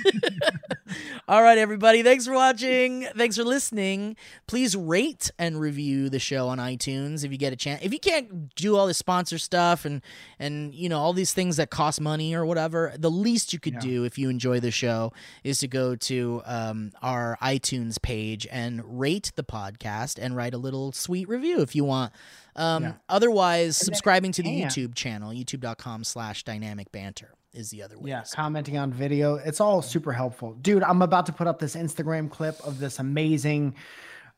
All 1.29 1.43
right, 1.43 1.59
everybody. 1.59 2.03
Thanks 2.03 2.27
for 2.27 2.33
watching. 2.33 3.07
Thanks 3.17 3.37
for 3.37 3.45
listening. 3.45 4.17
Please 4.47 4.77
rate 4.77 5.31
and 5.39 5.61
review 5.61 6.09
the 6.09 6.19
show 6.19 6.49
on 6.49 6.59
iTunes 6.59 7.25
if 7.25 7.33
you 7.33 7.39
get 7.39 7.53
a 7.53 7.57
chance. 7.57 7.83
If 7.85 7.93
you 7.93 7.99
can't 8.01 8.55
do 8.55 8.77
all 8.77 8.87
this 8.87 8.99
sponsor 8.99 9.39
stuff 9.39 9.85
and 9.85 10.03
and 10.39 10.75
you 10.75 10.89
know 10.89 10.99
all 10.99 11.13
these 11.13 11.33
things 11.33 11.57
that 11.57 11.71
cost 11.71 12.01
money 12.01 12.35
or 12.35 12.45
whatever, 12.47 12.95
the 12.99 13.11
least 13.11 13.53
you 13.53 13.59
could 13.59 13.79
do 13.79 14.05
if 14.05 14.17
you 14.19 14.29
enjoy 14.29 14.61
the 14.61 14.71
show 14.71 15.13
is 15.45 15.59
to 15.59 15.69
go 15.69 15.95
to 15.97 16.43
um, 16.47 16.93
our 17.03 17.37
iTunes 17.43 18.01
page 18.01 18.47
and 18.51 19.01
rate 19.01 19.33
the 19.37 19.45
podcast 19.45 20.19
and 20.21 20.35
write 20.37 20.55
a 20.55 20.59
little 20.59 20.93
sweet 20.93 21.29
review 21.29 21.61
if 21.61 21.75
you 21.75 21.85
want. 21.85 22.13
Um, 22.57 22.83
Yeah. 22.83 22.93
Otherwise, 23.09 23.77
subscribing 23.77 24.33
to 24.33 24.43
the 24.43 24.51
YouTube 24.63 24.95
channel, 24.95 25.33
youtube.com 25.33 26.05
slash 26.05 26.43
dynamic 26.45 26.91
banter 26.93 27.35
is 27.53 27.71
the 27.71 27.83
other 27.83 27.99
way. 27.99 28.11
Yeah, 28.11 28.25
commenting 28.33 28.79
on 28.79 28.93
video. 28.93 29.35
It's 29.37 29.61
all 29.61 29.83
super 29.83 30.13
helpful. 30.13 30.55
Dude, 30.55 30.83
I'm 30.83 31.03
about 31.03 31.27
to 31.27 31.33
put 31.33 31.47
up 31.47 31.59
this 31.59 31.77
Instagram 31.77 32.31
clip 32.31 32.59
of 32.65 32.79
this 32.79 32.99
amazing 32.99 33.75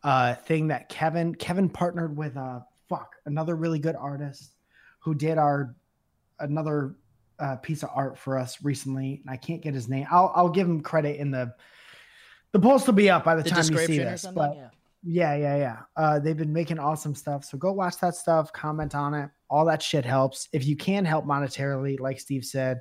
uh 0.04 0.34
thing 0.34 0.68
that 0.68 0.88
Kevin 0.88 1.34
Kevin 1.34 1.68
partnered 1.68 2.16
with 2.16 2.36
uh 2.36 2.60
fuck, 2.88 3.14
another 3.26 3.54
really 3.54 3.78
good 3.78 3.96
artist 3.96 4.52
who 5.00 5.14
did 5.14 5.38
our 5.38 5.74
another 6.38 6.96
uh, 7.38 7.56
piece 7.56 7.82
of 7.82 7.90
art 7.94 8.18
for 8.18 8.38
us 8.38 8.62
recently. 8.62 9.20
And 9.22 9.30
I 9.30 9.36
can't 9.36 9.62
get 9.62 9.74
his 9.74 9.88
name. 9.88 10.06
I'll 10.10 10.32
I'll 10.34 10.48
give 10.48 10.68
him 10.68 10.80
credit 10.80 11.16
in 11.16 11.30
the 11.30 11.54
the 12.52 12.60
post 12.60 12.86
will 12.86 12.94
be 12.94 13.08
up 13.10 13.24
by 13.24 13.34
the, 13.34 13.42
The 13.42 13.50
time 13.50 13.64
you 13.70 13.78
see 13.78 13.98
this. 13.98 14.26
But 14.26 14.54
Yeah. 14.54 14.68
Yeah, 15.02 15.34
yeah, 15.34 15.56
yeah. 15.56 15.78
Uh, 15.96 16.18
they've 16.18 16.36
been 16.36 16.52
making 16.52 16.78
awesome 16.78 17.14
stuff. 17.14 17.44
So 17.44 17.58
go 17.58 17.72
watch 17.72 17.98
that 17.98 18.14
stuff, 18.14 18.52
comment 18.52 18.94
on 18.94 19.14
it. 19.14 19.30
All 19.50 19.64
that 19.66 19.82
shit 19.82 20.04
helps. 20.04 20.48
If 20.52 20.66
you 20.66 20.76
can 20.76 21.04
help 21.04 21.26
monetarily, 21.26 21.98
like 21.98 22.20
Steve 22.20 22.44
said, 22.44 22.80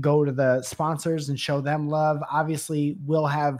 go 0.00 0.24
to 0.24 0.32
the 0.32 0.62
sponsors 0.62 1.28
and 1.28 1.38
show 1.38 1.60
them 1.60 1.88
love. 1.88 2.20
Obviously, 2.30 2.96
we'll 3.04 3.26
have 3.26 3.58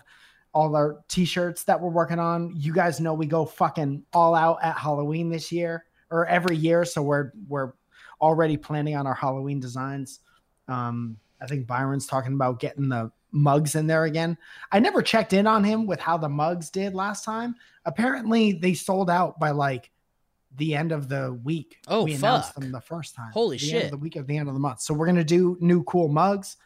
all 0.55 0.75
our 0.77 0.99
t-shirts 1.09 1.65
that 1.65 1.81
we're 1.81 1.91
working 1.91 2.19
on. 2.19 2.53
You 2.57 2.73
guys 2.73 3.01
know 3.01 3.15
we 3.15 3.27
go 3.27 3.45
fucking 3.45 4.03
all 4.13 4.35
out 4.35 4.59
at 4.63 4.77
Halloween 4.77 5.31
this 5.31 5.53
year 5.53 5.85
or 6.11 6.27
every 6.27 6.57
year. 6.57 6.85
So 6.85 7.03
we're 7.03 7.33
we're 7.49 7.73
already 8.21 8.57
planning 8.57 8.97
on 8.97 9.07
our 9.07 9.15
Halloween 9.15 9.61
designs. 9.61 10.21
Um, 10.69 11.17
I 11.41 11.47
think 11.47 11.67
Byron's 11.67 12.07
talking 12.07 12.35
about 12.35 12.61
getting 12.61 12.89
the 12.89 13.11
mugs 13.33 13.75
in 13.75 13.87
there 13.87 14.05
again. 14.05 14.37
I 14.71 14.79
never 14.79 15.03
checked 15.03 15.33
in 15.33 15.47
on 15.47 15.65
him 15.65 15.87
with 15.87 16.01
how 16.01 16.19
the 16.19 16.29
mugs 16.29 16.71
did 16.71 16.95
last 16.95 17.25
time. 17.25 17.57
Apparently, 17.85 18.53
they 18.53 18.75
sold 18.75 19.11
out 19.11 19.39
by 19.39 19.51
like 19.51 19.91
the 20.57 20.75
end 20.75 20.93
of 20.93 21.09
the 21.09 21.33
week. 21.45 21.79
Oh, 21.89 22.05
we 22.05 22.15
announced 22.15 22.55
fuck. 22.55 22.63
them 22.63 22.73
the 22.73 22.81
first 22.81 23.15
time. 23.15 23.31
Holy 23.33 23.57
the 23.57 23.67
shit. 23.67 23.91
the 23.91 23.97
week 23.97 24.17
of 24.17 24.27
the 24.27 24.37
end 24.37 24.49
of 24.49 24.55
the 24.55 24.61
month. 24.61 24.81
So 24.81 24.95
we're 24.95 25.07
gonna 25.07 25.25
do 25.25 25.57
new 25.61 25.83
cool 25.85 26.09
mugs, 26.09 26.57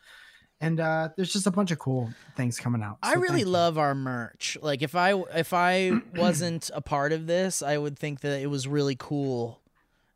and 0.61 0.81
uh, 0.81 1.11
there's 1.17 1.33
just 1.33 1.47
a 1.47 1.51
bunch 1.51 1.71
of 1.71 1.79
cool 1.79 2.11
things 2.37 2.59
coming 2.59 2.83
out. 2.83 2.99
I 3.03 3.15
really 3.15 3.45
love 3.45 3.79
our 3.79 3.95
merch. 3.95 4.59
Like 4.61 4.83
if 4.83 4.95
I 4.95 5.13
if 5.35 5.53
I 5.53 5.93
wasn't 6.17 6.71
a 6.75 6.81
part 6.81 7.13
of 7.13 7.27
this, 7.27 7.63
I 7.63 7.79
would 7.79 7.99
think 7.99 8.21
that 8.21 8.41
it 8.41 8.49
was 8.49 8.67
really 8.69 8.97
cool. 8.99 9.61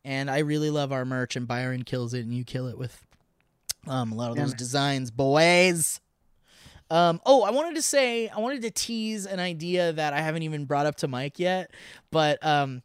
And 0.05 0.31
I 0.31 0.39
really 0.39 0.71
love 0.71 0.93
our 0.93 1.05
merch 1.05 1.37
and 1.37 1.47
Byron 1.47 1.83
kills 1.83 2.15
it 2.15 2.21
and 2.21 2.33
you 2.35 2.43
kill 2.43 2.67
it 2.69 2.79
with 2.79 3.05
um 3.87 4.13
a 4.13 4.15
lot 4.15 4.31
of 4.31 4.37
Yeah, 4.37 4.43
those 4.45 4.53
man. 4.53 4.59
designs, 4.59 5.11
boys. 5.11 6.01
Um 6.91 7.21
oh, 7.25 7.43
I 7.43 7.51
wanted 7.51 7.77
to 7.77 7.83
say 7.83 8.29
I 8.29 8.39
wanted 8.41 8.63
to 8.63 8.71
tease 8.71 9.27
an 9.27 9.39
idea 9.41 9.93
that 9.93 10.13
I 10.13 10.21
haven't 10.21 10.43
even 10.43 10.65
brought 10.65 10.87
up 10.87 10.97
to 10.97 11.09
Mike 11.09 11.39
yet, 11.39 11.71
but 12.11 12.45
um 12.45 12.83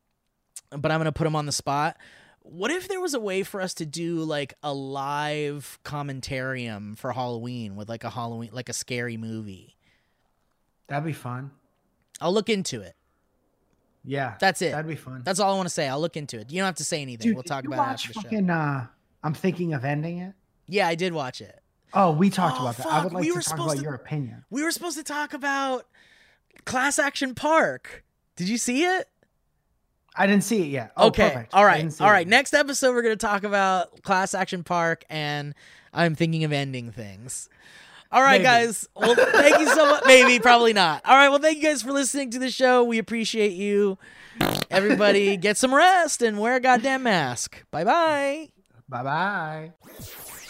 but 0.71 0.91
I'm 0.91 0.97
going 0.99 1.05
to 1.05 1.11
put 1.11 1.27
him 1.27 1.35
on 1.35 1.45
the 1.45 1.51
spot. 1.51 1.97
What 2.41 2.69
if 2.69 2.87
there 2.87 2.99
was 2.99 3.13
a 3.13 3.19
way 3.19 3.43
for 3.43 3.61
us 3.61 3.73
to 3.75 3.85
do 3.85 4.17
like 4.17 4.53
a 4.61 4.73
live 4.73 5.79
commentarium 5.83 6.97
for 6.97 7.11
Halloween 7.11 7.75
with 7.75 7.89
like 7.89 8.03
a 8.03 8.09
Halloween 8.09 8.49
like 8.53 8.69
a 8.69 8.73
scary 8.73 9.17
movie? 9.17 9.75
That'd 10.87 11.05
be 11.05 11.13
fun. 11.13 11.51
I'll 12.21 12.33
look 12.33 12.49
into 12.49 12.81
it. 12.81 12.95
Yeah, 14.07 14.35
That's 14.39 14.61
it. 14.61 14.71
That'd 14.71 14.87
be 14.87 14.95
fun. 14.95 15.23
That's 15.25 15.39
all 15.39 15.51
I 15.51 15.55
want 15.55 15.67
to 15.67 15.73
say. 15.73 15.87
I'll 15.87 15.99
look 15.99 16.15
into 16.15 16.39
it. 16.39 16.51
You 16.51 16.59
don't 16.59 16.67
have 16.67 16.75
to 16.75 16.83
say 16.83 17.01
anything. 17.01 17.29
Dude, 17.29 17.35
we'll 17.35 17.43
talk 17.43 17.65
about 17.65 17.79
it 17.79 17.93
after 17.93 18.13
the 18.13 18.45
show. 18.47 18.53
Uh, 18.53 18.85
I'm 19.23 19.33
thinking 19.33 19.73
of 19.73 19.83
ending 19.83 20.19
it. 20.19 20.33
Yeah, 20.67 20.87
I 20.87 20.93
did 20.93 21.11
watch 21.11 21.41
it. 21.41 21.59
Oh, 21.95 22.11
we 22.11 22.29
talked 22.29 22.57
Oh, 22.59 22.63
about 22.63 22.77
that. 22.77 22.87
I 22.87 22.89
fuck, 22.91 23.03
would 23.05 23.13
like 23.13 23.21
we 23.21 23.29
to 23.29 23.35
were 23.35 23.41
talk 23.41 23.59
about 23.59 23.77
to- 23.77 23.81
your 23.81 23.93
opinion. 23.93 24.43
We 24.49 24.63
were 24.63 24.71
supposed 24.71 24.97
to 24.97 25.03
talk 25.03 25.33
about 25.33 25.87
Class 26.65 26.99
Action 26.99 27.33
Park. 27.35 28.03
Did 28.35 28.49
you 28.49 28.57
see 28.57 28.83
it? 28.83 29.07
I 30.17 30.27
didn't 30.27 30.43
see 30.43 30.61
it 30.61 30.67
yet. 30.67 30.91
Oh, 30.95 31.07
okay. 31.07 31.29
perfect. 31.29 31.53
All 31.53 31.65
right. 31.65 32.01
All 32.01 32.09
right. 32.09 32.27
Next 32.27 32.53
episode, 32.53 32.93
we're 32.93 33.01
going 33.01 33.17
to 33.17 33.25
talk 33.25 33.43
about 33.43 34.01
Class 34.03 34.33
Action 34.33 34.63
Park, 34.63 35.03
and 35.09 35.53
I'm 35.93 36.15
thinking 36.15 36.43
of 36.43 36.51
ending 36.53 36.91
things. 36.91 37.49
All 38.11 38.21
right, 38.21 38.33
Maybe. 38.41 38.43
guys. 38.43 38.87
Well, 38.95 39.13
thank 39.15 39.59
you 39.59 39.67
so 39.67 39.85
much. 39.89 40.03
Maybe, 40.07 40.39
probably 40.39 40.71
not. 40.73 41.01
All 41.05 41.15
right. 41.15 41.27
Well, 41.29 41.39
thank 41.39 41.57
you 41.57 41.63
guys 41.63 41.81
for 41.81 41.91
listening 41.91 42.31
to 42.31 42.39
the 42.39 42.49
show. 42.49 42.83
We 42.83 42.97
appreciate 42.97 43.53
you. 43.53 43.97
Everybody, 44.69 45.35
get 45.37 45.57
some 45.57 45.73
rest 45.73 46.21
and 46.21 46.39
wear 46.39 46.55
a 46.55 46.59
goddamn 46.61 47.03
mask. 47.03 47.63
Bye 47.71 47.83
bye. 47.83 48.49
Bye 48.87 49.03
bye. 49.03 49.71